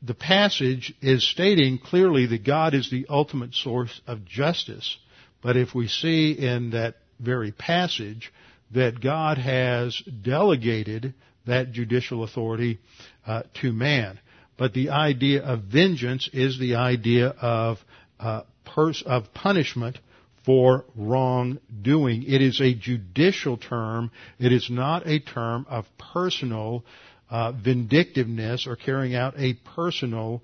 the 0.00 0.14
passage 0.14 0.94
is 1.02 1.28
stating 1.28 1.78
clearly 1.78 2.26
that 2.26 2.44
God 2.44 2.74
is 2.74 2.88
the 2.90 3.06
ultimate 3.08 3.54
source 3.54 4.00
of 4.06 4.24
justice 4.24 4.96
but 5.44 5.58
if 5.58 5.74
we 5.74 5.88
see 5.88 6.32
in 6.32 6.70
that 6.70 6.94
very 7.20 7.52
passage 7.52 8.32
that 8.72 9.00
God 9.00 9.36
has 9.36 10.02
delegated 10.22 11.12
that 11.46 11.70
judicial 11.70 12.24
authority 12.24 12.78
uh, 13.26 13.42
to 13.60 13.70
man, 13.70 14.18
but 14.56 14.72
the 14.72 14.88
idea 14.88 15.42
of 15.42 15.64
vengeance 15.64 16.30
is 16.32 16.58
the 16.58 16.76
idea 16.76 17.28
of 17.28 17.76
uh, 18.18 18.40
pers- 18.64 19.02
of 19.04 19.34
punishment 19.34 19.98
for 20.46 20.86
wrongdoing. 20.96 22.22
It 22.22 22.40
is 22.40 22.62
a 22.62 22.72
judicial 22.72 23.58
term. 23.58 24.10
It 24.38 24.50
is 24.50 24.70
not 24.70 25.06
a 25.06 25.20
term 25.20 25.66
of 25.68 25.84
personal 25.98 26.84
uh, 27.34 27.50
vindictiveness 27.50 28.64
or 28.64 28.76
carrying 28.76 29.16
out 29.16 29.34
a 29.36 29.54
personal 29.74 30.40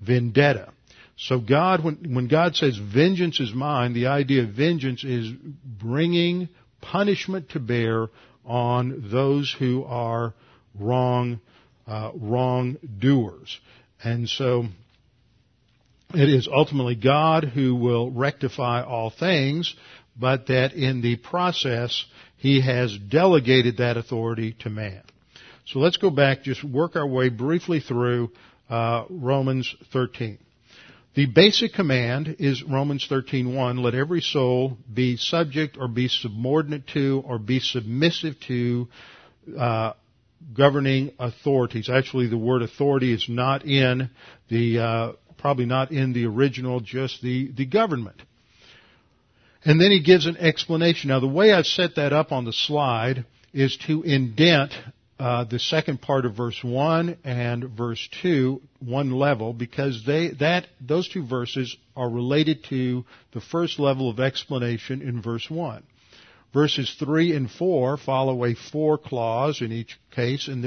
vendetta. 0.00 0.72
So 1.16 1.40
God, 1.40 1.82
when, 1.82 2.14
when 2.14 2.28
God 2.28 2.54
says 2.54 2.78
vengeance 2.78 3.40
is 3.40 3.52
mine, 3.52 3.92
the 3.92 4.06
idea 4.06 4.44
of 4.44 4.50
vengeance 4.50 5.02
is 5.02 5.32
bringing 5.32 6.48
punishment 6.80 7.50
to 7.50 7.58
bear 7.58 8.06
on 8.44 9.10
those 9.10 9.52
who 9.58 9.82
are 9.82 10.32
wrong, 10.78 11.40
uh, 11.88 12.12
wrongdoers. 12.14 13.58
And 14.04 14.28
so 14.28 14.66
it 16.14 16.28
is 16.28 16.46
ultimately 16.46 16.94
God 16.94 17.46
who 17.46 17.74
will 17.74 18.12
rectify 18.12 18.84
all 18.84 19.10
things, 19.10 19.74
but 20.16 20.46
that 20.46 20.72
in 20.74 21.02
the 21.02 21.16
process, 21.16 22.04
He 22.36 22.60
has 22.60 22.96
delegated 22.96 23.78
that 23.78 23.96
authority 23.96 24.54
to 24.60 24.70
man. 24.70 25.02
So 25.72 25.80
let's 25.80 25.98
go 25.98 26.08
back, 26.08 26.44
just 26.44 26.64
work 26.64 26.96
our 26.96 27.06
way 27.06 27.28
briefly 27.28 27.80
through 27.80 28.30
uh, 28.70 29.04
Romans 29.10 29.74
13. 29.92 30.38
The 31.14 31.26
basic 31.26 31.74
command 31.74 32.36
is 32.38 32.62
Romans 32.62 33.06
13:1, 33.10 33.82
let 33.82 33.94
every 33.94 34.22
soul 34.22 34.78
be 34.92 35.18
subject 35.18 35.76
or 35.78 35.86
be 35.86 36.08
subordinate 36.08 36.86
to 36.94 37.22
or 37.26 37.38
be 37.38 37.60
submissive 37.60 38.40
to 38.46 38.88
uh, 39.58 39.92
governing 40.54 41.12
authorities. 41.18 41.90
Actually, 41.90 42.28
the 42.28 42.38
word 42.38 42.62
authority 42.62 43.12
is 43.12 43.26
not 43.28 43.66
in 43.66 44.08
the 44.48 44.78
uh, 44.78 45.12
probably 45.36 45.66
not 45.66 45.92
in 45.92 46.14
the 46.14 46.24
original, 46.24 46.80
just 46.80 47.20
the, 47.20 47.52
the 47.54 47.66
government. 47.66 48.22
And 49.66 49.78
then 49.78 49.90
he 49.90 50.02
gives 50.02 50.24
an 50.24 50.38
explanation. 50.38 51.08
Now 51.08 51.20
the 51.20 51.26
way 51.26 51.52
I've 51.52 51.66
set 51.66 51.96
that 51.96 52.14
up 52.14 52.32
on 52.32 52.46
the 52.46 52.54
slide 52.54 53.26
is 53.52 53.76
to 53.86 54.02
indent 54.02 54.72
uh, 55.18 55.44
the 55.44 55.58
second 55.58 56.00
part 56.00 56.24
of 56.24 56.36
verse 56.36 56.62
1 56.62 57.18
and 57.24 57.64
verse 57.64 58.08
2 58.22 58.60
one 58.80 59.10
level 59.10 59.52
because 59.52 60.04
they 60.06 60.28
that 60.38 60.66
those 60.80 61.08
two 61.08 61.26
verses 61.26 61.76
are 61.96 62.08
related 62.08 62.62
to 62.64 63.04
the 63.32 63.40
first 63.40 63.80
level 63.80 64.08
of 64.08 64.20
explanation 64.20 65.02
in 65.02 65.20
verse 65.20 65.50
1 65.50 65.82
verses 66.54 66.94
3 67.00 67.34
and 67.34 67.50
4 67.50 67.96
follow 67.96 68.44
a 68.44 68.54
four 68.54 68.96
clause 68.96 69.60
in 69.60 69.72
each 69.72 69.98
case 70.12 70.46
and 70.46 70.62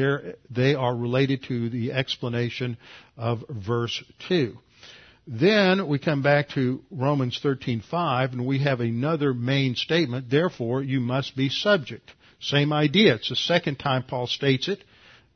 they 0.50 0.76
are 0.76 0.96
related 0.96 1.44
to 1.44 1.70
the 1.70 1.94
explanation 1.94 2.78
of 3.16 3.44
verse 3.50 4.04
2 4.28 4.58
then 5.28 5.88
we 5.88 5.98
come 6.00 6.22
back 6.22 6.50
to 6.50 6.84
Romans 6.90 7.40
13:5 7.42 8.34
and 8.34 8.46
we 8.46 8.60
have 8.60 8.82
another 8.82 9.34
main 9.34 9.76
statement 9.76 10.30
therefore 10.30 10.84
you 10.84 11.00
must 11.00 11.38
be 11.38 11.48
subject 11.48 12.12
same 12.42 12.74
idea. 12.74 13.16
It's 13.16 13.30
the 13.30 13.36
second 13.36 13.78
time 13.78 14.04
Paul 14.04 14.28
states 14.28 14.68
it. 14.68 14.84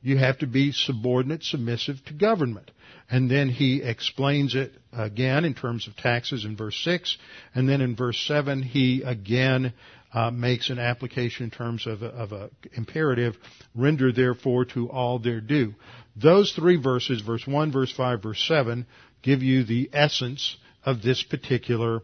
You 0.02 0.18
have 0.18 0.40
to 0.40 0.48
be 0.48 0.72
subordinate, 0.72 1.44
submissive 1.44 2.04
to 2.06 2.14
government. 2.14 2.72
And 3.10 3.30
then 3.30 3.50
he 3.50 3.82
explains 3.82 4.56
it 4.56 4.74
again 4.92 5.46
in 5.46 5.54
terms 5.54 5.88
of 5.88 5.96
taxes 5.96 6.46
in 6.46 6.58
verse 6.58 6.76
6. 6.84 7.18
And 7.54 7.70
then 7.70 7.82
in 7.82 7.96
verse 7.96 8.20
7, 8.28 8.64
he 8.64 9.04
again 9.04 9.74
uh, 10.14 10.32
makes 10.32 10.70
an 10.70 10.80
application 10.80 11.46
in 11.46 11.52
terms 11.52 11.86
of 11.86 12.02
an 12.02 12.50
imperative, 12.74 13.36
render 13.76 14.12
therefore 14.12 14.66
to 14.66 14.90
all 14.90 15.20
their 15.20 15.42
due. 15.42 15.76
Those 16.16 16.54
three 16.54 16.78
verses, 16.78 17.22
verse 17.22 17.46
1, 17.46 17.72
verse 17.72 17.92
5, 17.92 18.24
verse 18.24 18.44
7, 18.48 18.86
give 19.22 19.44
you 19.44 19.64
the 19.64 19.90
essence 19.92 20.56
of 20.86 21.02
this 21.02 21.22
particular 21.22 22.02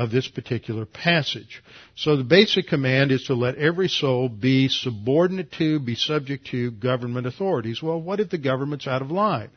of 0.00 0.10
this 0.10 0.26
particular 0.26 0.86
passage. 0.86 1.62
So 1.94 2.16
the 2.16 2.24
basic 2.24 2.68
command 2.68 3.12
is 3.12 3.24
to 3.24 3.34
let 3.34 3.56
every 3.56 3.88
soul 3.88 4.30
be 4.30 4.68
subordinate 4.68 5.52
to, 5.58 5.78
be 5.78 5.94
subject 5.94 6.46
to 6.52 6.70
government 6.70 7.26
authorities. 7.26 7.82
Well, 7.82 8.00
what 8.00 8.18
if 8.18 8.30
the 8.30 8.38
government's 8.38 8.86
out 8.86 9.02
of 9.02 9.10
line? 9.10 9.50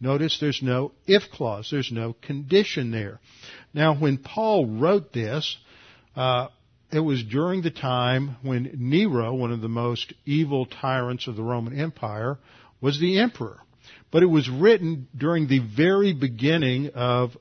Notice 0.00 0.38
there's 0.40 0.62
no 0.62 0.92
if 1.06 1.24
clause. 1.30 1.68
There's 1.70 1.92
no 1.92 2.14
condition 2.14 2.90
there. 2.90 3.20
Now, 3.74 3.94
when 3.94 4.16
Paul 4.16 4.64
wrote 4.64 5.12
this, 5.12 5.58
uh, 6.16 6.48
it 6.90 7.00
was 7.00 7.22
during 7.22 7.60
the 7.60 7.70
time 7.70 8.36
when 8.40 8.74
Nero, 8.78 9.34
one 9.34 9.52
of 9.52 9.60
the 9.60 9.68
most 9.68 10.14
evil 10.24 10.64
tyrants 10.64 11.28
of 11.28 11.36
the 11.36 11.42
Roman 11.42 11.78
Empire, 11.78 12.38
was 12.80 12.98
the 12.98 13.18
emperor. 13.18 13.60
But 14.10 14.22
it 14.22 14.26
was 14.26 14.48
written 14.48 15.08
during 15.14 15.48
the 15.48 15.60
very 15.60 16.14
beginning 16.14 16.92
of 16.94 17.36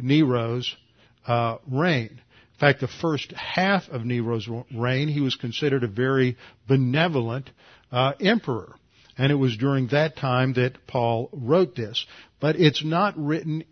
Nero's 0.00 0.74
uh, 1.26 1.58
reign. 1.70 2.20
In 2.54 2.58
fact, 2.58 2.80
the 2.80 2.88
first 2.88 3.32
half 3.32 3.88
of 3.88 4.04
Nero's 4.04 4.48
reign, 4.72 5.08
he 5.08 5.20
was 5.20 5.34
considered 5.34 5.82
a 5.82 5.88
very 5.88 6.36
benevolent 6.68 7.50
uh, 7.90 8.12
emperor. 8.20 8.74
And 9.18 9.30
it 9.30 9.36
was 9.36 9.56
during 9.56 9.88
that 9.88 10.16
time 10.16 10.54
that 10.54 10.86
Paul 10.86 11.28
wrote 11.32 11.74
this. 11.74 12.06
But 12.40 12.56
it's 12.56 12.84
not 12.84 13.14
written 13.16 13.64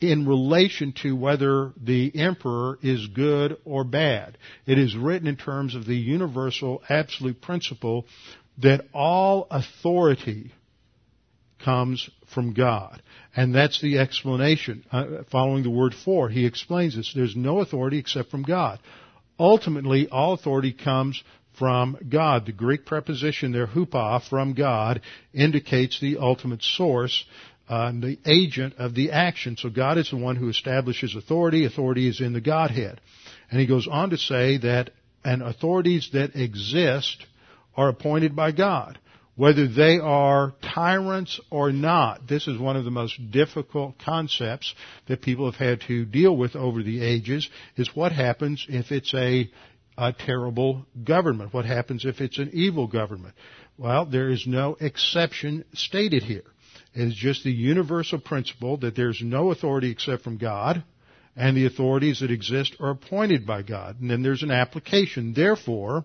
in 0.00 0.26
relation 0.26 0.92
to 1.02 1.14
whether 1.14 1.72
the 1.80 2.12
emperor 2.16 2.78
is 2.82 3.06
good 3.06 3.56
or 3.64 3.84
bad. 3.84 4.36
It 4.66 4.78
is 4.78 4.96
written 4.96 5.28
in 5.28 5.36
terms 5.36 5.74
of 5.74 5.86
the 5.86 5.96
universal 5.96 6.82
absolute 6.88 7.40
principle 7.40 8.06
that 8.58 8.84
all 8.92 9.46
authority 9.50 10.52
comes 11.64 12.10
from 12.32 12.54
God. 12.54 13.02
And 13.34 13.54
that's 13.54 13.80
the 13.80 13.98
explanation. 13.98 14.84
Uh, 14.90 15.22
following 15.30 15.62
the 15.62 15.70
word 15.70 15.94
for, 15.94 16.28
he 16.28 16.46
explains 16.46 16.96
this. 16.96 17.12
There's 17.14 17.36
no 17.36 17.60
authority 17.60 17.98
except 17.98 18.30
from 18.30 18.42
God. 18.42 18.78
Ultimately, 19.38 20.08
all 20.08 20.34
authority 20.34 20.72
comes 20.72 21.22
from 21.58 21.96
God. 22.08 22.46
The 22.46 22.52
Greek 22.52 22.84
preposition 22.84 23.52
there, 23.52 23.66
hupo, 23.66 24.22
from 24.28 24.54
God, 24.54 25.00
indicates 25.32 26.00
the 26.00 26.18
ultimate 26.18 26.62
source, 26.62 27.24
uh, 27.68 27.92
the 27.92 28.18
agent 28.26 28.74
of 28.78 28.94
the 28.94 29.12
action. 29.12 29.56
So 29.56 29.70
God 29.70 29.98
is 29.98 30.10
the 30.10 30.16
one 30.16 30.36
who 30.36 30.48
establishes 30.48 31.16
authority. 31.16 31.64
Authority 31.64 32.08
is 32.08 32.20
in 32.20 32.32
the 32.32 32.40
Godhead. 32.40 33.00
And 33.50 33.60
he 33.60 33.66
goes 33.66 33.88
on 33.88 34.10
to 34.10 34.18
say 34.18 34.58
that, 34.58 34.90
and 35.24 35.42
authorities 35.42 36.10
that 36.12 36.34
exist 36.34 37.26
are 37.76 37.88
appointed 37.88 38.34
by 38.34 38.52
God 38.52 38.98
whether 39.42 39.66
they 39.66 39.98
are 39.98 40.54
tyrants 40.62 41.40
or 41.50 41.72
not. 41.72 42.28
This 42.28 42.46
is 42.46 42.60
one 42.60 42.76
of 42.76 42.84
the 42.84 42.92
most 42.92 43.32
difficult 43.32 43.98
concepts 43.98 44.72
that 45.08 45.20
people 45.20 45.50
have 45.50 45.58
had 45.58 45.80
to 45.88 46.04
deal 46.04 46.36
with 46.36 46.54
over 46.54 46.80
the 46.80 47.02
ages 47.02 47.50
is 47.76 47.90
what 47.92 48.12
happens 48.12 48.64
if 48.68 48.92
it's 48.92 49.12
a, 49.14 49.50
a 49.98 50.12
terrible 50.12 50.86
government? 51.02 51.52
What 51.52 51.64
happens 51.64 52.04
if 52.04 52.20
it's 52.20 52.38
an 52.38 52.50
evil 52.52 52.86
government? 52.86 53.34
Well, 53.76 54.06
there 54.06 54.30
is 54.30 54.46
no 54.46 54.76
exception 54.78 55.64
stated 55.74 56.22
here. 56.22 56.44
It 56.94 57.08
is 57.08 57.14
just 57.16 57.42
the 57.42 57.50
universal 57.50 58.20
principle 58.20 58.76
that 58.76 58.94
there's 58.94 59.22
no 59.24 59.50
authority 59.50 59.90
except 59.90 60.22
from 60.22 60.38
God, 60.38 60.84
and 61.34 61.56
the 61.56 61.66
authorities 61.66 62.20
that 62.20 62.30
exist 62.30 62.76
are 62.78 62.90
appointed 62.90 63.44
by 63.44 63.62
God. 63.62 64.00
And 64.00 64.08
then 64.08 64.22
there's 64.22 64.44
an 64.44 64.52
application. 64.52 65.34
Therefore, 65.34 66.04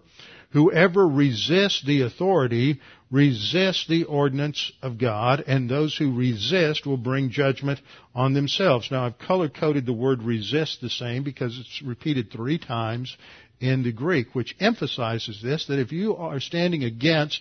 whoever 0.57 1.07
resists 1.07 1.83
the 1.85 2.01
authority 2.01 2.79
resists 3.11 3.85
the 3.87 4.05
ordinance 4.05 4.71
of 4.81 4.97
God, 4.97 5.43
and 5.45 5.69
those 5.69 5.95
who 5.95 6.17
resist 6.17 6.83
will 6.83 6.97
bring 6.97 7.29
judgment 7.29 7.79
on 8.15 8.33
themselves. 8.33 8.89
Now, 8.89 9.05
I've 9.05 9.19
color 9.19 9.49
coded 9.49 9.85
the 9.85 9.93
word 9.93 10.23
resist 10.23 10.81
the 10.81 10.89
same 10.89 11.23
because 11.23 11.59
it's 11.59 11.83
repeated 11.85 12.31
three 12.31 12.57
times 12.57 13.15
in 13.59 13.83
the 13.83 13.91
Greek, 13.91 14.33
which 14.33 14.55
emphasizes 14.59 15.39
this, 15.43 15.67
that 15.67 15.79
if 15.79 15.91
you 15.91 16.15
are 16.15 16.39
standing 16.39 16.83
against 16.83 17.39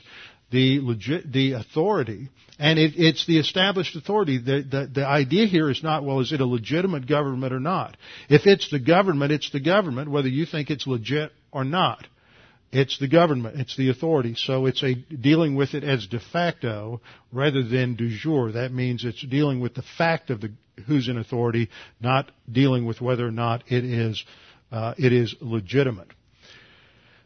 the 0.50 0.80
legit, 0.82 1.32
the 1.32 1.52
authority, 1.52 2.28
and 2.58 2.78
it, 2.78 2.92
it's 2.96 3.26
the 3.26 3.38
established 3.38 3.96
authority. 3.96 4.36
The, 4.36 4.62
the, 4.62 4.90
the 4.92 5.06
idea 5.06 5.46
here 5.46 5.70
is 5.70 5.82
not, 5.82 6.04
well, 6.04 6.20
is 6.20 6.32
it 6.32 6.42
a 6.42 6.46
legitimate 6.46 7.08
government 7.08 7.54
or 7.54 7.60
not? 7.60 7.96
If 8.28 8.46
it's 8.46 8.70
the 8.70 8.78
government, 8.78 9.32
it's 9.32 9.50
the 9.50 9.60
government, 9.60 10.10
whether 10.10 10.28
you 10.28 10.44
think 10.44 10.68
it's 10.68 10.86
legit 10.86 11.32
or 11.50 11.64
not. 11.64 12.06
It's 12.76 12.98
the 12.98 13.08
government. 13.08 13.58
It's 13.58 13.74
the 13.76 13.88
authority. 13.88 14.34
So 14.36 14.66
it's 14.66 14.82
a 14.82 14.94
dealing 14.94 15.54
with 15.54 15.72
it 15.72 15.82
as 15.82 16.06
de 16.06 16.20
facto 16.20 17.00
rather 17.32 17.62
than 17.62 17.96
de 17.96 18.10
jure. 18.10 18.52
That 18.52 18.70
means 18.70 19.02
it's 19.02 19.24
dealing 19.26 19.60
with 19.60 19.74
the 19.74 19.84
fact 19.96 20.28
of 20.28 20.42
the 20.42 20.52
who's 20.86 21.08
in 21.08 21.16
authority, 21.16 21.70
not 22.00 22.30
dealing 22.52 22.84
with 22.84 23.00
whether 23.00 23.26
or 23.26 23.30
not 23.30 23.64
it 23.68 23.82
is 23.82 24.22
uh, 24.70 24.92
it 24.98 25.14
is 25.14 25.34
legitimate. 25.40 26.08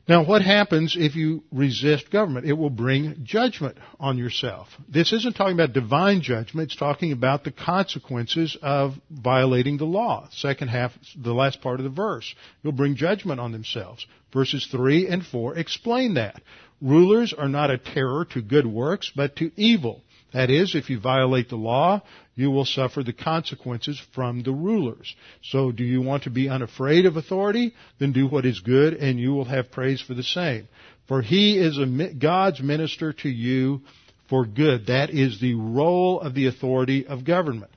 Now, 0.08 0.24
what 0.24 0.42
happens 0.42 0.96
if 0.98 1.14
you 1.14 1.44
resist 1.52 2.10
government? 2.10 2.46
It 2.46 2.54
will 2.54 2.70
bring 2.70 3.20
judgment 3.22 3.76
on 4.00 4.18
yourself. 4.18 4.68
This 4.88 5.12
isn't 5.12 5.36
talking 5.36 5.54
about 5.54 5.72
divine 5.72 6.20
judgment. 6.20 6.70
It's 6.70 6.78
talking 6.78 7.12
about 7.12 7.44
the 7.44 7.52
consequences 7.52 8.56
of 8.60 8.94
violating 9.10 9.76
the 9.76 9.84
law. 9.84 10.28
Second 10.32 10.68
half, 10.68 10.92
the 11.16 11.34
last 11.34 11.60
part 11.60 11.78
of 11.78 11.84
the 11.84 11.90
verse. 11.90 12.34
You'll 12.62 12.72
bring 12.72 12.96
judgment 12.96 13.38
on 13.40 13.52
themselves. 13.52 14.04
Verses 14.32 14.66
3 14.70 15.06
and 15.06 15.24
4 15.24 15.56
explain 15.56 16.14
that. 16.14 16.42
Rulers 16.80 17.32
are 17.32 17.48
not 17.48 17.70
a 17.70 17.78
terror 17.78 18.24
to 18.32 18.40
good 18.40 18.66
works, 18.66 19.12
but 19.14 19.36
to 19.36 19.52
evil. 19.56 20.02
That 20.32 20.50
is, 20.50 20.74
if 20.74 20.90
you 20.90 21.00
violate 21.00 21.48
the 21.48 21.56
law, 21.56 22.02
you 22.34 22.50
will 22.50 22.64
suffer 22.64 23.02
the 23.02 23.12
consequences 23.12 24.00
from 24.14 24.42
the 24.42 24.52
rulers. 24.52 25.14
So 25.42 25.72
do 25.72 25.84
you 25.84 26.00
want 26.02 26.24
to 26.24 26.30
be 26.30 26.48
unafraid 26.48 27.06
of 27.06 27.16
authority? 27.16 27.74
Then 27.98 28.12
do 28.12 28.26
what 28.26 28.46
is 28.46 28.60
good 28.60 28.94
and 28.94 29.18
you 29.18 29.32
will 29.32 29.44
have 29.44 29.72
praise 29.72 30.00
for 30.00 30.14
the 30.14 30.22
same. 30.22 30.68
For 31.08 31.22
he 31.22 31.58
is 31.58 31.78
a, 31.78 32.14
God's 32.14 32.60
minister 32.60 33.12
to 33.14 33.28
you 33.28 33.82
for 34.28 34.46
good. 34.46 34.86
That 34.86 35.10
is 35.10 35.40
the 35.40 35.54
role 35.54 36.20
of 36.20 36.34
the 36.34 36.46
authority 36.46 37.06
of 37.06 37.24
government. 37.24 37.72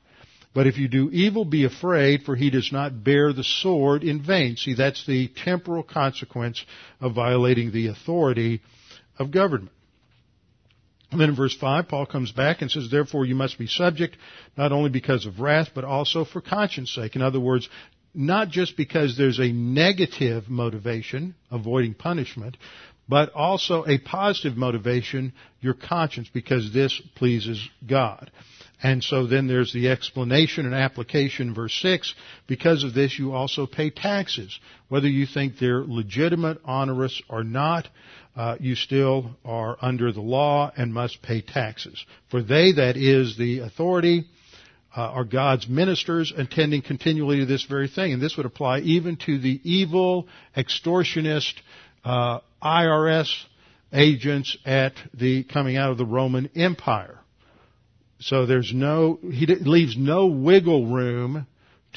But 0.54 0.68
if 0.68 0.78
you 0.78 0.88
do 0.88 1.10
evil, 1.12 1.46
be 1.46 1.66
afraid, 1.66 2.22
for 2.24 2.36
he 2.36 2.52
does 2.52 2.72
not 2.72 3.04
bear 3.04 3.34
the 3.34 3.44
sword 3.44 4.04
in 4.04 4.22
vain. 4.22 4.56
See, 4.56 4.76
that's 4.76 5.04
the 5.08 5.30
temporal 5.30 5.82
consequence 5.82 6.64
of 7.02 7.16
violating 7.16 7.72
the 7.72 7.88
authority 7.88 8.62
of 9.18 9.32
government. 9.32 9.72
And 11.14 11.22
then 11.22 11.30
in 11.30 11.36
verse 11.36 11.56
5, 11.56 11.88
Paul 11.88 12.08
comes 12.08 12.32
back 12.32 12.62
and 12.64 12.72
says, 12.72 12.90
Therefore 12.90 13.24
you 13.24 13.36
must 13.36 13.60
be 13.60 13.68
subject, 13.68 14.18
not 14.58 14.72
only 14.72 14.90
because 14.90 15.28
of 15.28 15.40
wrath, 15.40 15.70
but 15.76 15.84
also 15.84 16.26
for 16.26 16.42
conscience 16.42 16.92
sake. 16.92 17.16
In 17.16 17.22
other 17.22 17.40
words, 17.40 17.70
not 18.16 18.50
just 18.50 18.76
because 18.76 19.16
there's 19.16 19.40
a 19.40 19.52
negative 19.52 20.50
motivation, 20.50 21.36
avoiding 21.52 21.94
punishment, 21.94 22.58
but 23.08 23.32
also 23.34 23.86
a 23.86 24.00
positive 24.00 24.58
motivation, 24.58 25.34
your 25.62 25.76
conscience, 25.76 26.30
because 26.34 26.74
this 26.74 27.00
pleases 27.16 27.64
God. 27.88 28.32
And 28.82 29.04
so 29.04 29.28
then 29.28 29.48
there's 29.48 29.72
the 29.72 29.90
explanation 29.90 30.66
and 30.66 30.74
application, 30.74 31.54
verse 31.54 31.74
6. 31.82 32.16
Because 32.48 32.84
of 32.84 32.96
this, 32.96 33.20
you 33.20 33.34
also 33.34 33.68
pay 33.68 33.92
taxes. 33.92 34.60
Whether 34.90 35.08
you 35.08 35.26
think 35.26 35.60
they're 35.60 35.84
legitimate, 35.84 36.60
onerous, 36.66 37.22
or 37.30 37.44
not, 37.44 37.88
uh, 38.36 38.58
you 38.60 38.76
still 38.76 39.32
are 39.46 39.78
under 39.82 40.12
the 40.12 40.22
law 40.22 40.72
and 40.76 40.94
must 40.94 41.22
pay 41.22 41.42
taxes. 41.42 42.04
For 42.30 42.42
they, 42.42 42.74
that 42.74 42.98
is 42.98 43.38
the 43.38 43.60
authority, 43.60 44.26
uh, 44.96 45.02
are 45.02 45.24
God's 45.24 45.68
ministers 45.68 46.34
attending 46.36 46.82
continually 46.82 47.40
to 47.40 47.46
this 47.46 47.64
very 47.64 47.88
thing. 47.88 48.14
And 48.14 48.22
this 48.22 48.38
would 48.38 48.46
apply 48.46 48.80
even 48.80 49.18
to 49.26 49.40
the 49.40 49.60
evil, 49.64 50.28
extortionist, 50.56 51.54
uh, 52.04 52.40
IRS 52.62 53.30
agents 53.92 54.58
at 54.66 54.94
the 55.14 55.44
coming 55.44 55.78
out 55.78 55.92
of 55.92 55.98
the 55.98 56.06
Roman 56.06 56.50
Empire. 56.56 57.20
So 58.20 58.46
there's 58.46 58.72
no, 58.74 59.20
he 59.22 59.46
leaves 59.46 59.98
no 59.98 60.28
wiggle 60.28 60.88
room 60.88 61.46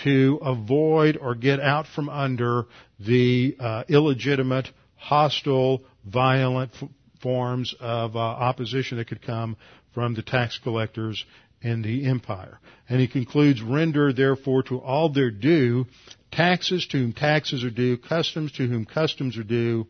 to 0.05 0.39
avoid 0.43 1.17
or 1.17 1.35
get 1.35 1.61
out 1.61 1.87
from 1.87 2.09
under 2.09 2.67
the 2.99 3.57
uh, 3.59 3.85
illegitimate, 3.89 4.69
hostile, 4.97 5.83
violent 6.07 6.73
f- 6.81 6.89
forms 7.21 7.75
of 7.81 8.17
uh, 8.17 8.19
opposition 8.19 8.99
that 8.99 9.09
could 9.09 9.23
come 9.23 9.57
from 9.95 10.15
the 10.15 10.23
tax 10.23 10.59
collectors 10.63 11.25
and 11.63 11.85
the 11.85 12.07
empire. 12.07 12.61
And 12.89 13.01
he 13.01 13.09
concludes, 13.09 13.63
render 13.63 14.13
therefore 14.13 14.63
to 14.65 14.79
all 14.79 15.09
their 15.09 15.31
due, 15.31 15.87
taxes 16.31 16.87
to 16.89 16.99
whom 16.99 17.13
taxes 17.13 17.65
are 17.65 17.71
due, 17.71 17.97
customs 17.97 18.53
to 18.53 18.67
whom 18.67 18.85
customs 18.85 19.37
are 19.37 19.43
due, 19.45 19.87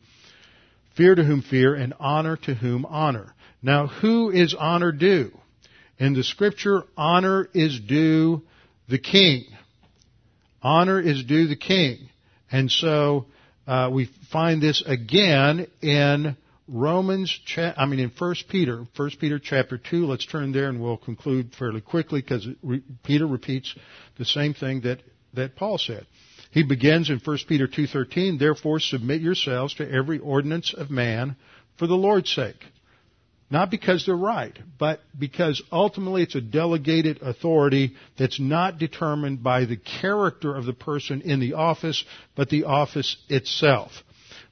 fear 0.97 1.15
to 1.15 1.25
whom 1.25 1.43
fear, 1.43 1.75
and 1.75 1.93
honor 1.99 2.37
to 2.37 2.55
whom 2.55 2.87
honor. 2.87 3.35
Now, 3.63 3.89
who 3.89 4.31
is 4.31 4.55
honor 4.55 4.93
due? 4.93 5.37
In 5.99 6.15
the 6.15 6.23
scripture, 6.23 6.85
honor 6.97 7.49
is 7.53 7.81
due 7.81 8.43
the 8.89 8.99
king. 8.99 9.47
Honor 10.63 11.01
is 11.01 11.25
due 11.25 11.49
the 11.49 11.57
king. 11.57 12.09
And 12.51 12.71
so, 12.71 13.27
uh, 13.67 13.91
we 13.93 14.09
find 14.31 14.63
this 14.63 14.83
again 14.87 15.67
in 15.83 16.37
Romans, 16.69 17.31
cha- 17.47 17.75
I 17.77 17.87
mean 17.87 18.01
in 18.01 18.11
1 18.17 18.35
Peter, 18.49 18.85
1 18.97 19.11
Peter 19.21 19.39
chapter 19.39 19.79
2, 19.79 20.07
let's 20.07 20.27
turn 20.27 20.53
there 20.53 20.69
and 20.69 20.81
we'll 20.81 20.97
conclude 20.97 21.55
fairly 21.55 21.81
quickly 21.81 22.21
because 22.21 22.47
re- 22.63 22.83
Peter 23.05 23.27
repeats 23.27 23.75
the 24.19 24.25
same 24.25 24.53
thing 24.55 24.81
that, 24.83 25.01
that 25.35 25.55
Paul 25.57 25.79
said. 25.79 26.07
He 26.51 26.63
begins 26.63 27.11
in 27.11 27.19
1 27.19 27.39
Peter 27.49 27.69
2.13, 27.69 28.39
therefore 28.39 28.81
submit 28.81 29.21
yourselves 29.21 29.75
to 29.75 29.89
every 29.89 30.19
ordinance 30.19 30.75
of 30.75 30.91
man 30.91 31.37
for 31.79 31.87
the 31.87 31.95
Lord's 31.97 32.31
sake. 32.31 32.65
Not 33.49 33.71
because 33.71 34.05
they're 34.05 34.17
right, 34.17 34.59
but 34.77 35.01
because 35.17 35.63
ultimately 35.71 36.23
it's 36.23 36.35
a 36.35 36.41
delegated 36.41 37.23
authority 37.23 37.95
that's 38.19 38.41
not 38.41 38.79
determined 38.79 39.43
by 39.43 39.67
the 39.67 39.77
character 39.77 40.55
of 40.55 40.65
the 40.65 40.73
person 40.73 41.21
in 41.21 41.39
the 41.39 41.55
office, 41.55 42.05
but 42.35 42.49
the 42.49 42.65
office 42.65 43.17
itself. 43.29 43.93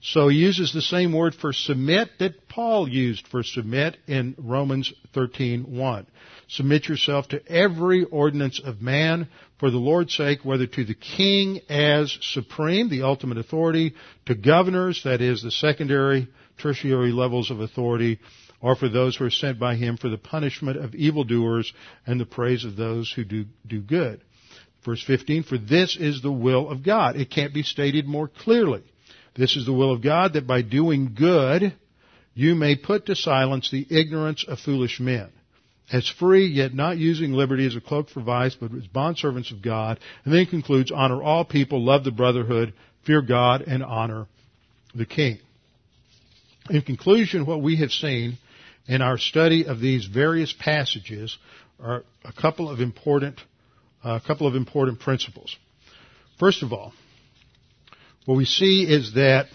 So 0.01 0.29
he 0.29 0.37
uses 0.37 0.73
the 0.73 0.83
same 0.83 1.13
word 1.13 1.35
for 1.35 1.53
submit 1.53 2.11
that 2.19 2.47
Paul 2.47 2.89
used 2.89 3.27
for 3.27 3.43
submit 3.43 3.97
in 4.07 4.35
Romans 4.39 4.93
13:1. 5.15 6.07
Submit 6.47 6.89
yourself 6.89 7.29
to 7.29 7.45
every 7.49 8.05
ordinance 8.05 8.61
of 8.61 8.83
man 8.83 9.29
for 9.59 9.71
the 9.71 9.79
Lord's 9.79 10.15
sake, 10.15 10.45
whether 10.45 10.67
to 10.67 10.85
the 10.85 10.95
king 10.95 11.61
as 11.71 12.17
supreme, 12.21 12.91
the 12.91 13.03
ultimate 13.03 13.39
authority, 13.39 13.95
to 14.27 14.35
governors, 14.35 15.03
that 15.05 15.23
is 15.23 15.43
the 15.43 15.51
secondary, 15.51 16.29
tertiary 16.59 17.11
levels 17.11 17.51
of 17.51 17.61
authority, 17.61 18.21
or 18.65 18.75
for 18.75 18.89
those 18.89 19.15
who 19.15 19.27
are 19.27 19.31
sent 19.31 19.59
by 19.59 19.75
him 19.75 19.99
for 19.99 20.09
the 20.09 20.17
punishment 20.17 20.79
of 20.79 20.95
evildoers 20.95 21.71
and 22.07 22.19
the 22.19 22.25
praise 22.25 22.65
of 22.65 22.77
those 22.77 23.13
who 23.13 23.23
do, 23.23 23.45
do 23.67 23.79
good. 23.79 24.23
Verse 24.87 25.05
15, 25.05 25.43
for 25.43 25.59
this 25.59 25.99
is 26.01 26.23
the 26.23 26.33
will 26.33 26.71
of 26.71 26.83
God. 26.83 27.15
It 27.15 27.31
can't 27.31 27.53
be 27.53 27.63
stated 27.63 28.07
more 28.07 28.27
clearly. 28.27 28.83
This 29.37 29.55
is 29.55 29.67
the 29.67 29.73
will 29.75 29.93
of 29.93 30.03
God 30.03 30.33
that 30.33 30.47
by 30.47 30.63
doing 30.63 31.15
good, 31.15 31.75
you 32.33 32.55
may 32.55 32.75
put 32.75 33.05
to 33.07 33.15
silence 33.15 33.71
the 33.71 33.87
ignorance 33.91 34.47
of 34.49 34.59
foolish 34.61 34.99
men. 34.99 35.31
As 35.93 36.09
free, 36.09 36.47
yet 36.47 36.73
not 36.73 36.97
using 36.97 37.35
liberty 37.35 37.67
as 37.67 37.77
a 37.77 37.83
cloak 37.83 38.09
for 38.09 38.23
vice, 38.23 38.55
but 38.55 38.73
as 38.73 38.87
bondservants 38.87 39.53
of 39.53 39.61
God. 39.61 40.01
And 40.25 40.33
then 40.33 40.47
concludes, 40.47 40.91
honor 40.91 41.23
all 41.23 41.45
people, 41.45 41.85
love 41.85 42.03
the 42.03 42.13
brotherhood, 42.13 42.73
fear 43.05 43.21
God, 43.21 43.61
and 43.61 43.85
honor 43.85 44.27
the 44.95 45.05
king. 45.05 45.39
In 46.71 46.81
conclusion, 46.81 47.45
what 47.45 47.61
we 47.61 47.77
have 47.77 47.91
seen 47.91 48.39
in 48.87 49.03
our 49.03 49.19
study 49.19 49.67
of 49.67 49.81
these 49.81 50.07
various 50.07 50.53
passages 50.53 51.37
are 51.81 52.05
a 52.25 52.33
couple 52.33 52.69
of 52.69 52.81
important, 52.81 53.41
a 54.03 54.21
couple 54.21 54.47
of 54.47 54.55
important 54.55 55.01
principles. 55.01 55.57
First 56.39 56.63
of 56.63 56.73
all, 56.73 56.93
what 58.27 58.37
we 58.37 58.45
see 58.45 58.85
is 58.89 59.15
that 59.15 59.47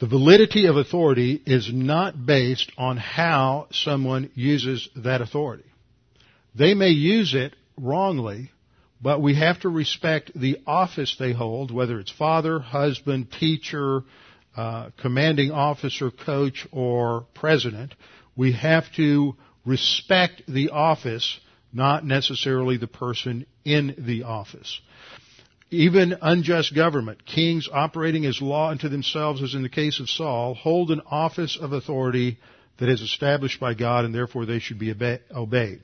the 0.00 0.06
validity 0.06 0.66
of 0.66 0.76
authority 0.76 1.42
is 1.44 1.70
not 1.72 2.24
based 2.24 2.72
on 2.78 2.96
how 2.96 3.66
someone 3.70 4.30
uses 4.34 4.88
that 4.96 5.20
authority. 5.20 5.64
They 6.54 6.72
may 6.74 6.88
use 6.88 7.34
it 7.34 7.54
wrongly, 7.78 8.50
but 9.02 9.20
we 9.20 9.34
have 9.34 9.60
to 9.60 9.68
respect 9.68 10.32
the 10.34 10.58
office 10.66 11.16
they 11.18 11.32
hold, 11.32 11.70
whether 11.70 12.00
it's 12.00 12.10
father, 12.10 12.60
husband, 12.60 13.28
teacher, 13.38 14.02
uh, 14.56 14.90
commanding 15.00 15.50
officer, 15.50 16.10
coach, 16.10 16.66
or 16.72 17.26
president. 17.34 17.94
We 18.36 18.52
have 18.52 18.84
to 18.96 19.36
respect 19.64 20.42
the 20.48 20.70
office, 20.70 21.38
not 21.72 22.04
necessarily 22.04 22.76
the 22.76 22.86
person 22.86 23.46
in 23.64 23.94
the 23.98 24.24
office. 24.24 24.80
Even 25.70 26.16
unjust 26.20 26.74
government, 26.74 27.24
kings 27.24 27.68
operating 27.72 28.26
as 28.26 28.42
law 28.42 28.70
unto 28.70 28.88
themselves, 28.88 29.40
as 29.40 29.54
in 29.54 29.62
the 29.62 29.68
case 29.68 30.00
of 30.00 30.10
Saul, 30.10 30.54
hold 30.54 30.90
an 30.90 31.00
office 31.06 31.56
of 31.60 31.72
authority 31.72 32.38
that 32.78 32.88
is 32.88 33.02
established 33.02 33.60
by 33.60 33.74
God 33.74 34.04
and 34.04 34.12
therefore 34.12 34.46
they 34.46 34.58
should 34.58 34.80
be 34.80 34.92
obeyed. 35.30 35.82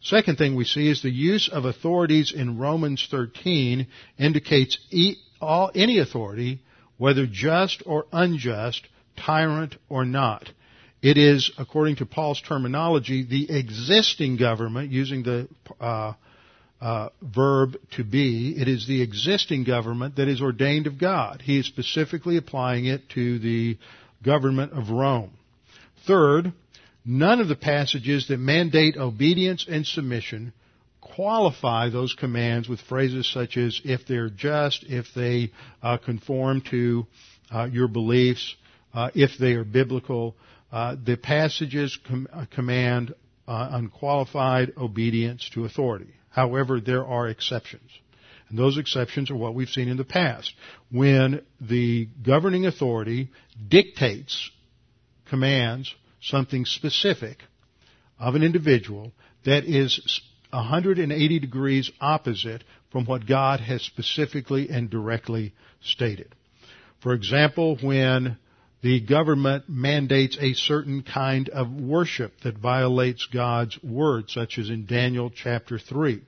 Second 0.00 0.38
thing 0.38 0.54
we 0.54 0.64
see 0.64 0.88
is 0.88 1.02
the 1.02 1.10
use 1.10 1.48
of 1.48 1.64
authorities 1.64 2.32
in 2.32 2.58
Romans 2.58 3.06
13 3.10 3.86
indicates 4.18 4.78
any 4.90 5.98
authority, 5.98 6.60
whether 6.98 7.26
just 7.26 7.82
or 7.86 8.06
unjust, 8.12 8.86
tyrant 9.16 9.76
or 9.88 10.04
not. 10.04 10.50
It 11.00 11.16
is, 11.16 11.50
according 11.58 11.96
to 11.96 12.06
Paul's 12.06 12.40
terminology, 12.40 13.24
the 13.24 13.56
existing 13.56 14.36
government, 14.36 14.90
using 14.90 15.22
the 15.22 15.48
uh, 15.80 16.14
uh, 16.80 17.08
verb 17.22 17.76
to 17.92 18.04
be. 18.04 18.54
It 18.56 18.68
is 18.68 18.86
the 18.86 19.02
existing 19.02 19.64
government 19.64 20.16
that 20.16 20.28
is 20.28 20.42
ordained 20.42 20.86
of 20.86 20.98
God. 20.98 21.40
He 21.42 21.58
is 21.58 21.66
specifically 21.66 22.36
applying 22.36 22.86
it 22.86 23.08
to 23.10 23.38
the 23.38 23.78
government 24.24 24.72
of 24.72 24.90
Rome. 24.90 25.30
Third, 26.06 26.52
none 27.04 27.40
of 27.40 27.48
the 27.48 27.56
passages 27.56 28.28
that 28.28 28.38
mandate 28.38 28.96
obedience 28.96 29.66
and 29.68 29.86
submission 29.86 30.52
qualify 31.14 31.90
those 31.90 32.14
commands 32.14 32.68
with 32.68 32.80
phrases 32.80 33.30
such 33.30 33.56
as 33.56 33.80
if 33.84 34.06
they're 34.06 34.30
just, 34.30 34.84
if 34.84 35.06
they 35.14 35.50
uh, 35.82 35.96
conform 35.98 36.60
to 36.70 37.06
uh, 37.52 37.64
your 37.64 37.88
beliefs, 37.88 38.54
uh, 38.94 39.10
if 39.14 39.38
they 39.38 39.52
are 39.52 39.64
biblical. 39.64 40.36
Uh, 40.70 40.96
the 41.02 41.16
passages 41.16 41.98
com- 42.06 42.28
uh, 42.32 42.44
command 42.54 43.14
unqualified 43.46 44.72
obedience 44.76 45.48
to 45.54 45.64
authority. 45.64 46.12
However, 46.28 46.80
there 46.80 47.06
are 47.06 47.28
exceptions. 47.28 47.90
And 48.50 48.58
those 48.58 48.76
exceptions 48.76 49.30
are 49.30 49.36
what 49.36 49.54
we've 49.54 49.70
seen 49.70 49.88
in 49.88 49.96
the 49.96 50.04
past. 50.04 50.52
When 50.90 51.42
the 51.58 52.08
governing 52.22 52.66
authority 52.66 53.30
dictates, 53.68 54.50
commands 55.28 55.94
something 56.20 56.64
specific 56.64 57.38
of 58.18 58.34
an 58.34 58.42
individual 58.42 59.12
that 59.44 59.64
is 59.64 60.20
180 60.50 61.38
degrees 61.38 61.90
opposite 62.00 62.64
from 62.90 63.04
what 63.04 63.26
God 63.26 63.60
has 63.60 63.82
specifically 63.82 64.70
and 64.70 64.88
directly 64.88 65.52
stated. 65.80 66.34
For 67.02 67.12
example, 67.12 67.76
when 67.82 68.38
the 68.80 69.00
government 69.00 69.64
mandates 69.68 70.38
a 70.40 70.54
certain 70.54 71.02
kind 71.02 71.48
of 71.48 71.72
worship 71.72 72.32
that 72.42 72.58
violates 72.58 73.26
God's 73.32 73.78
word, 73.82 74.30
such 74.30 74.58
as 74.58 74.70
in 74.70 74.86
Daniel 74.86 75.30
chapter 75.30 75.78
3. 75.78 76.22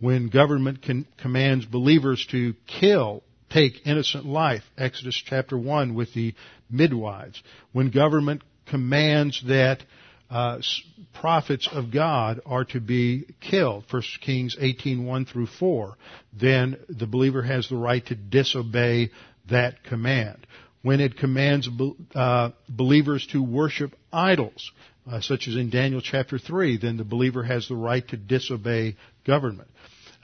When 0.00 0.28
government 0.28 0.86
commands 1.20 1.66
believers 1.66 2.24
to 2.30 2.54
kill, 2.68 3.24
take 3.50 3.84
innocent 3.84 4.24
life, 4.24 4.62
Exodus 4.76 5.20
chapter 5.26 5.58
1 5.58 5.94
with 5.94 6.14
the 6.14 6.34
midwives. 6.70 7.42
When 7.72 7.90
government 7.90 8.42
commands 8.66 9.42
that 9.48 9.82
uh, 10.30 10.60
prophets 11.14 11.68
of 11.72 11.90
God 11.90 12.40
are 12.44 12.64
to 12.66 12.80
be 12.80 13.26
killed, 13.40 13.84
1 13.90 14.02
Kings 14.20 14.56
18, 14.58 15.04
1 15.04 15.24
through 15.24 15.46
4, 15.46 15.96
then 16.32 16.76
the 16.88 17.06
believer 17.06 17.42
has 17.42 17.68
the 17.68 17.76
right 17.76 18.04
to 18.06 18.14
disobey 18.14 19.10
that 19.48 19.82
command 19.84 20.46
when 20.82 21.00
it 21.00 21.16
commands 21.16 21.68
uh, 22.14 22.50
believers 22.68 23.26
to 23.32 23.42
worship 23.42 23.94
idols, 24.12 24.72
uh, 25.10 25.20
such 25.20 25.48
as 25.48 25.56
in 25.56 25.70
Daniel 25.70 26.00
chapter 26.00 26.38
3, 26.38 26.78
then 26.78 26.96
the 26.96 27.04
believer 27.04 27.42
has 27.42 27.68
the 27.68 27.76
right 27.76 28.06
to 28.08 28.16
disobey 28.16 28.96
government. 29.26 29.68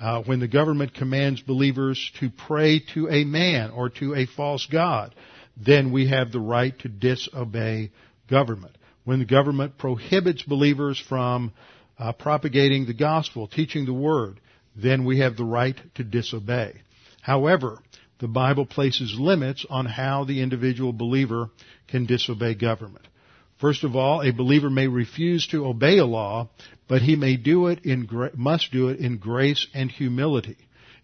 Uh, 0.00 0.22
when 0.22 0.40
the 0.40 0.48
government 0.48 0.94
commands 0.94 1.40
believers 1.40 2.12
to 2.20 2.28
pray 2.30 2.80
to 2.94 3.08
a 3.08 3.24
man 3.24 3.70
or 3.70 3.88
to 3.88 4.14
a 4.14 4.26
false 4.26 4.66
god, 4.66 5.14
then 5.56 5.92
we 5.92 6.08
have 6.08 6.32
the 6.32 6.40
right 6.40 6.78
to 6.80 6.88
disobey 6.88 7.90
government. 8.28 8.76
When 9.04 9.18
the 9.18 9.24
government 9.24 9.78
prohibits 9.78 10.42
believers 10.42 10.98
from 10.98 11.52
uh, 11.98 12.12
propagating 12.12 12.86
the 12.86 12.94
gospel, 12.94 13.46
teaching 13.46 13.84
the 13.84 13.92
word, 13.92 14.40
then 14.74 15.04
we 15.04 15.20
have 15.20 15.36
the 15.36 15.44
right 15.44 15.78
to 15.96 16.04
disobey. 16.04 16.80
However, 17.20 17.78
the 18.18 18.28
Bible 18.28 18.66
places 18.66 19.18
limits 19.18 19.66
on 19.68 19.86
how 19.86 20.24
the 20.24 20.40
individual 20.40 20.92
believer 20.92 21.50
can 21.88 22.06
disobey 22.06 22.54
government. 22.54 23.06
First 23.60 23.84
of 23.84 23.94
all, 23.94 24.22
a 24.22 24.32
believer 24.32 24.70
may 24.70 24.88
refuse 24.88 25.46
to 25.48 25.66
obey 25.66 25.98
a 25.98 26.04
law, 26.04 26.48
but 26.88 27.02
he 27.02 27.16
may 27.16 27.36
do 27.36 27.68
it 27.68 27.84
in, 27.84 28.08
must 28.34 28.72
do 28.72 28.88
it 28.88 28.98
in 28.98 29.18
grace 29.18 29.66
and 29.74 29.90
humility. 29.90 30.56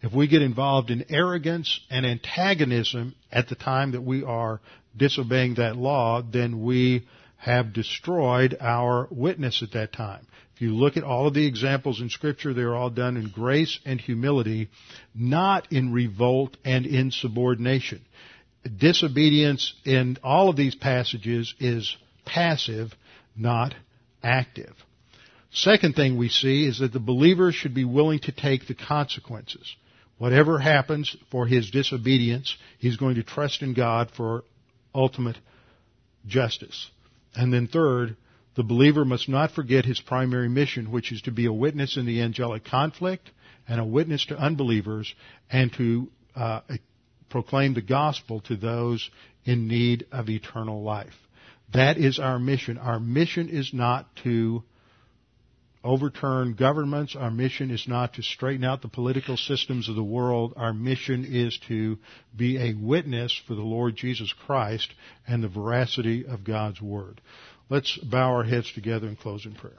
If 0.03 0.13
we 0.13 0.29
get 0.29 0.43
involved 0.43 0.91
in 0.91 1.05
arrogance 1.11 1.81
and 1.91 2.07
antagonism 2.07 3.15
at 3.31 3.49
the 3.49 3.55
time 3.55 3.93
that 3.93 4.03
we 4.03 4.25
are 4.25 4.61
disobeying 4.97 5.55
that 5.55 5.77
law, 5.77 6.23
then 6.23 6.63
we 6.63 7.07
have 7.41 7.73
destroyed 7.73 8.57
our 8.61 9.09
witness 9.11 9.63
at 9.63 9.73
that 9.73 9.93
time. 9.93 10.27
If 10.55 10.61
you 10.61 10.75
look 10.75 10.99
at 10.99 11.05
all 11.05 11.27
of 11.27 11.33
the 11.33 11.47
examples 11.47 12.03
in 12.03 12.11
scripture, 12.11 12.53
they're 12.53 12.77
all 12.77 12.91
done 12.91 13.17
in 13.17 13.31
grace 13.31 13.81
and 13.87 13.99
humility, 13.99 14.69
not 15.15 15.73
in 15.73 15.91
revolt 15.91 16.59
and 16.67 16.85
insubordination. 16.85 18.03
Disobedience 18.77 19.73
in 19.87 20.19
all 20.23 20.51
of 20.51 20.57
these 20.57 20.75
passages 20.75 21.55
is 21.59 21.97
passive, 22.27 22.93
not 23.35 23.75
active. 24.23 24.75
Second 25.51 25.97
thing 25.97 26.19
we 26.19 26.29
see 26.29 26.67
is 26.67 26.81
that 26.81 26.93
the 26.93 27.01
believer 27.01 27.53
should 27.53 27.73
be 27.73 27.87
willing 27.87 28.19
to 28.21 28.33
take 28.33 28.67
the 28.69 28.75
consequences. 28.75 29.75
Whatever 30.19 30.59
happens 30.59 31.17
for 31.31 31.47
his 31.47 31.71
disobedience, 31.71 32.55
he's 32.79 32.99
going 32.99 33.15
to 33.15 33.23
trust 33.23 33.63
in 33.63 33.73
God 33.73 34.11
for 34.15 34.45
ultimate 34.95 35.39
justice. 36.27 36.91
And 37.35 37.53
then 37.53 37.67
third, 37.67 38.17
the 38.57 38.63
believer 38.63 39.05
must 39.05 39.29
not 39.29 39.53
forget 39.53 39.85
his 39.85 40.01
primary 40.01 40.49
mission, 40.49 40.91
which 40.91 41.13
is 41.13 41.23
to 41.23 41.31
be 41.31 41.47
a 41.47 41.53
witness 41.53 41.97
in 41.97 42.07
the 42.07 42.23
angelic 42.23 42.65
conflict 42.65 43.31
and 43.69 43.81
a 43.81 43.85
witness 43.85 44.27
to 44.27 44.39
unbelievers 44.39 45.15
and 45.51 45.73
to 45.75 46.11
uh, 46.35 46.61
proclaim 47.29 47.75
the 47.75 47.81
gospel 47.81 48.41
to 48.41 48.57
those 48.57 49.09
in 49.45 49.69
need 49.69 50.07
of 50.11 50.29
eternal 50.29 50.83
life. 50.83 51.15
That 51.73 51.99
is 51.99 52.19
our 52.19 52.39
mission. 52.39 52.79
Our 52.79 52.99
mission 52.99 53.49
is 53.49 53.73
not 53.73 54.15
to 54.25 54.65
overturn 55.83 56.55
governments. 56.55 57.17
Our 57.17 57.31
mission 57.31 57.71
is 57.71 57.87
not 57.89 58.15
to 58.15 58.23
straighten 58.23 58.65
out 58.65 58.83
the 58.83 58.89
political 58.89 59.37
systems 59.37 59.89
of 59.89 59.95
the 59.97 60.03
world. 60.03 60.55
Our 60.57 60.73
mission 60.73 61.25
is 61.29 61.59
to 61.69 61.99
be 62.37 62.59
a 62.59 62.75
witness 62.75 63.39
for 63.47 63.55
the 63.55 63.63
Lord 63.63 63.97
Jesus 63.97 64.33
Christ 64.47 64.93
and 65.27 65.43
the 65.43 65.49
veracity 65.49 66.27
of 66.27 66.45
God's 66.45 66.81
Word. 66.81 67.21
Let's 67.69 67.97
bow 67.99 68.33
our 68.33 68.45
heads 68.45 68.73
together 68.73 69.07
and 69.07 69.19
close 69.19 69.47
in 69.47 69.55
prayer. 69.55 69.79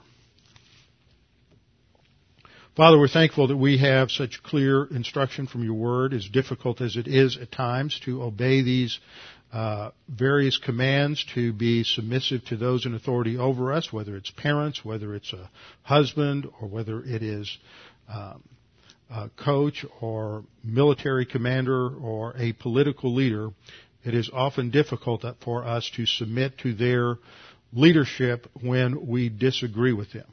Father, 2.75 2.97
we're 2.97 3.09
thankful 3.09 3.47
that 3.47 3.57
we 3.57 3.79
have 3.79 4.11
such 4.11 4.41
clear 4.43 4.85
instruction 4.85 5.45
from 5.45 5.61
your 5.61 5.73
word, 5.73 6.13
as 6.13 6.29
difficult 6.29 6.79
as 6.79 6.95
it 6.95 7.05
is 7.05 7.35
at 7.35 7.51
times 7.51 7.99
to 8.05 8.23
obey 8.23 8.61
these 8.61 8.97
uh, 9.53 9.91
various 10.07 10.57
commands 10.57 11.25
to 11.35 11.51
be 11.51 11.83
submissive 11.83 12.43
to 12.45 12.55
those 12.55 12.85
in 12.85 12.95
authority 12.95 13.37
over 13.37 13.73
us, 13.73 13.91
whether 13.91 14.15
it's 14.15 14.31
parents, 14.31 14.85
whether 14.85 15.13
it's 15.13 15.33
a 15.33 15.49
husband, 15.83 16.47
or 16.61 16.67
whether 16.67 17.03
it 17.03 17.21
is 17.21 17.57
um, 18.07 18.41
a 19.09 19.29
coach 19.29 19.85
or 19.99 20.43
military 20.63 21.25
commander 21.25 21.89
or 21.95 22.33
a 22.37 22.53
political 22.53 23.13
leader. 23.13 23.49
It 24.03 24.15
is 24.15 24.29
often 24.33 24.71
difficult 24.71 25.25
for 25.43 25.65
us 25.65 25.89
to 25.95 26.05
submit 26.05 26.57
to 26.59 26.73
their 26.73 27.17
leadership 27.73 28.47
when 28.61 29.07
we 29.07 29.29
disagree 29.29 29.93
with 29.93 30.13
them. 30.13 30.27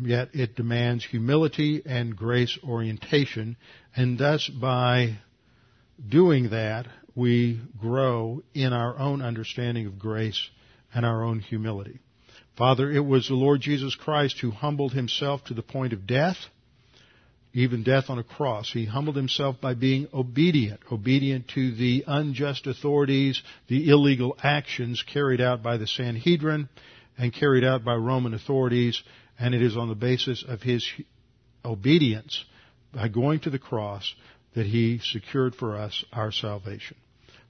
Yet 0.00 0.30
it 0.32 0.56
demands 0.56 1.04
humility 1.04 1.82
and 1.86 2.16
grace 2.16 2.58
orientation, 2.62 3.56
and 3.96 4.18
thus 4.18 4.48
by 4.48 5.18
doing 6.08 6.50
that, 6.50 6.86
we 7.14 7.60
grow 7.80 8.42
in 8.54 8.72
our 8.72 8.98
own 8.98 9.22
understanding 9.22 9.86
of 9.86 9.98
grace 9.98 10.48
and 10.92 11.06
our 11.06 11.22
own 11.22 11.40
humility. 11.40 12.00
Father, 12.56 12.90
it 12.90 13.04
was 13.04 13.28
the 13.28 13.34
Lord 13.34 13.60
Jesus 13.60 13.94
Christ 13.94 14.38
who 14.40 14.50
humbled 14.50 14.92
himself 14.92 15.44
to 15.44 15.54
the 15.54 15.62
point 15.62 15.92
of 15.92 16.06
death, 16.06 16.36
even 17.52 17.82
death 17.82 18.04
on 18.08 18.18
a 18.18 18.24
cross. 18.24 18.70
He 18.72 18.84
humbled 18.84 19.16
himself 19.16 19.60
by 19.60 19.74
being 19.74 20.08
obedient, 20.12 20.80
obedient 20.90 21.48
to 21.54 21.74
the 21.74 22.04
unjust 22.06 22.66
authorities, 22.66 23.42
the 23.68 23.88
illegal 23.90 24.36
actions 24.42 25.02
carried 25.02 25.40
out 25.40 25.62
by 25.62 25.76
the 25.76 25.86
Sanhedrin 25.86 26.68
and 27.16 27.32
carried 27.32 27.64
out 27.64 27.84
by 27.84 27.94
Roman 27.94 28.34
authorities, 28.34 29.02
and 29.38 29.54
it 29.54 29.62
is 29.62 29.76
on 29.76 29.88
the 29.88 29.94
basis 29.94 30.44
of 30.46 30.62
his 30.62 30.86
obedience 31.64 32.44
by 32.92 33.08
going 33.08 33.40
to 33.40 33.50
the 33.50 33.58
cross 33.58 34.14
that 34.54 34.66
he 34.66 35.00
secured 35.02 35.54
for 35.54 35.76
us 35.76 36.04
our 36.12 36.30
salvation. 36.30 36.96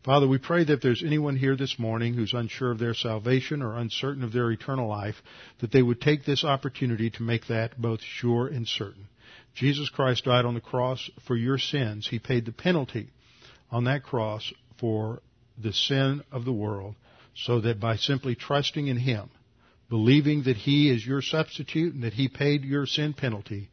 Father, 0.05 0.29
we 0.29 0.37
pray 0.37 0.65
that 0.65 0.73
if 0.75 0.81
there's 0.83 1.03
anyone 1.03 1.35
here 1.35 1.57
this 1.57 1.79
morning 1.79 2.13
who's 2.13 2.35
unsure 2.35 2.71
of 2.71 2.79
their 2.79 2.93
salvation 2.93 3.63
or 3.63 3.79
uncertain 3.79 4.23
of 4.23 4.35
their 4.35 4.51
eternal 4.51 4.87
life, 4.87 5.15
that 5.61 5.73
they 5.73 5.81
would 5.81 5.99
take 5.99 6.27
this 6.27 6.45
opportunity 6.45 7.09
to 7.09 7.23
make 7.23 7.47
that 7.47 7.81
both 7.81 8.01
sure 8.03 8.47
and 8.47 8.69
certain. 8.69 9.09
Jesus 9.55 9.89
Christ 9.89 10.25
died 10.25 10.45
on 10.45 10.53
the 10.53 10.61
cross 10.61 11.09
for 11.27 11.35
your 11.35 11.57
sins. 11.57 12.07
He 12.07 12.19
paid 12.19 12.45
the 12.45 12.53
penalty 12.53 13.09
on 13.71 13.85
that 13.85 14.03
cross 14.03 14.53
for 14.79 15.23
the 15.57 15.73
sin 15.73 16.23
of 16.31 16.45
the 16.45 16.53
world 16.53 16.97
so 17.35 17.63
that 17.63 17.81
by 17.81 17.97
simply 17.97 18.35
trusting 18.35 18.87
in 18.87 18.99
Him, 18.99 19.31
believing 19.89 20.43
that 20.43 20.59
He 20.59 20.91
is 20.91 21.07
your 21.07 21.23
substitute 21.23 21.95
and 21.95 22.05
that 22.05 22.13
He 22.13 22.29
paid 22.29 22.63
your 22.63 22.85
sin 22.85 23.15
penalty, 23.15 23.71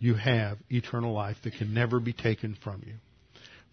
you 0.00 0.14
have 0.14 0.58
eternal 0.70 1.12
life 1.12 1.36
that 1.44 1.54
can 1.54 1.72
never 1.72 2.00
be 2.00 2.12
taken 2.12 2.56
from 2.64 2.82
you. 2.84 2.94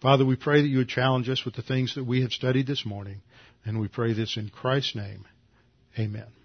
Father, 0.00 0.24
we 0.24 0.36
pray 0.36 0.60
that 0.60 0.68
you 0.68 0.78
would 0.78 0.88
challenge 0.88 1.28
us 1.28 1.44
with 1.44 1.54
the 1.54 1.62
things 1.62 1.94
that 1.94 2.04
we 2.04 2.22
have 2.22 2.32
studied 2.32 2.66
this 2.66 2.84
morning, 2.84 3.22
and 3.64 3.80
we 3.80 3.88
pray 3.88 4.12
this 4.12 4.36
in 4.36 4.50
Christ's 4.50 4.94
name. 4.94 5.24
Amen. 5.98 6.35